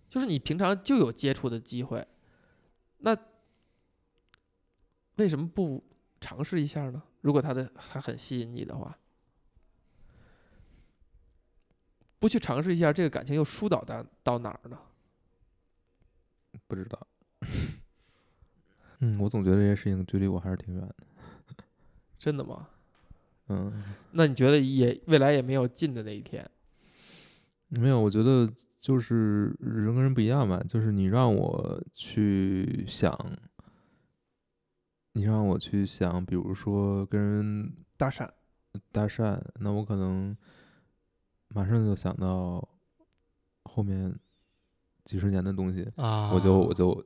[0.08, 2.04] 就是你平常就有接触的机会，
[2.98, 3.16] 那
[5.16, 5.84] 为什么不
[6.20, 7.02] 尝试一下呢？
[7.20, 8.98] 如果他的还很吸引你的话，
[12.18, 14.78] 不去尝试一下，这个感情又疏导到到哪儿呢？
[16.66, 17.06] 不知道。
[19.00, 20.94] 嗯，我总觉得这些事情距离我还是挺远的。
[22.18, 22.68] 真的吗？
[23.48, 26.48] 嗯，那你觉得也未来也没有近的那一天？
[27.68, 30.62] 没有，我觉得就是人跟人不一样吧。
[30.66, 33.14] 就是你让我去想，
[35.12, 38.30] 你让我去想，比如说跟人搭讪，
[38.90, 40.34] 搭讪，那我可能
[41.48, 42.66] 马上就想到
[43.64, 44.18] 后面
[45.04, 47.04] 几十年的东西啊，我就我就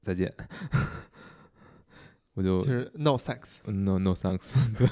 [0.00, 0.32] 再见。
[2.34, 4.88] 我就是 no thanks，no no thanks， 对，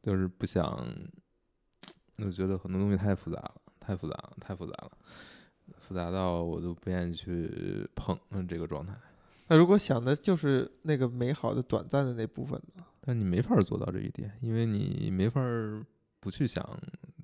[0.00, 0.86] 就是不想，
[2.18, 4.92] 我觉得很多东西太复杂了，太复杂了，太复杂了，
[5.78, 8.16] 复杂到我都不愿意去碰
[8.46, 8.94] 这个状态。
[9.48, 12.84] 那如果想的就是那个美好的、短暂的那部分呢？
[13.00, 15.40] 但你没法做到这一点，因为你没法
[16.20, 16.64] 不去想，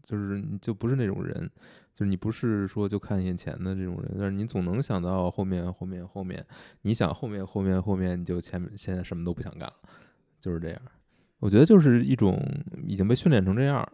[0.06, 1.50] 就是你就不是那种人。
[1.94, 6.44] 就是你不是说就看眼前的这种人，但是你总能想到后面后面后面，
[6.82, 9.72] 你想后面后面后面，你就前面现在什么都不想干了，
[10.38, 10.78] 就是这样。
[11.38, 12.38] 我觉得就是一种
[12.86, 13.92] 已经被训练成这样了，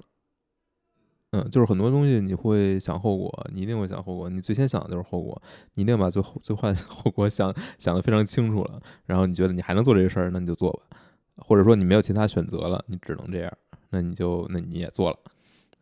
[1.30, 5.40] 嗯，就是很多东西你会想后果，你一定会想后果，你最先想的就是后果，
[5.74, 10.98] 你一定把最后最坏的 后果想想得非常清楚了，然后你觉得你还能做这个事儿，那你就做吧，
[11.36, 13.52] 或者说你没有其他选择了，你只能这样，
[13.90, 15.18] 那你就那你也做了，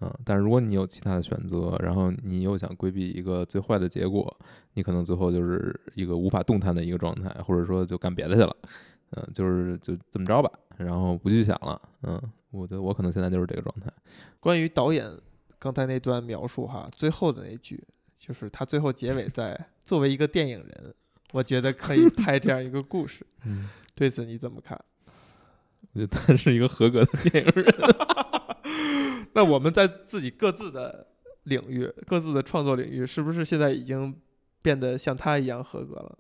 [0.03, 4.35] 嗯，但是如果你有其他的选择，然后你又想规避一个最坏的结果，
[4.73, 8.57] 你可能最后就是一个无法动弹的一个状态，或者说就干别的去了，
[9.11, 12.19] 嗯，就是就这么着吧，然后不去想了，嗯，
[12.51, 13.93] 我觉得我可能现在就是这个状态。
[14.41, 15.07] 关于导演
[15.59, 17.83] 刚才那段描述哈，最后的那句
[18.17, 20.95] 就是他最后结尾在作为一个电影人，
[21.33, 23.27] 我觉得可以拍这样一个故事。
[23.45, 24.83] 嗯，对此你怎么看？
[25.93, 27.67] 我觉得他是一个合格的电影人。
[29.35, 31.07] 那我们在自己各自的
[31.45, 34.15] 领域、各自的创作领域，是不是现在已经
[34.63, 36.19] 变得像他一样合格了？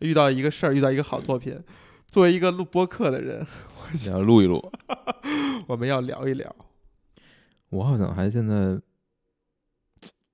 [0.00, 1.62] 遇到一个事儿，遇到一个好作品，
[2.06, 3.46] 作为一个录播客的人，
[3.92, 4.72] 你要录一录，
[5.68, 6.54] 我们要聊一聊。
[7.68, 8.80] 我好像还现在，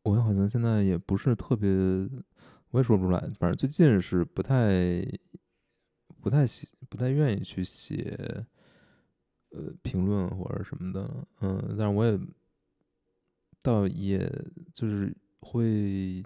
[0.03, 1.69] 我好像现在也不是特别，
[2.71, 3.19] 我也说不出来。
[3.39, 5.05] 反正最近是不太、
[6.21, 8.47] 不太写、不太愿意去写，
[9.57, 11.11] 呃，评论或者什么的。
[11.41, 12.19] 嗯，但是我也
[13.63, 14.19] 倒也
[14.75, 16.23] 就是会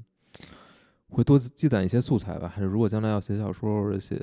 [1.09, 2.49] 会多积攒一些素材吧。
[2.49, 4.17] 还是如果将来要写小说或者写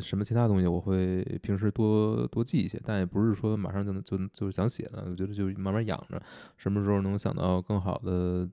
[0.00, 5.04] 什么其他东西，我会平时多多记一些，但也不是说马上就能就就是想写了。
[5.08, 6.20] 我觉得就慢慢养着，
[6.56, 8.48] 什么时候能想到更好的、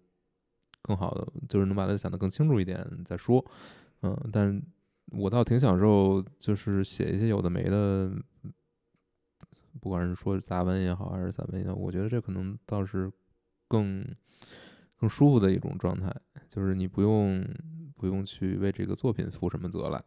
[0.81, 3.43] 更好的，就是能把它想得更清楚一点再说。
[4.01, 4.61] 嗯，但
[5.11, 8.11] 我倒挺享受，就是写一些有的没的，
[9.81, 13.11] 不管是说杂文也好，还是散文也好，我觉得这可能倒是
[13.67, 14.05] 更
[14.97, 16.13] 更舒服的一种状态，
[16.47, 17.45] 就是你不用
[17.95, 20.01] 不用去为这个作品负什么责来，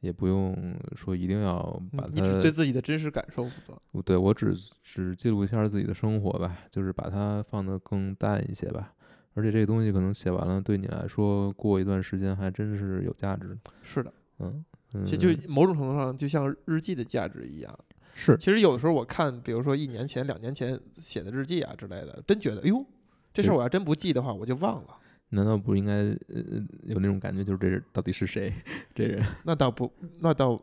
[0.00, 1.62] 也不用说一定要
[1.96, 4.02] 把嗯你只对自己的真实感受负责。
[4.02, 8.92] 对我只只记录一下自己的生活吧，就是把它放得更淡一些吧。
[9.34, 13.56] 而且这个东西可能写完了，对你来说过一段时间还真是有价值。
[13.82, 14.64] 是的，嗯
[14.94, 17.78] 嗯，其实就某种程度上，就像日记的价值一样。
[18.18, 22.82] 是其实有的时候我看，比如说一年前、两年前写的日记啊之类的，真觉得，哎呦，
[23.30, 24.96] 这事儿我要真不记的话，我就忘了。
[25.28, 25.92] 难道不应该
[26.32, 26.42] 呃
[26.84, 28.50] 有那种感觉，就是这人到底是谁？
[28.94, 30.58] 这人，那倒不，那倒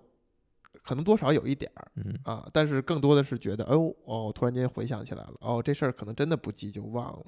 [0.83, 7.25] 可能多少有一点儿嗯啊，但是更多的是觉得，哎呦，哦，突然间回想起来了，哦，这事儿可能真的不记就忘了，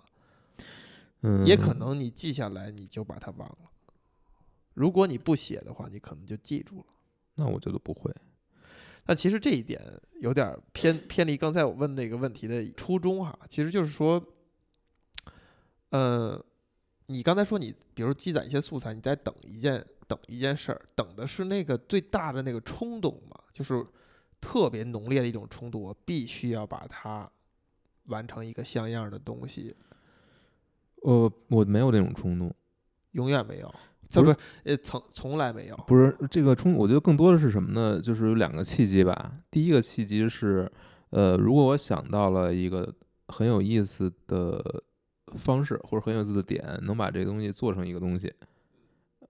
[1.21, 3.57] 嗯，也可能你记下来你就把它忘了。
[4.73, 6.85] 如果你不写的话，你可能就记住了。
[7.35, 8.11] 那我觉得不会。
[9.05, 9.79] 但其实这一点
[10.19, 14.21] 有点儿偏偏离刚才我问那个问题的初衷哈，其实就是说，
[15.89, 16.43] 呃，
[17.05, 23.85] 你刚才说你比如积攒一些素材，你在等一件等一件事儿，等的是那个最大的那个冲动嘛，就是
[24.41, 27.29] 特别浓烈的一种冲动，我必须要把它
[28.05, 29.75] 完成一个像样的东西，
[31.03, 32.51] 呃我没有这种冲动，
[33.11, 33.73] 永远没有，
[34.11, 37.99] 不是呃从从来没有，不是这个冲，我觉得更多的是什么呢？
[38.01, 39.33] 就是有两个契机吧。
[39.51, 40.71] 第一个契机是，
[41.09, 42.93] 呃，如果我想到了一个
[43.27, 44.83] 很有意思的
[45.35, 48.31] 方式，或者很有意思的点，能把这个东西做成一个东西，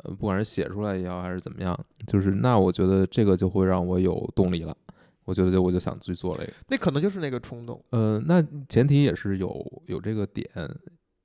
[0.03, 1.77] 呃，不管是写出来也好，还是怎么样，
[2.07, 4.76] 就是那我觉得这个就会让我有动力了。
[5.23, 6.53] 我觉得就我就想去做这个。
[6.68, 7.84] 那可能就是那个冲动。
[7.89, 10.47] 呃，那前提也是有有这个点，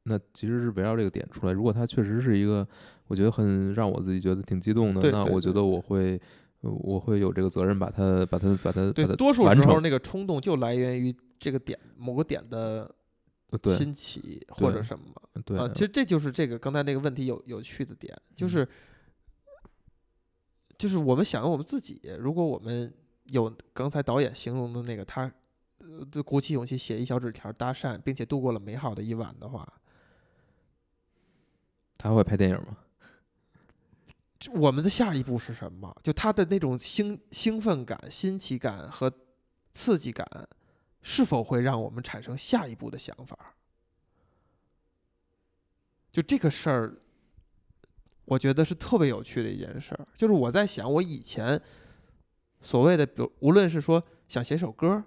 [0.05, 1.53] 那其实是围绕这个点出来。
[1.53, 2.67] 如果它确实是一个，
[3.07, 6.21] 我觉得很让我自己觉得挺激动的，对对对那我觉得我会
[6.63, 9.63] 呃我会有这个责任把它把它把它对把，它多数完成。
[9.65, 12.91] 时候那个冲动就来源于这个点某个点的
[13.77, 15.05] 新奇或者对什么
[15.45, 15.69] 对，啊。
[15.75, 18.69] 其实这就是这个刚才那个问题有有趣的点，就嗯是
[20.79, 22.93] 就是我们想我们自己，如果我们
[23.27, 25.31] 有刚才导演形容的那个他。
[25.83, 29.67] 呃，就鼓起勇气写一小纸条搭讪，并且度过了美好的一晚的话，
[32.03, 32.79] 他会拍电影吗？
[34.55, 35.95] 我们的下一步是什么？
[36.03, 39.13] 就他的那种兴兴奋感、新奇感和
[39.75, 40.27] 刺激感，
[41.03, 43.55] 是否会让我们产生下一步的想法？
[46.11, 46.97] 就这个事儿，
[48.25, 50.07] 我觉得是特别有趣的一件事儿。
[50.17, 51.61] 就是我在想，我以前
[52.63, 55.05] 所谓的，比如无论是说想写首歌，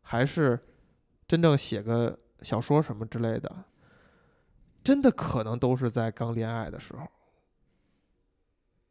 [0.00, 0.56] 还是
[1.26, 3.64] 真正写个小说什么之类的，
[4.86, 7.04] 真的可能都是在刚恋爱的时候。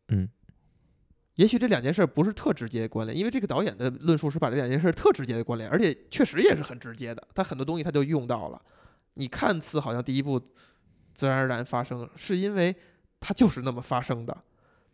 [0.10, 0.28] 嗯，
[1.36, 7.26] 也许这两件事不是特直接的关联，因为这个导演的论述是把这两件事特直接的关联，而且确实也是很直接的。
[7.34, 8.62] 他很多东西他就用到了。
[9.14, 10.38] 你看似好像第一步
[11.14, 12.76] 自然而然发生，是因为
[13.22, 14.38] 它就是那么发生的，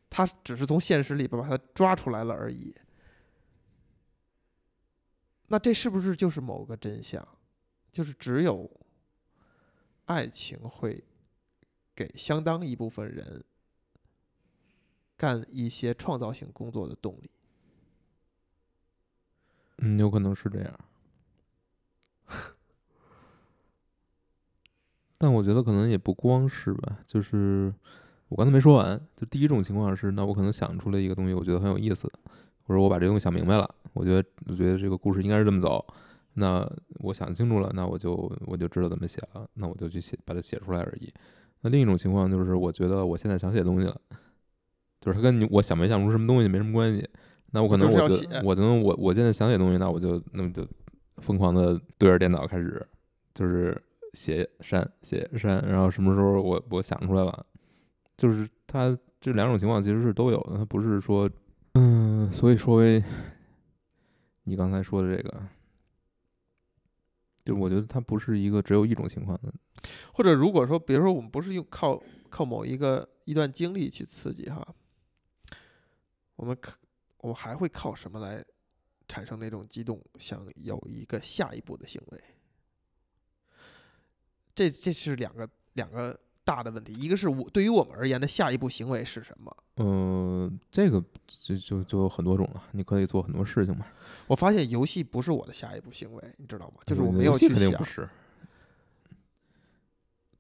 [0.08, 2.76] 他只是从现实里边把它抓出来了而已。
[5.48, 7.28] 那这是不是就是某个真相？
[7.92, 8.70] 就是只有
[10.06, 11.04] 爱情会
[11.96, 13.44] 给相当一部分人
[15.16, 17.30] 干一些创造性工作的动力。
[19.78, 20.80] 嗯，有可能是这样。
[25.18, 27.74] 但我觉得可能也不光是吧，就是
[28.28, 32.12] 我刚才没说完，就第一种情况是，那我可能想出来一个东西，我觉得很有意思，
[32.64, 35.86] 或者我把这东西想明白了，我觉得我觉得这个故事应该是这么走，
[36.34, 36.68] 那
[37.00, 41.14] 我想清楚了，那我就我就知道怎么写了，那我就去写，把它写出来而已。
[41.62, 44.02] 那另一种情况就是，我觉得我现在想写东西了，
[45.00, 47.08] 就是它跟你我想没想出什么东西没什么关系，
[47.52, 50.68] 那我可能我觉得我能我我现在想写东西，那我就那么就
[51.18, 52.86] 疯狂的对着电脑开始，
[53.34, 53.82] 就是。
[54.14, 57.46] 写删写删，然后什么时候我我想出来了，
[58.18, 61.30] 就是它这两种情况其实是都有的，它不是说，
[61.76, 63.02] 嗯，所以说为
[64.44, 65.42] 你刚才说的这个，
[67.52, 69.54] 我觉得它不是一个只有一种情况的，
[70.14, 74.68] 或者如果说，比如说我们不是用靠靠某一个一段经历去刺激哈，
[76.36, 76.74] 我们可
[77.18, 78.44] 我们还会靠什么来
[79.08, 82.24] 产生那种激动，想有一个下一步的行为？
[84.54, 86.20] 这这是两个两个
[86.52, 89.56] 大的问题，一个是我对于我们而言的下一步行为是什么？
[89.78, 93.86] 嗯，这个就就就有很多种了，你可以做很多事情嘛。
[94.28, 96.82] 我发现游戏不是我的下一步行为，你知道吗？
[96.86, 97.72] 就是我没有去想。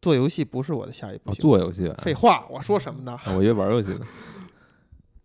[0.01, 1.33] 做游戏不是我的下一步。
[1.35, 1.89] 做游戏？
[1.99, 3.17] 废话，我说什么呢？
[3.27, 4.05] 我以为玩游戏呢。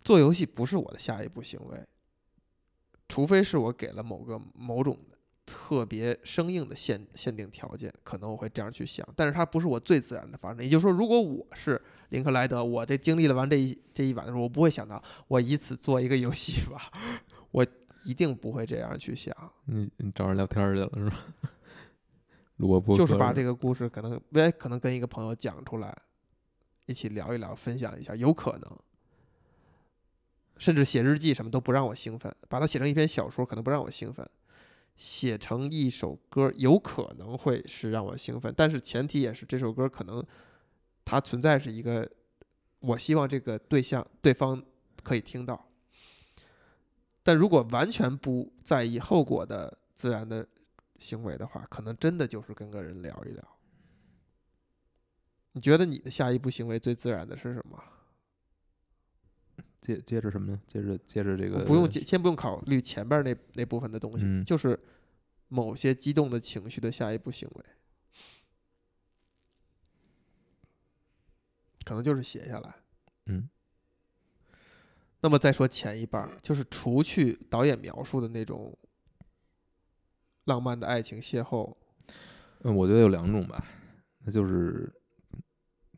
[0.05, 1.85] 做游戏不是我的下一步行为，
[3.09, 5.16] 除非是我给了某个某种的。
[5.47, 10.61] 特别生硬的限限定条件，可能我会这样去想，但是它不是我最自然的发生。
[10.61, 16.91] 也就是说，如果我是林克莱德，我这经历了完这一这一晚的时候，我不会想到我以此做一个游戏吧？
[17.51, 17.65] 我
[18.03, 19.33] 一定不会这样去想。
[19.65, 21.17] 你你找人聊天去了是吧？
[22.67, 25.97] 果不就是把这个故事可能哎可能跟一个朋友讲出来，
[26.87, 28.77] 一起聊一聊，分享一下，有可能。
[30.57, 34.27] 甚至写日记什么都不让我兴奋，把它写成一篇小说可能不让我兴奋。
[34.97, 40.25] 写成一首歌有可能会是让我兴奋，但是前提也是这首歌可能
[41.05, 42.09] 它存在是一个，
[42.79, 44.61] 我希望这个对象对方
[45.03, 45.69] 可以听到。
[47.21, 50.47] 但如果完全不在意后果的自然的
[50.97, 53.43] 行为的话，可能真的就是跟个人聊一聊。
[55.51, 57.83] 你觉得你的下一步行为最自然的是什么？
[59.79, 60.61] 接接着什么呢？
[60.65, 64.79] 接着接着这个不用先不用考虑前边那那部分的东西，就是
[65.47, 67.65] 某些激动的情绪的下一步行为，
[71.85, 72.75] 可能就是写下来。
[73.27, 73.49] 嗯。
[75.19, 78.77] 那么再说前一半，就是除去导演描述的那种
[80.45, 81.75] 浪漫的爱情邂逅，
[82.61, 83.65] 嗯，我觉得有两种吧，
[84.19, 84.93] 那就是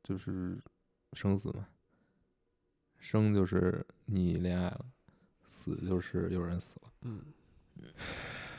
[0.02, 0.58] 就是
[1.14, 1.68] 生死嘛。
[3.00, 4.86] 生就是你恋爱了，
[5.44, 6.92] 死就是有人死了。
[7.02, 7.22] 嗯，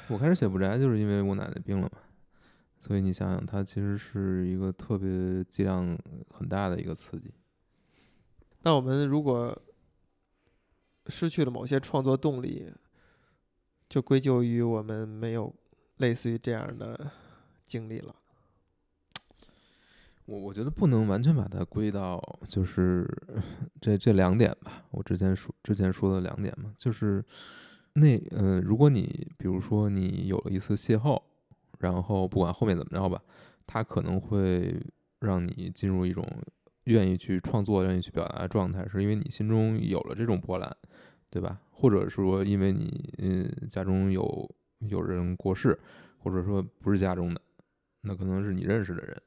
[0.08, 1.98] 我开始写不宅就是因为我奶奶病了嘛，
[2.78, 5.96] 所以你想想，它其实是一个特别剂量
[6.32, 7.30] 很大的一个刺激。
[8.62, 9.56] 那我们如果
[11.06, 12.72] 失去了某些创作动力，
[13.88, 15.54] 就归咎于我们没有
[15.98, 17.10] 类似于这样的
[17.62, 18.14] 经历了。
[20.30, 23.04] 我我觉得不能完全把它归到就是
[23.80, 24.84] 这这两点吧。
[24.92, 27.24] 我之前说之前说的两点嘛，就是
[27.94, 31.20] 那嗯，如果你比如说你有了一次邂逅，
[31.80, 33.20] 然后不管后面怎么着吧，
[33.66, 34.80] 它可能会
[35.18, 36.24] 让你进入一种
[36.84, 40.76] 愿意去创作、愿意去表达的状态，是因为你心中有了这种波澜，
[41.28, 41.60] 对吧？
[41.72, 44.48] 或者说因为你嗯家中有
[44.78, 45.76] 有人过世，
[46.18, 47.40] 或者说不是家中的，
[48.02, 49.20] 那可能是你认识的人。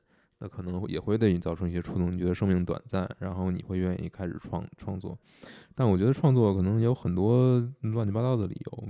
[0.43, 5.17] 那可能也会对你造成一些触动，你觉得生命短暂，然后你会愿意开始创创作。
[5.73, 8.83] 但我觉得创作可能有很多乱七八糟的理由，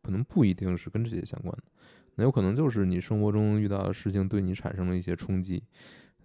[0.00, 1.64] 可能不一定是跟这些相关的。
[2.14, 5.60] 那有可能就是你生活中遇到的事情对你产生了一些冲击，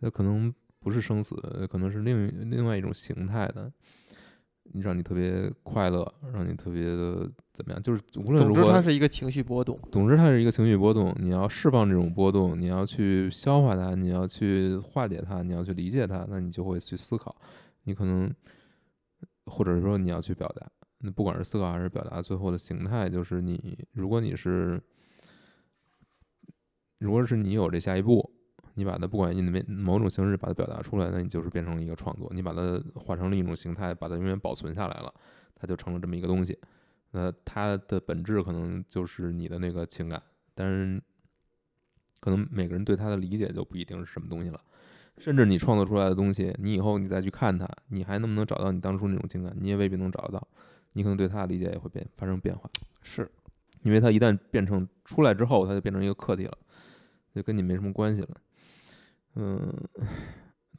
[0.01, 1.35] 那可能不是生死，
[1.71, 3.73] 可能是另另外一种形态的。
[4.73, 7.81] 你让你特别快乐，让你特别的怎么样？
[7.81, 9.79] 就是无论如何，总之它是一个情绪波动。
[9.91, 11.15] 总之，它是一个情绪波动。
[11.19, 17.35] 你要释放这种波动，你要去消化它，你要去化解它，你要去理解它，那你就会去思考。
[17.83, 18.33] 你可能，
[19.45, 20.69] 或者说你要去表达。
[20.99, 23.85] 那不管是思考还是表达，最后的形态就是你。
[23.93, 24.81] 如果你是，
[26.99, 28.36] 如果是你有这下一步。
[28.77, 32.31] 你把它不管你的某种形式把它表达出来，那你就是变成了一个创作。
[32.31, 35.11] 你把它化成另一种形态，把它永远保存下来了，
[35.55, 36.55] 它就成了这么一个东西。
[37.09, 40.21] 那它的本质可能就是你的那个情感，
[40.53, 41.01] 但是
[42.19, 44.61] 可能每个人对它的理解就不一定是什么东西了。
[45.17, 49.51] 甚至你创作出来的东西，你以后你再去看它，你还能不能找到你当初那种情感？
[49.59, 50.47] 你也未必能找得到。
[50.93, 52.69] 你可能对它的理解也会变发生变化，
[53.01, 53.27] 是
[53.81, 56.57] 因为它一旦变成出来之后，它就变成一个客体了，
[57.33, 58.29] 就跟你没什么关系了。
[59.39, 59.71] 嗯，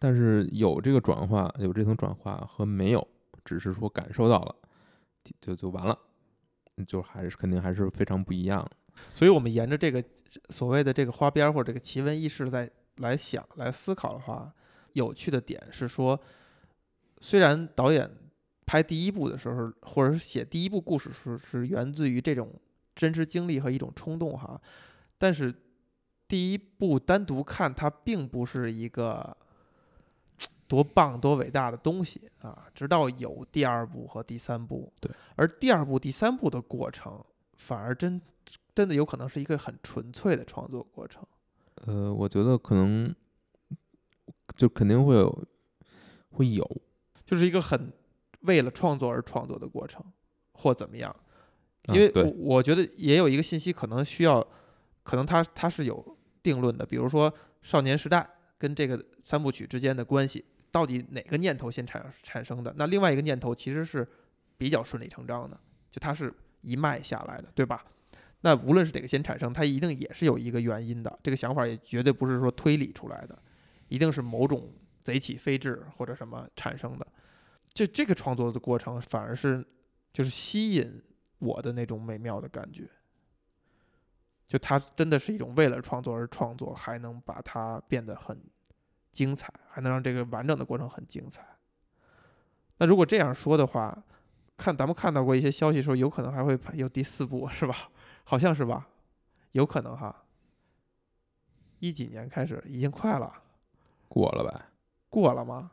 [0.01, 3.09] 但是有这个转化，有这层转化和没有，
[3.45, 4.55] 只是说感受到了，
[5.41, 5.97] 就就完了，
[6.85, 8.69] 就还是肯定还是非常不一样。
[9.15, 10.03] 所以我们沿着这个
[10.49, 14.53] 所谓的这个花边或者这个奇闻异事在来想来思考的话，
[14.95, 16.21] 有趣的点是说，
[17.21, 18.11] 虽然导演
[18.67, 22.53] 拍第一部的时候，或者是写第一部故事是是源自于这种
[22.97, 24.61] 真实经历和一种冲动哈，
[25.17, 25.55] 但是
[26.29, 29.35] 第一部单独看它并不是一个
[30.69, 37.25] 多棒多伟大的东西啊，直到有第二部和第三部，对，而第二部、第三部的过程
[37.57, 38.21] 反而真
[38.75, 41.27] 真的有可能是一个很纯粹的创作过程。
[41.87, 43.15] 呃，我觉得可能
[44.55, 45.49] 就肯定会有，
[46.33, 46.83] 会有，
[47.25, 47.91] 就是一个很
[48.41, 50.05] 为了创作而创作的过程，
[50.53, 51.11] 或怎么样。
[51.11, 54.47] 啊因为我觉得也有一个信息可能需要，
[55.03, 56.18] 可能它它是有
[56.49, 57.31] 定论的，比如说
[57.63, 58.21] 《少年时代》
[58.57, 62.75] 跟这个三部曲之间的关系，到底哪个念头先产产生的？
[62.79, 64.09] 那另外一个念头其实是
[64.57, 65.61] 比较顺理成章的，
[65.91, 67.85] 就它是一脉下来的，对吧？
[68.41, 71.19] 那无论是哪个先产生，它一定也是有一个原因的。
[71.23, 73.39] 这个想法也绝对不是说推理出来的，
[73.89, 74.73] 一定是某种
[75.05, 77.07] 贼起飞智或者什么产生的。
[77.73, 79.65] 这这个创作的过程反而是
[80.13, 81.03] 就是吸引
[81.39, 82.89] 我的那种美妙的感觉。
[84.49, 88.41] 就它真的是一种为了创作而创作，还能把它变得很
[89.13, 91.47] 精彩，还能让这个完整的过程很精彩。
[92.79, 93.97] 那如果这样说的话，
[94.57, 97.91] 看咱们看到过一些消息说，有可能还会拍有第四部，是吧？
[98.25, 98.89] 好像是吧？
[99.53, 100.25] 有可能哈。
[101.79, 103.33] 一几年开始，已经快了，
[104.09, 104.67] 过了吧？
[105.09, 105.71] 过了吗？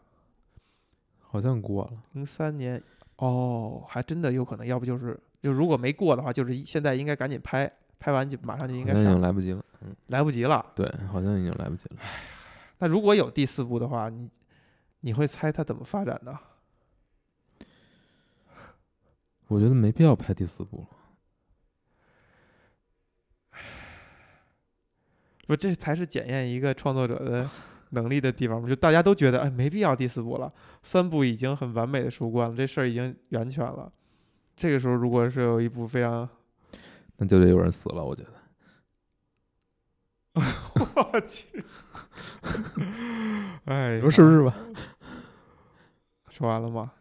[1.22, 2.04] 好像过了。
[2.12, 2.82] 零三年，
[3.18, 9.66] 哦，还真的有可能，要不就是就如果没过的话，就是现在应该赶紧拍，拍完就马上就应该好像已来不及了。
[9.82, 10.66] 嗯，来不及了。
[10.76, 11.98] 对，好像已经来不及了。
[12.80, 14.30] 那如果有第四部的话，你
[15.02, 16.38] 你会猜它怎么发展的？
[19.48, 20.88] 我觉得没必要拍第四部了。
[25.48, 27.48] 不，这才是检验一个创作者的
[27.92, 28.68] 能力的地方嘛。
[28.68, 30.52] 就大家都觉得，哎，没必要第四部了，
[30.82, 33.92] 三部已经很完美的收官了，这事儿已经圆全了。
[34.56, 36.28] 这个时候，如果是有一部非常，
[37.18, 38.32] 那就得有人死了，我觉得。
[40.34, 41.64] 我去，
[43.66, 44.54] 哎，你说是不是吧？
[46.30, 46.92] 说完了吗？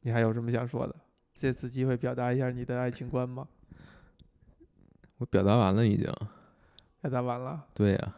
[0.00, 0.96] 你还有什么想说的？
[1.34, 3.46] 借此机会表达一下你的爱情观吗？
[5.18, 6.12] 我表达完了已经。
[7.00, 8.14] 表达完了，对呀、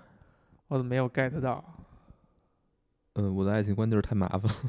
[0.68, 1.62] 我怎么没有 get 到？
[3.14, 4.60] 呃，我的爱情观就是太麻烦了。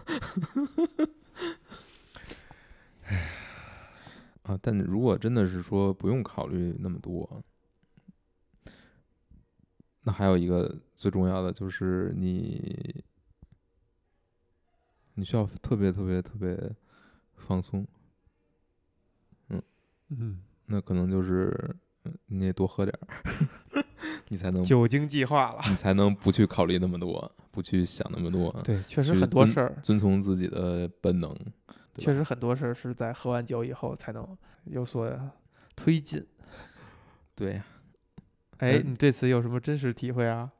[4.47, 7.43] 啊，但如果真的是说不用考虑那么多，
[10.03, 13.03] 那还有一个最重要的就是你，
[15.15, 16.57] 你需要特别特别特别
[17.35, 17.85] 放松。
[20.09, 21.75] 嗯，那可能就是
[22.05, 23.83] 嗯你得多喝点儿，
[24.29, 25.61] 你才能酒精计划了。
[25.67, 31.37] 你才能不去考虑那么多，不去想那么多，对，确实很多事儿，遵从自己的本能。
[31.97, 35.09] 确实很多事儿是在喝完酒以后才能有所
[35.75, 36.25] 推进。
[37.35, 37.65] 对呀，
[38.57, 40.51] 哎，嗯你对此有什么真实体会啊？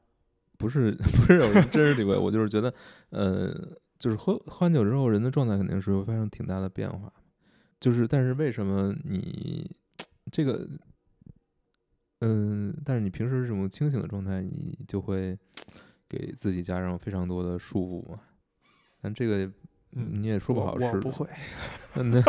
[0.57, 0.91] 不是
[1.25, 2.73] 不是有什么真实体会，我就是觉得，
[3.09, 3.51] 呃，
[3.97, 7.11] 就是喝喝完酒之后，人的状态肯定是会发生挺大的变化。
[7.79, 9.69] 就是，但是为什么你
[10.31, 10.67] 这个，
[12.21, 15.37] 嗯、但是你平时这种清醒的状态，你就会
[16.09, 18.19] 给自己加上非常多的束缚嘛？
[18.99, 19.51] 但这个
[19.91, 21.27] 嗯你也说不好是我不会。
[21.95, 22.21] 那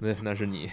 [0.00, 0.68] 那那是你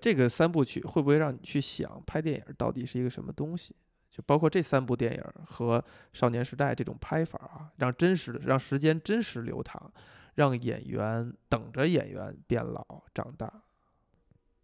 [0.00, 3.74] 这个三部曲会不会让你去想拍电影到底是一个什么东西？
[4.10, 5.78] 就包括这三部电影和
[6.12, 9.92] 《少年时代》这种拍法啊，让真实的让时间真实流淌，
[10.34, 13.52] 让演员等着演员变老长大。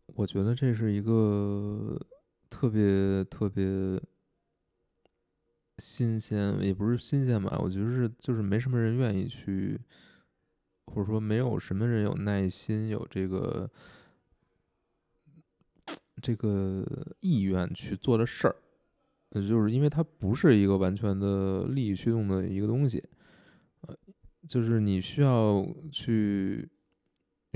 [0.06, 1.98] 我觉得这是一个
[2.50, 4.00] 特别特别
[5.78, 9.80] 新鲜，也不是新鲜吧，我觉得是就是没什么人愿意去，
[10.86, 13.70] 或者说没有什么人有耐心，有这个
[16.22, 16.86] 这个
[17.20, 18.56] 意愿去做的事儿。
[19.30, 23.02] 呃就是因为它不是一个完全的利益驱动的一个东西，
[23.80, 23.96] 呃，
[24.46, 26.70] 就是你需要去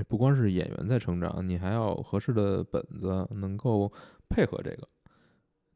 [0.07, 3.89] 不光是演员在成长，你还要合适的本子能够
[4.27, 4.89] 配合这个。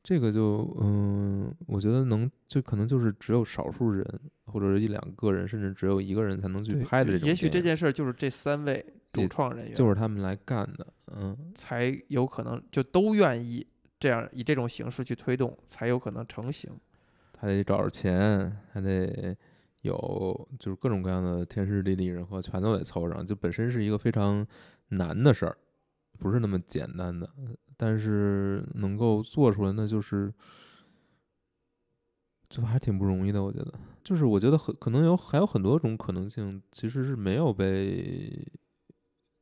[0.03, 4.05] 这个就嗯，我觉得能，就可能就是只有少数人
[4.45, 10.85] 或者是一两个人，甚至只有一个人才能去拍的这种也许这件事儿就是这三位主创人员就是他们来干的，
[11.15, 13.65] 嗯，才有可能就都愿意
[13.97, 16.69] 这样以这种形式去推动，才有可能成型。
[17.39, 19.35] 还得找着钱，还得
[19.81, 24.45] 有就是各种各样的天时地利人和全都得凑上，就本身是一个非常
[24.89, 25.57] 难的事儿，
[26.19, 27.29] 不是那么简单的，
[27.85, 30.33] 但是能够做出来，那就是
[32.49, 33.73] 就还挺不容易的，我觉得。
[34.01, 38.47] 就是我觉得很可能有还有很多种可能性，其实是没有被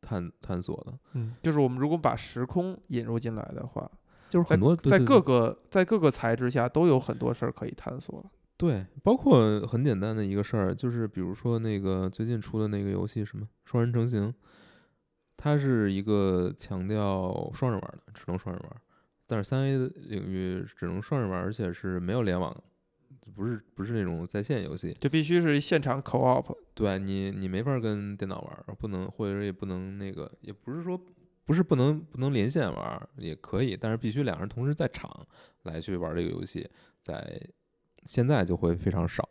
[0.02, 3.92] 探探索的，嗯，就是我们如果把时空引入进来的话，
[4.28, 8.26] 就是很多对在各个在各个材质下都有很多事儿可以探索。
[8.58, 14.34] 对，包括很简单的一个事儿，就是比如说那个最近出的那个游戏什么双人成行，
[15.44, 18.80] 它是一个强调双人玩儿的，只能双人玩儿，
[19.26, 22.56] 但是三 A 领域只能双人玩儿，而且是没有联网，
[23.34, 30.96] 不是不是那种在线游戏，这必须是现场 co-op，对你你没法儿跟电脑玩儿，不能或者也不能那个，也不是说
[31.44, 35.26] 不是不能不能连线玩儿也可以，但是必须两人同时在场
[35.64, 36.70] 来去玩儿这个游戏，
[37.00, 37.42] 在
[38.06, 39.28] 现在就会非常少。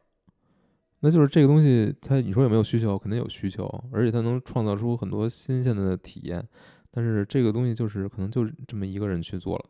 [1.00, 2.98] 那就是这个东西，它你说有没有需求？
[2.98, 6.46] 肯定有需求，而且它能创造出很多新鲜的体验。
[6.90, 9.64] 但是这个东西就是可能就这么一个人去做了，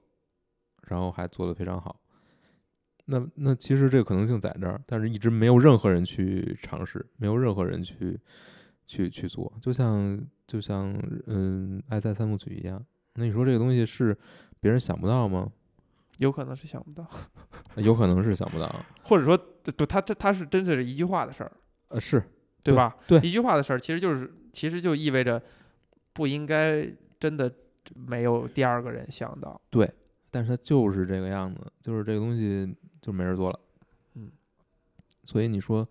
[0.89, 2.01] 然后还做得非常好。
[3.05, 8.19] 那那其实这个可能性在这儿，但是一直没有任何人去尝试，没有任何人去
[8.86, 10.93] 去去做，就像就像
[11.27, 12.85] 嗯《爱在三部曲》一样。
[13.15, 14.16] 那你说这个东西是
[14.61, 15.51] 别人想不到吗？
[16.19, 17.09] 有可能是想不到，
[17.77, 19.36] 有可能是想不到，或者说
[19.72, 21.52] 不，他他他是真的是一句话的事儿，
[21.88, 22.20] 呃，是
[22.62, 22.97] 对对吧？
[23.06, 25.42] 对一句话的事儿，其实就是其实就意味着
[26.12, 26.86] 不应该
[27.18, 27.52] 真的
[27.94, 29.60] 没有第二个人想到。
[29.70, 29.90] 对
[30.30, 33.59] 但是他就是这个样子，就是这个东西就没人做了。
[34.14, 34.30] 嗯，
[35.24, 35.86] 所以你说，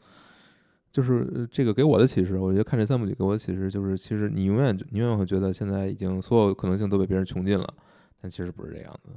[0.91, 7.73] 就是呃这个给我的启示，我觉得看这三部曲给我的启示就是，其实你永远你永远会觉得现在已经所有可能性都被别人穷尽了，
[8.21, 9.09] 但其实不是这样子。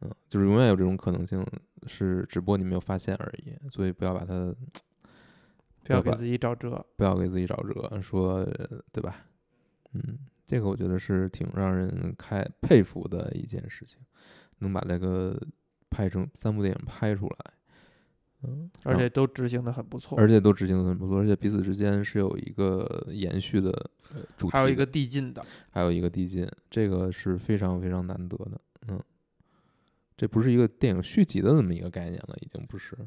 [0.00, 1.44] 嗯，就是永远有这种可能性，
[1.86, 3.52] 是只不过你没有发现而已。
[3.70, 4.54] 所以不要把它，
[5.84, 6.84] 不要给自己找辙。
[6.96, 9.24] 不要给自己找辙，说呃对吧？
[9.94, 13.98] 嗯，这个我觉得是挺让人开佩服的一件事情，
[14.58, 15.40] 能把这个
[15.88, 17.36] 拍成三部电影拍出来，
[18.42, 23.70] 嗯，而且都执行的很不错，而且都执行的很不错，而且彼此之间是有一个延续的
[24.14, 29.02] 呃主题的，还有一个递进的，还有一个递进，这个是非常非常难得的，嗯，
[30.18, 32.98] 这不是一个电影续集的这么一个概念了，已经不是，